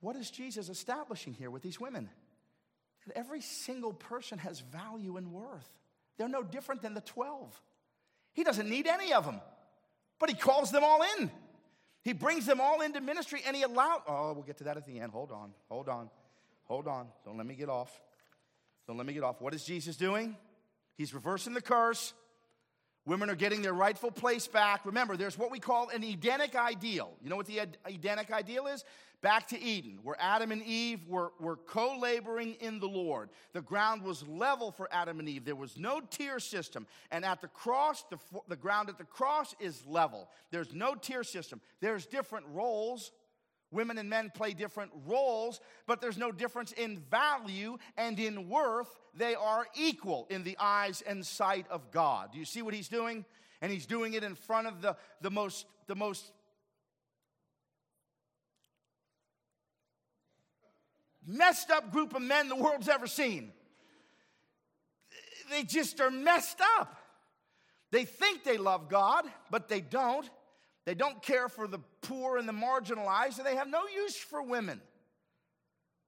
What 0.00 0.16
is 0.16 0.30
Jesus 0.30 0.68
establishing 0.68 1.32
here 1.32 1.50
with 1.50 1.62
these 1.62 1.80
women? 1.80 2.10
That 3.06 3.16
every 3.16 3.40
single 3.40 3.92
person 3.92 4.38
has 4.38 4.60
value 4.60 5.16
and 5.16 5.32
worth. 5.32 5.68
They're 6.18 6.28
no 6.28 6.42
different 6.42 6.82
than 6.82 6.94
the 6.94 7.00
12. 7.00 7.60
He 8.34 8.44
doesn't 8.44 8.68
need 8.68 8.86
any 8.86 9.12
of 9.12 9.24
them, 9.24 9.40
but 10.18 10.28
he 10.28 10.36
calls 10.36 10.70
them 10.70 10.84
all 10.84 11.02
in. 11.18 11.30
He 12.02 12.12
brings 12.12 12.46
them 12.46 12.60
all 12.60 12.80
into 12.80 13.00
ministry 13.00 13.42
and 13.46 13.56
he 13.56 13.62
allows, 13.62 14.02
oh, 14.06 14.32
we'll 14.32 14.42
get 14.42 14.58
to 14.58 14.64
that 14.64 14.76
at 14.76 14.86
the 14.86 14.98
end. 14.98 15.12
Hold 15.12 15.32
on, 15.32 15.52
hold 15.68 15.88
on, 15.88 16.10
hold 16.64 16.88
on. 16.88 17.08
Don't 17.24 17.36
let 17.36 17.46
me 17.46 17.54
get 17.54 17.68
off. 17.68 18.00
Don't 18.86 18.96
let 18.96 19.06
me 19.06 19.12
get 19.12 19.22
off. 19.22 19.40
What 19.40 19.54
is 19.54 19.64
Jesus 19.64 19.96
doing? 19.96 20.36
He's 20.96 21.14
reversing 21.14 21.54
the 21.54 21.62
curse. 21.62 22.12
Women 23.04 23.30
are 23.30 23.34
getting 23.34 23.62
their 23.62 23.72
rightful 23.72 24.12
place 24.12 24.46
back. 24.46 24.86
Remember, 24.86 25.16
there's 25.16 25.36
what 25.36 25.50
we 25.50 25.58
call 25.58 25.88
an 25.88 26.04
Edenic 26.04 26.54
ideal. 26.54 27.12
You 27.20 27.30
know 27.30 27.36
what 27.36 27.46
the 27.46 27.60
Edenic 27.84 28.30
ideal 28.30 28.68
is? 28.68 28.84
Back 29.22 29.48
to 29.48 29.60
Eden, 29.60 30.00
where 30.02 30.16
Adam 30.18 30.50
and 30.50 30.62
Eve 30.64 31.00
were, 31.08 31.32
were 31.40 31.56
co 31.56 31.96
laboring 31.96 32.54
in 32.60 32.80
the 32.80 32.88
Lord. 32.88 33.30
The 33.52 33.62
ground 33.62 34.02
was 34.02 34.26
level 34.26 34.72
for 34.72 34.88
Adam 34.92 35.20
and 35.20 35.28
Eve. 35.28 35.44
There 35.44 35.54
was 35.56 35.76
no 35.76 36.00
tier 36.00 36.40
system. 36.40 36.86
And 37.10 37.24
at 37.24 37.40
the 37.40 37.48
cross, 37.48 38.04
the, 38.10 38.18
the 38.48 38.56
ground 38.56 38.88
at 38.88 38.98
the 38.98 39.04
cross 39.04 39.54
is 39.60 39.84
level. 39.86 40.28
There's 40.50 40.72
no 40.72 40.94
tier 40.94 41.22
system. 41.22 41.60
There's 41.80 42.06
different 42.06 42.46
roles 42.52 43.12
Women 43.72 43.96
and 43.98 44.08
men 44.08 44.30
play 44.34 44.52
different 44.52 44.92
roles, 45.06 45.60
but 45.86 46.00
there's 46.00 46.18
no 46.18 46.30
difference 46.30 46.72
in 46.72 46.98
value 47.10 47.78
and 47.96 48.20
in 48.20 48.48
worth. 48.48 48.88
They 49.14 49.34
are 49.34 49.66
equal 49.74 50.26
in 50.30 50.44
the 50.44 50.56
eyes 50.60 51.02
and 51.06 51.26
sight 51.26 51.66
of 51.70 51.90
God. 51.90 52.32
Do 52.32 52.38
you 52.38 52.44
see 52.44 52.62
what 52.62 52.74
he's 52.74 52.88
doing? 52.88 53.24
And 53.62 53.72
he's 53.72 53.86
doing 53.86 54.12
it 54.12 54.22
in 54.22 54.34
front 54.34 54.66
of 54.66 54.82
the, 54.82 54.96
the 55.22 55.30
most, 55.30 55.66
the 55.86 55.94
most 55.94 56.30
messed 61.26 61.70
up 61.70 61.92
group 61.92 62.14
of 62.14 62.22
men 62.22 62.48
the 62.48 62.56
world's 62.56 62.88
ever 62.88 63.06
seen. 63.06 63.52
They 65.50 65.62
just 65.62 66.00
are 66.00 66.10
messed 66.10 66.60
up. 66.78 66.96
They 67.90 68.04
think 68.04 68.44
they 68.44 68.58
love 68.58 68.88
God, 68.88 69.24
but 69.50 69.68
they 69.68 69.80
don't. 69.80 70.28
They 70.84 70.94
don't 70.94 71.22
care 71.22 71.48
for 71.48 71.68
the 71.68 71.78
poor 72.00 72.38
and 72.38 72.48
the 72.48 72.52
marginalized, 72.52 73.38
and 73.38 73.46
they 73.46 73.56
have 73.56 73.68
no 73.68 73.82
use 73.86 74.16
for 74.16 74.42
women. 74.42 74.80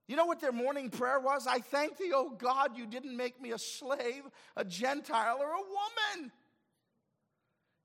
You 0.07 0.17
know 0.17 0.27
what 0.27 0.41
their 0.41 0.53
morning 0.53 0.91
prayer 0.91 1.21
was? 1.21 1.47
I 1.47 1.61
thank 1.61 1.97
thee, 1.97 2.13
oh 2.15 2.31
God, 2.31 2.77
you 2.77 2.87
didn't 2.87 3.17
make 3.17 3.41
me 3.41 3.53
a 3.53 3.59
slave, 3.59 4.25
a 4.57 4.65
Gentile, 4.65 5.39
or 5.41 5.51
a 5.51 6.19
woman. 6.19 6.33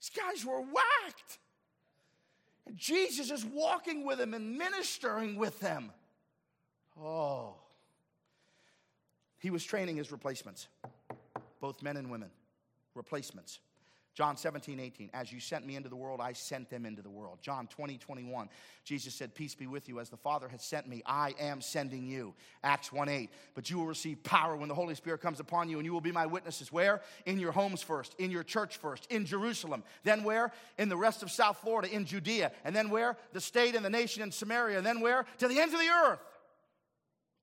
These 0.02 0.12
guys 0.18 0.46
were 0.46 0.62
whacked. 0.62 1.40
And 2.66 2.76
Jesus 2.78 3.32
is 3.32 3.46
walking 3.46 4.06
with 4.06 4.18
them 4.18 4.34
and 4.34 4.58
ministering 4.58 5.36
with 5.38 5.60
them. 5.60 5.92
Oh. 7.02 7.56
He 9.38 9.50
was 9.50 9.64
training 9.64 9.96
his 9.96 10.12
replacements, 10.12 10.68
both 11.62 11.82
men 11.82 11.96
and 11.96 12.12
women. 12.12 12.30
Replacements. 12.96 13.60
John 14.16 14.36
17, 14.36 14.80
18, 14.80 15.10
as 15.14 15.32
you 15.32 15.40
sent 15.40 15.66
me 15.66 15.76
into 15.76 15.88
the 15.88 15.96
world, 15.96 16.20
I 16.22 16.34
sent 16.34 16.70
them 16.70 16.86
into 16.86 17.02
the 17.02 17.10
world. 17.10 17.40
John 17.42 17.68
20, 17.68 17.98
21, 17.98 18.50
Jesus 18.84 19.14
said, 19.14 19.34
Peace 19.34 19.56
be 19.56 19.68
with 19.68 19.88
you. 19.88 20.00
As 20.00 20.10
the 20.10 20.18
Father 20.18 20.50
has 20.50 20.62
sent 20.64 20.88
me, 20.88 21.02
I 21.06 21.34
am 21.40 21.62
sending 21.62 22.06
you. 22.06 22.34
Acts 22.64 22.92
1, 22.92 23.08
8, 23.08 23.30
but 23.54 23.70
you 23.70 23.78
will 23.78 23.86
receive 23.86 24.22
power 24.24 24.58
when 24.58 24.68
the 24.68 24.76
Holy 24.76 24.96
Spirit 24.96 25.22
comes 25.22 25.40
upon 25.40 25.70
you, 25.70 25.78
and 25.78 25.86
you 25.86 25.94
will 25.94 26.02
be 26.02 26.12
my 26.12 26.26
witnesses. 26.26 26.72
Where? 26.72 27.02
In 27.26 27.40
your 27.40 27.52
homes 27.52 27.82
first, 27.82 28.16
in 28.20 28.32
your 28.32 28.44
church 28.44 28.78
first, 28.78 29.06
in 29.10 29.26
Jerusalem. 29.26 29.84
Then 30.04 30.24
where? 30.24 30.52
In 30.78 30.90
the 30.90 30.98
rest 30.98 31.24
of 31.24 31.32
South 31.32 31.60
Florida, 31.60 31.94
in 31.94 32.06
Judea. 32.06 32.52
And 32.66 32.76
then 32.76 32.90
where? 32.90 33.16
The 33.34 33.42
state 33.42 33.76
and 33.76 33.86
the 33.86 33.90
nation 33.90 34.24
in 34.24 34.32
Samaria. 34.32 34.78
And 34.78 34.86
then 34.86 35.02
where? 35.02 35.26
To 35.38 35.48
the 35.48 35.60
ends 35.60 35.74
of 35.74 35.80
the 35.80 35.90
earth. 35.90 36.20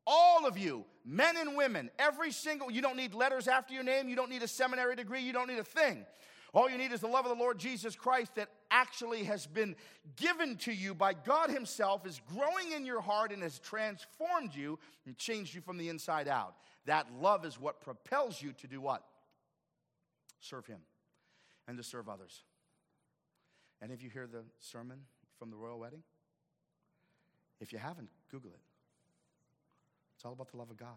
All 0.06 0.46
of 0.46 0.56
you, 0.56 0.84
men 1.04 1.36
and 1.36 1.56
women, 1.56 1.90
every 1.98 2.30
single, 2.30 2.70
you 2.70 2.80
don't 2.80 2.96
need 2.96 3.12
letters 3.12 3.48
after 3.48 3.74
your 3.74 3.82
name, 3.82 4.08
you 4.08 4.14
don't 4.14 4.30
need 4.30 4.42
a 4.42 4.48
seminary 4.48 4.94
degree, 4.94 5.20
you 5.20 5.32
don't 5.32 5.48
need 5.48 5.58
a 5.58 5.64
thing. 5.64 6.06
All 6.56 6.70
you 6.70 6.78
need 6.78 6.92
is 6.92 7.00
the 7.00 7.06
love 7.06 7.26
of 7.26 7.36
the 7.36 7.42
Lord 7.42 7.58
Jesus 7.58 7.94
Christ 7.94 8.36
that 8.36 8.48
actually 8.70 9.24
has 9.24 9.46
been 9.46 9.76
given 10.16 10.56
to 10.60 10.72
you 10.72 10.94
by 10.94 11.12
God 11.12 11.50
Himself, 11.50 12.06
is 12.06 12.18
growing 12.34 12.72
in 12.74 12.86
your 12.86 13.02
heart 13.02 13.30
and 13.30 13.42
has 13.42 13.58
transformed 13.58 14.54
you 14.54 14.78
and 15.04 15.18
changed 15.18 15.54
you 15.54 15.60
from 15.60 15.76
the 15.76 15.90
inside 15.90 16.28
out. 16.28 16.54
That 16.86 17.08
love 17.20 17.44
is 17.44 17.60
what 17.60 17.82
propels 17.82 18.40
you 18.40 18.54
to 18.54 18.66
do 18.66 18.80
what? 18.80 19.02
Serve 20.40 20.64
Him 20.64 20.78
and 21.68 21.76
to 21.76 21.84
serve 21.84 22.08
others. 22.08 22.42
And 23.82 23.92
if 23.92 24.02
you 24.02 24.08
hear 24.08 24.26
the 24.26 24.44
sermon 24.58 25.00
from 25.38 25.50
the 25.50 25.56
royal 25.56 25.78
wedding, 25.78 26.04
if 27.60 27.70
you 27.70 27.78
haven't, 27.78 28.08
Google 28.30 28.52
it. 28.54 28.60
It's 30.14 30.24
all 30.24 30.32
about 30.32 30.50
the 30.52 30.56
love 30.56 30.70
of 30.70 30.78
God. 30.78 30.96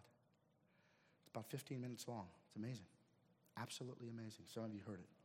It's 1.23 1.31
about 1.31 1.49
15 1.49 1.81
minutes 1.81 2.07
long. 2.07 2.27
It's 2.47 2.55
amazing. 2.55 2.85
Absolutely 3.57 4.07
amazing. 4.07 4.45
Some 4.47 4.63
of 4.63 4.73
you 4.73 4.79
heard 4.87 5.01
it. 5.01 5.18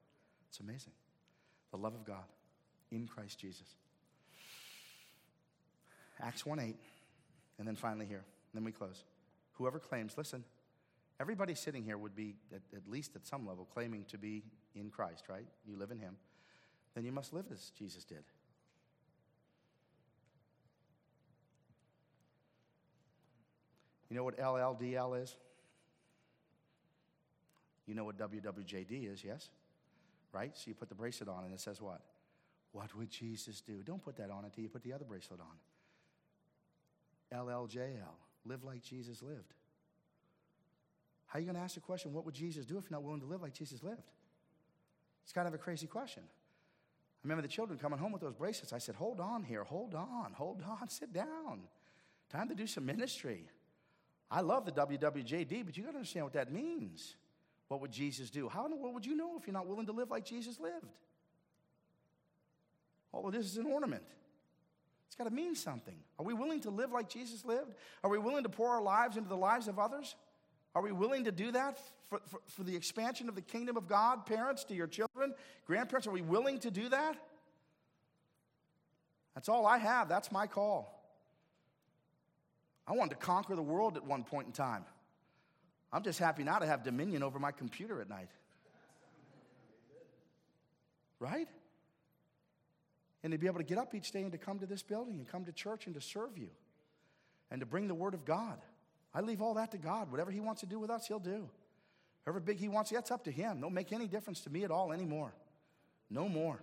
It's 0.55 0.61
amazing. 0.61 0.93
The 1.73 1.79
love 1.79 1.95
of 1.95 2.05
God 2.05 2.23
in 2.93 3.09
Christ 3.09 3.41
Jesus. 3.41 3.75
Acts 6.23 6.47
1 6.47 6.61
8, 6.61 6.77
and 7.59 7.67
then 7.67 7.75
finally 7.75 8.07
here, 8.07 8.23
then 8.53 8.63
we 8.63 8.71
close. 8.71 9.03
Whoever 9.55 9.81
claims, 9.81 10.17
listen, 10.17 10.45
everybody 11.19 11.57
sitting 11.57 11.83
here 11.83 11.99
would 11.99 12.15
be, 12.15 12.37
at, 12.55 12.61
at 12.73 12.89
least 12.89 13.17
at 13.17 13.27
some 13.27 13.45
level, 13.45 13.67
claiming 13.75 14.05
to 14.13 14.17
be 14.17 14.45
in 14.77 14.91
Christ, 14.91 15.25
right? 15.29 15.45
You 15.67 15.77
live 15.77 15.91
in 15.91 15.99
Him. 15.99 16.15
Then 16.95 17.05
you 17.05 17.11
must 17.11 17.33
live 17.33 17.47
as 17.53 17.73
Jesus 17.77 18.05
did. 18.05 18.23
You 24.09 24.17
know 24.17 24.23
what 24.23 24.39
LLJL 24.39 25.21
is? 25.21 25.35
You 27.89 27.97
know 27.97 28.05
what 28.05 28.17
WWJD 28.17 29.13
is, 29.13 29.25
yes? 29.25 29.51
Right? 30.35 30.57
So 30.57 30.65
you 30.67 30.75
put 30.75 30.89
the 30.89 30.95
bracelet 30.95 31.29
on 31.29 31.45
and 31.45 31.55
it 31.55 31.61
says 31.61 31.81
what? 31.81 32.01
What 32.73 32.95
would 32.97 33.09
Jesus 33.09 33.61
do? 33.61 33.83
Don't 33.85 34.03
put 34.03 34.17
that 34.17 34.31
on 34.31 34.45
until 34.45 34.63
you 34.63 34.69
put 34.69 34.83
the 34.83 34.93
other 34.93 35.05
bracelet 35.05 35.41
on. 35.41 35.57
LLJL, 37.39 38.17
live 38.45 38.65
like 38.65 38.83
Jesus 38.83 39.23
lived. 39.23 39.55
How 41.27 41.39
are 41.39 41.41
you 41.41 41.47
going 41.47 41.57
to 41.57 41.63
ask 41.63 41.75
the 41.75 41.81
question, 41.81 42.13
what 42.13 42.25
would 42.25 42.35
Jesus 42.35 42.67
do 42.67 42.79
if 42.79 42.85
you're 42.85 42.97
not 42.97 43.03
willing 43.03 43.21
to 43.21 43.27
live 43.27 43.43
like 43.43 43.55
Jesus 43.55 43.83
lived? 43.83 44.11
It's 45.23 45.33
kind 45.33 45.49
of 45.49 45.55
a 45.55 45.59
crazy 45.59 45.87
question. 45.87 46.23
I 46.25 47.21
remember 47.25 47.43
the 47.43 47.49
children 47.49 47.79
coming 47.79 47.99
home 47.99 48.13
with 48.13 48.21
those 48.21 48.35
bracelets. 48.35 48.73
I 48.73 48.79
said, 48.79 48.95
hold 48.97 49.19
on 49.19 49.43
here, 49.43 49.65
hold 49.65 49.95
on, 49.95 50.33
hold 50.35 50.63
on, 50.63 50.89
sit 50.89 51.13
down. 51.13 51.63
Time 52.31 52.49
to 52.49 52.55
do 52.55 52.67
some 52.67 52.85
ministry. 52.85 53.49
I 54.31 54.41
love 54.43 54.67
the 54.67 54.73
WWJD, 54.73 55.65
but 55.65 55.77
you 55.77 55.85
got 55.85 55.93
to 55.93 55.97
understand 55.99 56.27
what 56.27 56.35
that 56.35 56.53
means. 56.53 57.17
What 57.69 57.81
would 57.81 57.91
Jesus 57.91 58.31
do? 58.31 58.49
How 58.49 58.65
in 58.65 58.71
the 58.71 58.77
world 58.77 58.95
would 58.95 59.07
you 59.07 59.17
know 59.17 59.37
if 59.39 59.47
you're 59.47 59.55
not 59.55 59.67
willing 59.67 59.87
to 59.87 59.93
live 59.93 60.11
like 60.11 60.25
Jesus 60.25 60.61
lived? 60.61 60.87
All 63.13 63.27
of 63.27 63.33
this 63.33 63.47
is 63.47 63.57
an 63.57 63.67
ornament. 63.67 64.03
It's 65.07 65.17
got 65.17 65.25
to 65.25 65.31
mean 65.31 65.55
something. 65.55 65.95
Are 66.19 66.25
we 66.25 66.35
willing 66.35 66.61
to 66.63 66.71
live 66.71 66.91
like 66.91 67.09
Jesus 67.09 67.45
lived? 67.45 67.75
Are 68.03 68.11
we 68.11 68.19
willing 68.19 68.43
to 68.43 68.49
pour 68.49 68.71
our 68.71 68.83
lives 68.83 69.17
into 69.17 69.29
the 69.29 69.37
lives 69.37 69.69
of 69.69 69.79
others? 69.79 70.17
Are 70.75 70.83
we 70.83 70.91
willing 70.91 71.25
to 71.25 71.33
do 71.33 71.53
that 71.53 71.79
for, 72.09 72.21
for, 72.27 72.41
for 72.49 72.65
the 72.65 72.75
expansion 72.75 73.29
of 73.29 73.37
the 73.37 73.41
kingdom 73.41 73.77
of 73.77 73.87
God? 73.87 74.27
Parents 74.27 74.65
to 74.65 74.75
your 74.75 74.89
children, 74.89 75.33
grandparents, 75.67 76.09
are 76.09 76.11
we 76.11 76.23
willing 76.23 76.59
to 76.61 76.71
do 76.71 76.89
that? 76.89 77.17
That's 79.35 79.49
all 79.49 79.67
I 79.67 79.79
have. 79.79 80.09
That's 80.09 80.33
my 80.33 80.47
call. 80.47 80.91
I 82.87 82.93
wanted 82.93 83.11
to 83.11 83.17
conquer 83.17 83.55
the 83.57 83.63
world 83.63 83.97
at 83.97 84.05
one 84.05 84.25
point 84.25 84.47
in 84.47 84.53
time. 84.53 84.85
I'm 85.95 86.03
just 86.03 86.19
happy 86.19 86.43
now 86.43 86.59
to 86.59 86.67
have 86.67 86.83
dominion 86.83 87.23
over 87.23 87.39
my 87.39 87.53
computer 87.53 88.01
at 88.01 88.09
night. 88.09 88.29
Right? 91.21 91.47
And 93.23 93.33
to 93.33 93.39
be 93.39 93.47
able 93.47 93.59
to 93.59 93.65
get 93.65 93.79
up 93.79 93.95
each 93.95 94.11
day 94.11 94.23
and 94.23 94.33
to 94.33 94.39
come 94.39 94.59
to 94.59 94.67
this 94.67 94.83
building 94.83 95.15
and 95.15 95.29
come 95.29 95.45
to 95.45 95.53
church 95.53 95.87
and 95.87 95.95
to 95.95 96.01
serve 96.01 96.37
you 96.37 96.49
and 97.49 97.61
to 97.61 97.67
bring 97.67 97.87
the 97.87 97.95
word 97.95 98.13
of 98.13 98.25
God. 98.25 98.59
I 99.15 99.21
leave 99.21 99.41
all 99.41 99.55
that 99.55 99.71
to 99.71 99.79
God. 99.79 100.11
Whatever 100.11 100.33
He 100.33 100.41
wants 100.41 100.63
to 100.63 100.67
do 100.67 100.81
with 100.81 100.91
us, 100.91 101.07
He'll 101.07 101.21
do. 101.21 101.49
However 102.27 102.41
big 102.41 102.59
He 102.59 102.67
wants, 102.67 102.91
that's 102.91 103.13
up 103.13 103.23
to 103.25 103.31
Him. 103.31 103.61
Don't 103.61 103.73
make 103.73 103.93
any 103.93 104.09
difference 104.09 104.41
to 104.41 104.51
me 104.51 104.65
at 104.65 104.73
all 104.73 104.93
anymore. 104.93 105.33
No 106.11 106.29
more. 106.29 106.61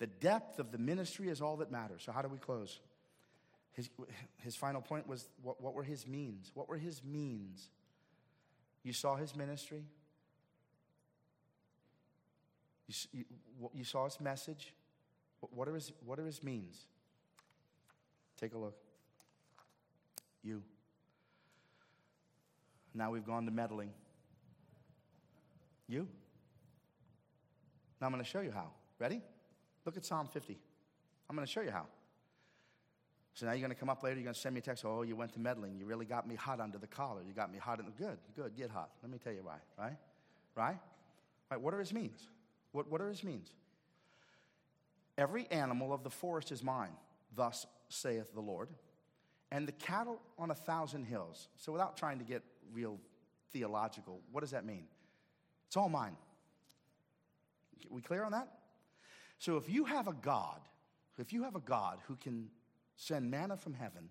The 0.00 0.06
depth 0.06 0.58
of 0.58 0.70
the 0.70 0.78
ministry 0.78 1.30
is 1.30 1.40
all 1.40 1.56
that 1.56 1.72
matters. 1.72 2.02
So, 2.04 2.12
how 2.12 2.20
do 2.20 2.28
we 2.28 2.36
close? 2.36 2.78
His, 3.72 3.88
his 4.44 4.54
final 4.54 4.82
point 4.82 5.08
was 5.08 5.26
what, 5.42 5.62
what 5.62 5.72
were 5.72 5.82
His 5.82 6.06
means? 6.06 6.50
What 6.52 6.68
were 6.68 6.76
His 6.76 7.02
means? 7.02 7.70
You 8.86 8.92
saw 8.92 9.16
his 9.16 9.34
ministry. 9.34 9.82
You, 12.86 12.94
you, 13.12 13.24
you 13.74 13.82
saw 13.82 14.04
his 14.04 14.20
message. 14.20 14.72
What 15.40 15.66
are 15.66 15.74
his, 15.74 15.90
what 16.04 16.20
are 16.20 16.24
his 16.24 16.40
means? 16.40 16.86
Take 18.40 18.54
a 18.54 18.58
look. 18.58 18.76
You. 20.44 20.62
Now 22.94 23.10
we've 23.10 23.26
gone 23.26 23.44
to 23.46 23.50
meddling. 23.50 23.90
You. 25.88 26.06
Now 28.00 28.06
I'm 28.06 28.12
going 28.12 28.22
to 28.22 28.30
show 28.30 28.40
you 28.40 28.52
how. 28.52 28.70
Ready? 29.00 29.20
Look 29.84 29.96
at 29.96 30.04
Psalm 30.04 30.28
50. 30.28 30.56
I'm 31.28 31.34
going 31.34 31.44
to 31.44 31.52
show 31.52 31.62
you 31.62 31.72
how. 31.72 31.86
So 33.36 33.44
now 33.44 33.52
you're 33.52 33.60
going 33.60 33.70
to 33.70 33.78
come 33.78 33.90
up 33.90 34.02
later, 34.02 34.16
you're 34.16 34.24
going 34.24 34.34
to 34.34 34.40
send 34.40 34.54
me 34.54 34.60
a 34.60 34.62
text, 34.62 34.82
oh, 34.86 35.02
you 35.02 35.14
went 35.14 35.34
to 35.34 35.38
meddling. 35.38 35.76
You 35.78 35.84
really 35.84 36.06
got 36.06 36.26
me 36.26 36.36
hot 36.36 36.58
under 36.58 36.78
the 36.78 36.86
collar. 36.86 37.20
You 37.22 37.34
got 37.34 37.52
me 37.52 37.58
hot. 37.58 37.78
In 37.78 37.84
the, 37.84 37.90
good, 37.92 38.16
good, 38.34 38.56
get 38.56 38.70
hot. 38.70 38.88
Let 39.02 39.12
me 39.12 39.18
tell 39.22 39.34
you 39.34 39.42
why, 39.42 39.58
right? 39.78 39.96
Right? 40.56 40.78
Right, 41.50 41.60
what 41.60 41.74
are 41.74 41.78
his 41.78 41.92
means? 41.92 42.28
What, 42.72 42.90
what 42.90 43.02
are 43.02 43.10
his 43.10 43.22
means? 43.22 43.50
Every 45.18 45.46
animal 45.50 45.92
of 45.92 46.02
the 46.02 46.08
forest 46.08 46.50
is 46.50 46.62
mine, 46.62 46.92
thus 47.34 47.66
saith 47.90 48.32
the 48.32 48.40
Lord, 48.40 48.70
and 49.52 49.68
the 49.68 49.72
cattle 49.72 50.18
on 50.38 50.50
a 50.50 50.54
thousand 50.54 51.04
hills. 51.04 51.48
So 51.56 51.72
without 51.72 51.98
trying 51.98 52.18
to 52.20 52.24
get 52.24 52.42
real 52.72 52.98
theological, 53.52 54.20
what 54.32 54.40
does 54.40 54.52
that 54.52 54.64
mean? 54.64 54.84
It's 55.66 55.76
all 55.76 55.90
mine. 55.90 56.16
We 57.90 58.00
clear 58.00 58.24
on 58.24 58.32
that? 58.32 58.48
So 59.38 59.58
if 59.58 59.68
you 59.68 59.84
have 59.84 60.08
a 60.08 60.14
God, 60.14 60.60
if 61.18 61.34
you 61.34 61.42
have 61.42 61.54
a 61.54 61.60
God 61.60 61.98
who 62.08 62.16
can 62.16 62.48
send 62.96 63.30
manna 63.30 63.56
from 63.56 63.74
heaven, 63.74 64.10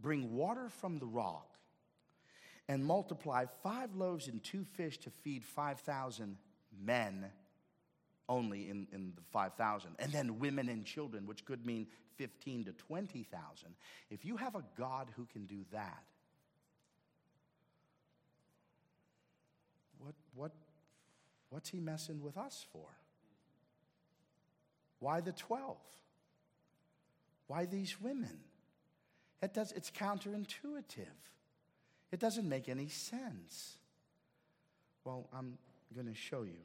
bring 0.00 0.34
water 0.34 0.68
from 0.68 0.98
the 0.98 1.06
rock, 1.06 1.48
and 2.68 2.84
multiply 2.84 3.46
five 3.62 3.94
loaves 3.94 4.28
and 4.28 4.42
two 4.42 4.64
fish 4.64 4.98
to 4.98 5.10
feed 5.10 5.44
5,000 5.44 6.36
men 6.80 7.26
only 8.28 8.70
in, 8.70 8.86
in 8.92 9.12
the 9.16 9.22
5,000, 9.32 9.96
and 9.98 10.12
then 10.12 10.38
women 10.38 10.68
and 10.68 10.84
children, 10.84 11.26
which 11.26 11.44
could 11.44 11.66
mean 11.66 11.86
15 12.16 12.66
to 12.66 12.72
20,000. 12.72 13.74
If 14.10 14.24
you 14.24 14.36
have 14.36 14.54
a 14.54 14.64
God 14.76 15.08
who 15.16 15.26
can 15.26 15.46
do 15.46 15.64
that, 15.72 16.04
what, 19.98 20.14
what, 20.34 20.52
what's 21.50 21.68
he 21.68 21.80
messing 21.80 22.22
with 22.22 22.36
us 22.36 22.64
for? 22.72 22.88
Why 24.98 25.20
the 25.20 25.32
12? 25.32 25.76
Why 27.52 27.66
these 27.66 28.00
women? 28.00 28.38
It 29.42 29.52
does, 29.52 29.72
it's 29.72 29.90
counterintuitive. 29.90 31.18
It 32.10 32.18
doesn't 32.18 32.48
make 32.48 32.66
any 32.66 32.88
sense. 32.88 33.76
Well, 35.04 35.28
I'm 35.36 35.58
going 35.94 36.06
to 36.06 36.14
show 36.14 36.44
you 36.44 36.62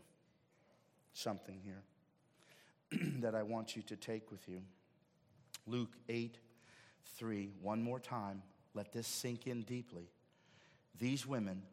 something 1.12 1.60
here 1.62 1.84
that 3.20 3.36
I 3.36 3.44
want 3.44 3.76
you 3.76 3.82
to 3.82 3.98
take 3.98 4.32
with 4.32 4.48
you. 4.48 4.62
Luke 5.66 5.92
8 6.08 6.38
3, 7.18 7.52
one 7.62 7.84
more 7.84 8.00
time. 8.00 8.42
Let 8.74 8.94
this 8.94 9.08
sink 9.08 9.46
in 9.46 9.64
deeply. 9.64 10.08
These 10.98 11.28
women 11.28 11.64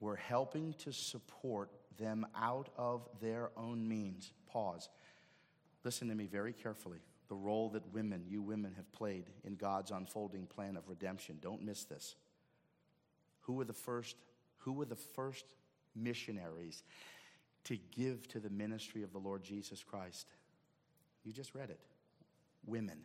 were 0.00 0.16
helping 0.16 0.74
to 0.80 0.92
support 0.92 1.70
them 1.96 2.26
out 2.36 2.68
of 2.76 3.08
their 3.22 3.52
own 3.56 3.88
means. 3.88 4.34
Pause. 4.52 4.90
Listen 5.82 6.08
to 6.08 6.14
me 6.14 6.26
very 6.26 6.52
carefully. 6.52 6.98
The 7.28 7.34
role 7.34 7.70
that 7.70 7.92
women, 7.92 8.24
you 8.28 8.42
women, 8.42 8.74
have 8.76 8.92
played 8.92 9.30
in 9.44 9.56
God's 9.56 9.90
unfolding 9.90 10.46
plan 10.46 10.76
of 10.76 10.88
redemption. 10.88 11.38
Don't 11.40 11.62
miss 11.62 11.84
this. 11.84 12.16
Who 13.42 13.54
were 13.54 13.64
the 13.64 13.72
first? 13.72 14.16
Who 14.58 14.72
were 14.72 14.84
the 14.84 14.94
first 14.94 15.44
missionaries 15.94 16.82
to 17.64 17.78
give 17.96 18.28
to 18.28 18.40
the 18.40 18.50
ministry 18.50 19.02
of 19.02 19.12
the 19.12 19.18
Lord 19.18 19.42
Jesus 19.42 19.82
Christ? 19.82 20.26
You 21.24 21.32
just 21.32 21.54
read 21.54 21.70
it. 21.70 21.80
Women. 22.66 22.98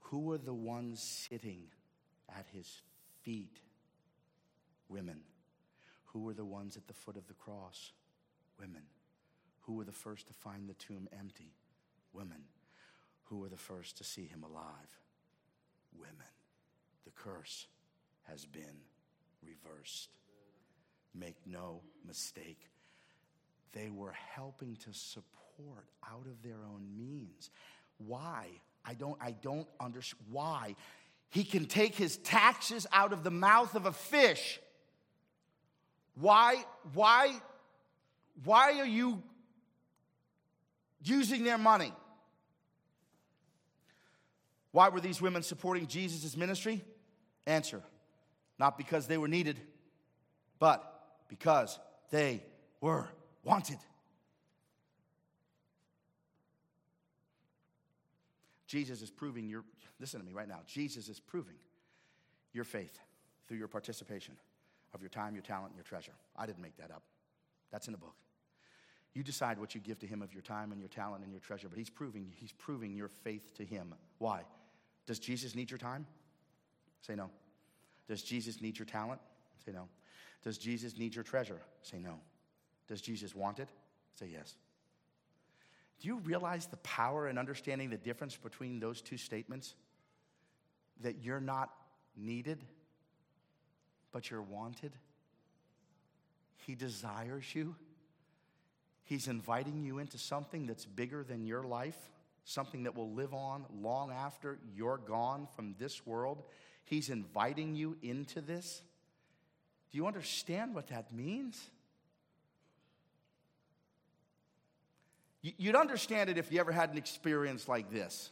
Who 0.00 0.20
were 0.20 0.38
the 0.38 0.54
ones 0.54 1.02
sitting 1.02 1.62
at 2.28 2.46
his 2.52 2.82
feet? 3.22 3.58
Women. 4.88 5.20
Who 6.06 6.20
were 6.20 6.34
the 6.34 6.44
ones 6.44 6.76
at 6.76 6.86
the 6.86 6.94
foot 6.94 7.16
of 7.16 7.26
the 7.26 7.34
cross? 7.34 7.92
Women. 8.60 8.82
Who 9.62 9.74
were 9.74 9.84
the 9.84 9.92
first 9.92 10.28
to 10.28 10.34
find 10.34 10.68
the 10.68 10.74
tomb 10.74 11.08
empty? 11.18 11.54
Women. 12.12 12.42
Who 13.34 13.40
were 13.40 13.48
the 13.48 13.56
first 13.56 13.98
to 13.98 14.04
see 14.04 14.26
him 14.26 14.44
alive? 14.44 15.00
Women. 15.98 16.14
The 17.04 17.10
curse 17.10 17.66
has 18.28 18.46
been 18.46 18.76
reversed. 19.42 20.10
Make 21.16 21.34
no 21.44 21.80
mistake. 22.06 22.60
They 23.72 23.90
were 23.90 24.14
helping 24.36 24.76
to 24.76 24.92
support 24.92 25.88
out 26.08 26.26
of 26.26 26.44
their 26.44 26.58
own 26.64 26.86
means. 26.96 27.50
Why? 27.98 28.46
I 28.84 28.94
don't, 28.94 29.18
I 29.20 29.32
don't 29.32 29.66
understand. 29.80 30.22
Why? 30.30 30.76
He 31.28 31.42
can 31.42 31.66
take 31.66 31.96
his 31.96 32.18
taxes 32.18 32.86
out 32.92 33.12
of 33.12 33.24
the 33.24 33.32
mouth 33.32 33.74
of 33.74 33.86
a 33.86 33.92
fish. 33.92 34.60
Why, 36.14 36.64
why, 36.92 37.32
why 38.44 38.78
are 38.78 38.86
you 38.86 39.24
using 41.02 41.42
their 41.42 41.58
money? 41.58 41.92
Why 44.74 44.88
were 44.88 44.98
these 44.98 45.22
women 45.22 45.44
supporting 45.44 45.86
Jesus' 45.86 46.36
ministry? 46.36 46.82
Answer 47.46 47.80
not 48.58 48.76
because 48.76 49.06
they 49.06 49.18
were 49.18 49.28
needed, 49.28 49.60
but 50.58 50.82
because 51.28 51.78
they 52.10 52.42
were 52.80 53.08
wanted. 53.44 53.78
Jesus 58.66 59.00
is 59.00 59.12
proving 59.12 59.48
your, 59.48 59.62
listen 60.00 60.18
to 60.18 60.26
me 60.26 60.32
right 60.32 60.48
now. 60.48 60.58
Jesus 60.66 61.08
is 61.08 61.20
proving 61.20 61.54
your 62.52 62.64
faith 62.64 62.98
through 63.46 63.58
your 63.58 63.68
participation 63.68 64.34
of 64.92 65.02
your 65.02 65.10
time, 65.10 65.34
your 65.34 65.42
talent, 65.42 65.68
and 65.68 65.76
your 65.76 65.84
treasure. 65.84 66.14
I 66.36 66.46
didn't 66.46 66.62
make 66.62 66.76
that 66.78 66.90
up. 66.90 67.04
That's 67.70 67.86
in 67.86 67.92
the 67.92 67.98
book. 67.98 68.16
You 69.12 69.22
decide 69.22 69.60
what 69.60 69.76
you 69.76 69.80
give 69.80 70.00
to 70.00 70.06
him 70.08 70.20
of 70.20 70.32
your 70.32 70.42
time 70.42 70.72
and 70.72 70.80
your 70.80 70.88
talent 70.88 71.22
and 71.22 71.32
your 71.32 71.40
treasure, 71.40 71.68
but 71.68 71.78
he's 71.78 71.90
proving, 71.90 72.32
he's 72.34 72.50
proving 72.50 72.96
your 72.96 73.06
faith 73.06 73.54
to 73.54 73.64
him. 73.64 73.94
Why? 74.18 74.42
Does 75.06 75.18
Jesus 75.18 75.54
need 75.54 75.70
your 75.70 75.78
time? 75.78 76.06
Say 77.02 77.14
no. 77.14 77.30
Does 78.08 78.22
Jesus 78.22 78.60
need 78.60 78.78
your 78.78 78.86
talent? 78.86 79.20
Say 79.64 79.72
no. 79.72 79.88
Does 80.42 80.58
Jesus 80.58 80.98
need 80.98 81.14
your 81.14 81.24
treasure? 81.24 81.60
Say 81.82 81.98
no. 81.98 82.20
Does 82.88 83.00
Jesus 83.00 83.34
want 83.34 83.58
it? 83.58 83.68
Say 84.18 84.28
yes. 84.32 84.54
Do 86.00 86.08
you 86.08 86.18
realize 86.18 86.66
the 86.66 86.76
power 86.78 87.28
in 87.28 87.38
understanding 87.38 87.90
the 87.90 87.96
difference 87.96 88.36
between 88.36 88.80
those 88.80 89.00
two 89.00 89.16
statements? 89.16 89.74
That 91.00 91.22
you're 91.22 91.40
not 91.40 91.70
needed, 92.16 92.62
but 94.12 94.30
you're 94.30 94.42
wanted. 94.42 94.92
He 96.66 96.74
desires 96.74 97.54
you. 97.54 97.74
He's 99.04 99.28
inviting 99.28 99.82
you 99.82 99.98
into 99.98 100.18
something 100.18 100.66
that's 100.66 100.84
bigger 100.84 101.24
than 101.24 101.46
your 101.46 101.62
life, 101.62 101.98
something 102.44 102.84
that 102.84 102.94
will 102.94 103.10
live 103.10 103.32
on 103.34 103.64
long 103.80 104.10
after 104.10 104.58
you're 104.74 104.98
gone 104.98 105.48
from 105.56 105.74
this 105.78 106.06
world. 106.06 106.42
He's 106.84 107.08
inviting 107.08 107.74
you 107.74 107.96
into 108.02 108.40
this. 108.40 108.82
Do 109.90 109.98
you 109.98 110.06
understand 110.06 110.74
what 110.74 110.88
that 110.88 111.12
means? 111.12 111.70
You'd 115.40 115.76
understand 115.76 116.30
it 116.30 116.38
if 116.38 116.50
you 116.50 116.60
ever 116.60 116.72
had 116.72 116.90
an 116.90 116.96
experience 116.96 117.68
like 117.68 117.90
this. 117.90 118.30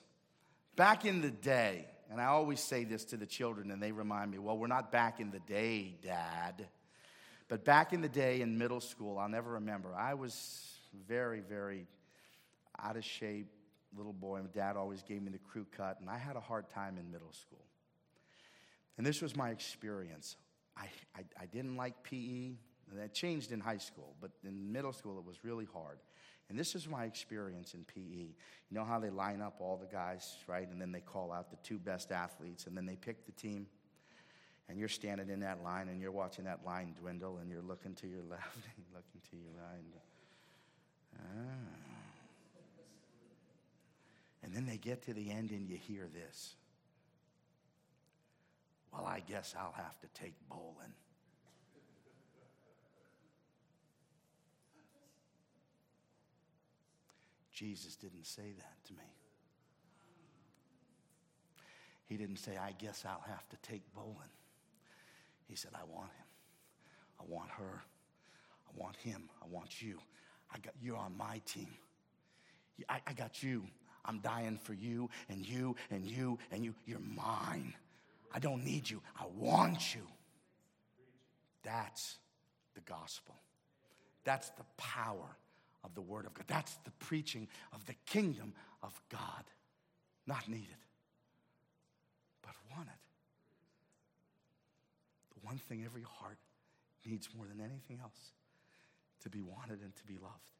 Back 0.77 1.05
in 1.05 1.21
the 1.21 1.31
day, 1.31 1.87
and 2.11 2.21
I 2.21 2.27
always 2.27 2.61
say 2.61 2.85
this 2.85 3.05
to 3.07 3.19
the 3.19 3.27
children, 3.27 3.71
and 3.71 3.83
they 3.83 3.93
remind 3.93 4.31
me, 4.31 4.39
well, 4.39 4.57
we're 4.57 4.67
not 4.67 4.91
back 4.91 5.21
in 5.21 5.31
the 5.31 5.41
day, 5.41 5.99
Dad. 6.03 6.67
But 7.49 7.65
back 7.67 7.93
in 7.93 8.01
the 8.01 8.09
day 8.09 8.41
in 8.41 8.57
middle 8.57 8.81
school, 8.81 9.19
I'll 9.19 9.29
never 9.29 9.53
remember, 9.53 9.95
I 9.95 10.15
was 10.15 10.79
very, 11.07 11.41
very 11.41 11.87
out 12.83 12.97
of 12.97 13.05
shape 13.05 13.49
little 13.97 14.13
boy. 14.13 14.41
My 14.41 14.49
dad 14.53 14.77
always 14.77 15.03
gave 15.03 15.23
me 15.23 15.31
the 15.31 15.39
crew 15.39 15.67
cut, 15.77 15.99
and 16.01 16.09
I 16.09 16.19
had 16.19 16.37
a 16.37 16.41
hard 16.41 16.69
time 16.71 16.99
in 16.99 17.11
middle 17.11 17.33
school. 17.33 17.65
And 18.99 19.07
this 19.07 19.23
was 19.23 19.37
my 19.37 19.51
experience. 19.51 20.37
I, 20.77 20.87
I, 21.17 21.25
I 21.41 21.47
didn't 21.47 21.77
like 21.77 22.03
PE. 22.03 22.53
That 22.95 23.15
changed 23.15 23.53
in 23.53 23.61
high 23.61 23.79
school, 23.79 24.15
but 24.21 24.33
in 24.47 24.71
middle 24.71 24.93
school 24.93 25.19
it 25.19 25.25
was 25.25 25.45
really 25.45 25.67
hard. 25.73 25.99
And 26.51 26.59
this 26.59 26.75
is 26.75 26.87
my 26.87 27.05
experience 27.05 27.73
in 27.73 27.85
PE. 27.85 28.01
You 28.03 28.35
know 28.71 28.85
how 28.85 29.01
they 29.01 29.09
line 29.09 29.41
up 29.41 29.57
all 29.61 29.79
the 29.79 29.87
guys, 29.87 30.37
right? 30.47 30.69
And 30.69 30.79
then 30.79 30.93
they 30.93 31.01
call 31.01 31.33
out 31.33 31.51
the 31.51 31.57
two 31.63 31.79
best 31.79 32.13
athletes, 32.13 32.67
and 32.67 32.77
then 32.77 32.85
they 32.85 32.97
pick 32.97 33.25
the 33.25 33.33
team. 33.33 33.67
And 34.69 34.79
you're 34.79 34.89
standing 34.89 35.31
in 35.31 35.41
that 35.41 35.63
line, 35.63 35.89
and 35.89 36.01
you're 36.01 36.13
watching 36.13 36.45
that 36.45 36.67
line 36.67 36.95
dwindle, 37.01 37.39
and 37.39 37.51
you're 37.51 37.63
looking 37.63 37.95
to 37.95 38.07
your 38.07 38.23
left, 38.31 38.59
and 38.77 38.85
looking 38.93 39.23
to 39.31 39.37
your 39.37 39.53
right. 39.57 40.03
Ah. 41.17 41.92
And 44.53 44.59
then 44.59 44.71
they 44.71 44.77
get 44.77 45.01
to 45.05 45.15
the 45.15 45.31
end, 45.31 45.51
and 45.51 45.67
you 45.67 45.79
hear 45.79 46.07
this. 46.13 46.57
Well, 48.93 49.07
I 49.07 49.21
guess 49.21 49.55
I'll 49.59 49.73
have 49.73 49.99
to 50.01 50.07
take 50.09 50.35
Boland. 50.51 50.93
Jesus 57.51 57.97
didn't 57.97 58.27
say 58.27 58.53
that 58.59 58.85
to 58.89 58.93
me. 58.93 58.99
He 62.05 62.19
didn't 62.19 62.37
say, 62.37 62.59
I 62.59 62.73
guess 62.73 63.07
I'll 63.09 63.25
have 63.27 63.49
to 63.49 63.57
take 63.63 63.81
Boland. 63.95 64.19
He 65.49 65.57
said, 65.57 65.71
I 65.75 65.85
want 65.91 66.11
him. 66.11 66.27
I 67.21 67.25
want 67.27 67.49
her. 67.53 67.83
I 68.69 68.71
want 68.77 68.97
him. 68.97 69.31
I 69.43 69.47
want 69.49 69.81
you. 69.81 69.97
I 70.55 70.59
got 70.59 70.75
you're 70.83 70.99
on 70.99 71.17
my 71.17 71.41
team. 71.47 71.69
I, 72.91 73.01
I 73.07 73.15
got 73.15 73.43
you. 73.43 73.63
I'm 74.05 74.19
dying 74.21 74.59
for 74.63 74.75
you 74.75 75.11
and 75.29 75.47
you 75.47 75.77
and 75.91 76.05
you 76.05 76.39
and 76.51 76.65
you. 76.65 76.75
You're 76.87 76.99
mine. 76.99 77.75
I 78.35 78.39
don't 78.39 78.65
need 78.65 78.89
you. 78.89 79.01
I 79.19 79.25
want 79.39 79.95
you. 79.95 80.03
That's 81.63 82.19
the 82.75 82.81
gospel. 82.81 83.35
That's 84.25 84.49
the 84.51 84.65
power 84.77 85.37
of 85.85 85.95
the 85.95 86.01
Word 86.01 86.27
of 86.27 86.35
God. 86.35 86.45
That's 86.47 86.75
the 86.85 86.91
preaching 86.99 87.49
of 87.73 87.85
the 87.87 87.95
kingdom 88.07 88.55
of 88.83 89.01
God. 89.11 89.45
Not 90.27 90.49
needed, 90.49 90.69
but 92.43 92.55
wanted. 92.71 92.93
The 95.35 95.47
one 95.47 95.59
thing 95.59 95.83
every 95.85 96.05
heart 96.21 96.39
needs 97.05 97.29
more 97.37 97.47
than 97.47 97.61
anything 97.61 97.99
else 98.01 98.33
to 99.23 99.29
be 99.29 99.43
wanted 99.43 99.81
and 99.83 99.95
to 99.97 100.05
be 100.05 100.15
loved. 100.15 100.51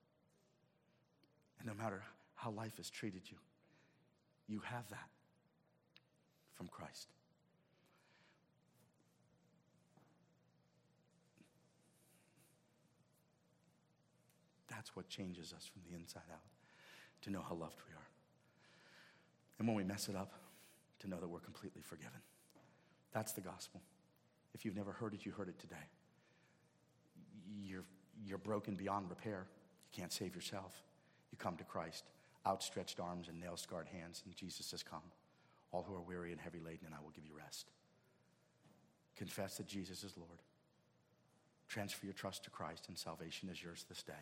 And 1.59 1.69
no 1.69 1.75
matter 1.75 2.03
how 2.43 2.51
life 2.51 2.77
has 2.77 2.91
treated 2.91 3.23
you, 3.31 3.37
you 4.49 4.61
have 4.65 4.89
that 4.91 5.09
from 6.55 6.67
Christ. 6.67 7.09
That's 14.69 14.97
what 14.97 15.09
changes 15.09 15.55
us 15.57 15.71
from 15.73 15.83
the 15.89 15.97
inside 15.97 16.23
out 16.33 16.41
to 17.23 17.31
know 17.31 17.45
how 17.49 17.55
loved 17.55 17.81
we 17.89 17.95
are. 17.95 18.09
And 19.59 19.69
when 19.69 19.77
we 19.77 19.85
mess 19.85 20.09
it 20.09 20.17
up, 20.17 20.33
to 21.01 21.09
know 21.09 21.21
that 21.21 21.29
we're 21.29 21.39
completely 21.39 21.83
forgiven. 21.83 22.21
That's 23.13 23.33
the 23.33 23.41
gospel. 23.41 23.81
If 24.55 24.65
you've 24.65 24.77
never 24.77 24.93
heard 24.93 25.15
it, 25.15 25.25
you 25.25 25.33
heard 25.33 25.49
it 25.49 25.59
today. 25.61 25.77
You're, 27.65 27.85
you're 28.25 28.39
broken 28.39 28.75
beyond 28.75 29.11
repair. 29.11 29.47
You 29.93 30.01
can't 30.01 30.13
save 30.13 30.35
yourself. 30.35 30.83
You 31.31 31.39
come 31.39 31.57
to 31.57 31.65
Christ, 31.65 32.05
outstretched 32.47 33.01
arms 33.01 33.29
and 33.29 33.41
nail 33.41 33.57
scarred 33.57 33.89
hands, 33.89 34.23
and 34.25 34.35
Jesus 34.35 34.67
says, 34.67 34.83
Come, 34.83 35.03
all 35.71 35.83
who 35.83 35.95
are 35.95 36.03
weary 36.03 36.33
and 36.33 36.41
heavy 36.41 36.59
laden, 36.59 36.87
and 36.87 36.95
I 36.95 37.03
will 37.03 37.11
give 37.11 37.25
you 37.25 37.37
rest. 37.37 37.71
Confess 39.17 39.57
that 39.59 39.67
Jesus 39.67 40.05
is 40.05 40.17
Lord. 40.17 40.41
Transfer 41.69 42.07
your 42.07 42.15
trust 42.15 42.45
to 42.45 42.51
Christ, 42.51 42.89
and 42.89 42.99
salvation 42.99 43.49
is 43.49 43.63
yours 43.63 43.87
this 43.89 44.03
day. 44.03 44.13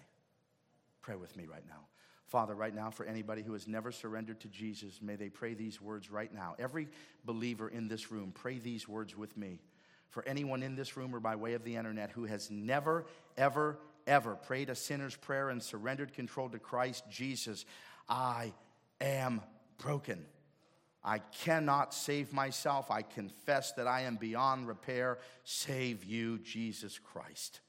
Pray 1.02 1.16
with 1.16 1.36
me 1.36 1.46
right 1.46 1.66
now. 1.68 1.86
Father, 2.26 2.54
right 2.54 2.74
now, 2.74 2.90
for 2.90 3.04
anybody 3.06 3.42
who 3.42 3.54
has 3.54 3.66
never 3.66 3.90
surrendered 3.90 4.38
to 4.40 4.48
Jesus, 4.48 5.00
may 5.02 5.16
they 5.16 5.28
pray 5.28 5.54
these 5.54 5.80
words 5.80 6.12
right 6.12 6.32
now. 6.32 6.54
Every 6.60 6.86
believer 7.24 7.68
in 7.68 7.88
this 7.88 8.12
room, 8.12 8.30
pray 8.32 8.58
these 8.58 8.88
words 8.88 9.16
with 9.16 9.36
me. 9.36 9.58
For 10.10 10.24
anyone 10.28 10.62
in 10.62 10.76
this 10.76 10.96
room 10.96 11.14
or 11.14 11.18
by 11.18 11.34
way 11.34 11.54
of 11.54 11.64
the 11.64 11.74
internet 11.74 12.12
who 12.12 12.24
has 12.26 12.48
never, 12.48 13.06
ever, 13.36 13.78
ever 14.06 14.36
prayed 14.36 14.70
a 14.70 14.76
sinner's 14.76 15.16
prayer 15.16 15.50
and 15.50 15.60
surrendered 15.60 16.12
control 16.12 16.48
to 16.50 16.58
Christ 16.60 17.04
Jesus, 17.10 17.64
I 18.10 18.52
am 19.00 19.40
broken. 19.78 20.26
I 21.02 21.18
cannot 21.18 21.94
save 21.94 22.32
myself. 22.32 22.90
I 22.90 23.02
confess 23.02 23.72
that 23.72 23.86
I 23.86 24.02
am 24.02 24.16
beyond 24.16 24.68
repair. 24.68 25.18
Save 25.44 26.04
you, 26.04 26.38
Jesus 26.38 26.98
Christ. 26.98 27.60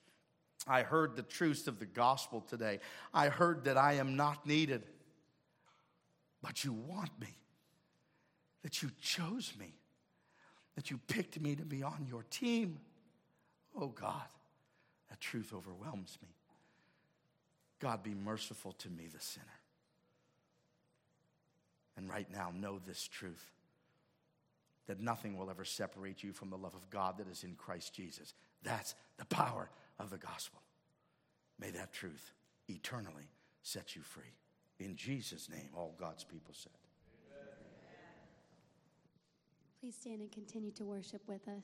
I 0.68 0.82
heard 0.82 1.16
the 1.16 1.22
truth 1.22 1.68
of 1.68 1.80
the 1.80 1.86
gospel 1.86 2.42
today. 2.42 2.80
I 3.14 3.30
heard 3.30 3.64
that 3.66 3.78
I 3.78 3.94
am 3.94 4.16
not 4.16 4.46
needed, 4.46 4.84
but 6.42 6.64
you 6.66 6.74
want 6.74 7.12
me, 7.20 7.36
that 8.64 8.84
you 8.84 8.92
chose 9.00 9.54
me, 9.58 9.74
that 10.76 10.92
you 10.92 11.00
picked 11.08 11.40
me 11.40 11.56
to 11.56 11.64
be 11.64 11.84
on 11.84 12.06
your 12.08 12.24
team. 12.30 12.80
Oh 13.80 13.88
God, 13.88 14.28
that 15.10 15.22
truth 15.22 15.54
overwhelms 15.56 16.18
me. 16.22 16.30
God, 17.80 18.04
be 18.04 18.14
merciful 18.14 18.74
to 18.74 18.90
me, 18.90 19.08
the 19.12 19.20
sinner. 19.22 19.61
And 21.98 22.10
right 22.10 22.28
now, 22.32 22.52
know 22.56 22.80
this 22.86 23.08
truth 23.08 23.52
that 24.88 25.00
nothing 25.00 25.38
will 25.38 25.50
ever 25.50 25.66
separate 25.66 26.24
you 26.24 26.34
from 26.34 26.50
the 26.50 26.58
love 26.58 26.74
of 26.74 26.90
God 26.90 27.18
that 27.18 27.28
is 27.30 27.44
in 27.44 27.56
Christ 27.56 27.94
Jesus. 27.94 28.34
That's 28.64 28.96
the 29.18 29.26
power 29.26 29.70
of 30.00 30.10
the 30.10 30.18
gospel. 30.18 30.62
May 31.60 31.70
that 31.72 31.94
truth 31.94 32.34
eternally 32.68 33.30
set 33.62 33.96
you 33.96 34.02
free. 34.02 34.34
In 34.80 34.96
Jesus' 34.96 35.50
name, 35.50 35.70
all 35.76 35.96
God's 36.00 36.24
people 36.24 36.54
said. 36.54 36.72
Please 39.80 39.96
stand 40.00 40.22
and 40.22 40.32
continue 40.32 40.72
to 40.72 40.86
worship 40.86 41.22
with 41.28 41.48
us. 41.48 41.64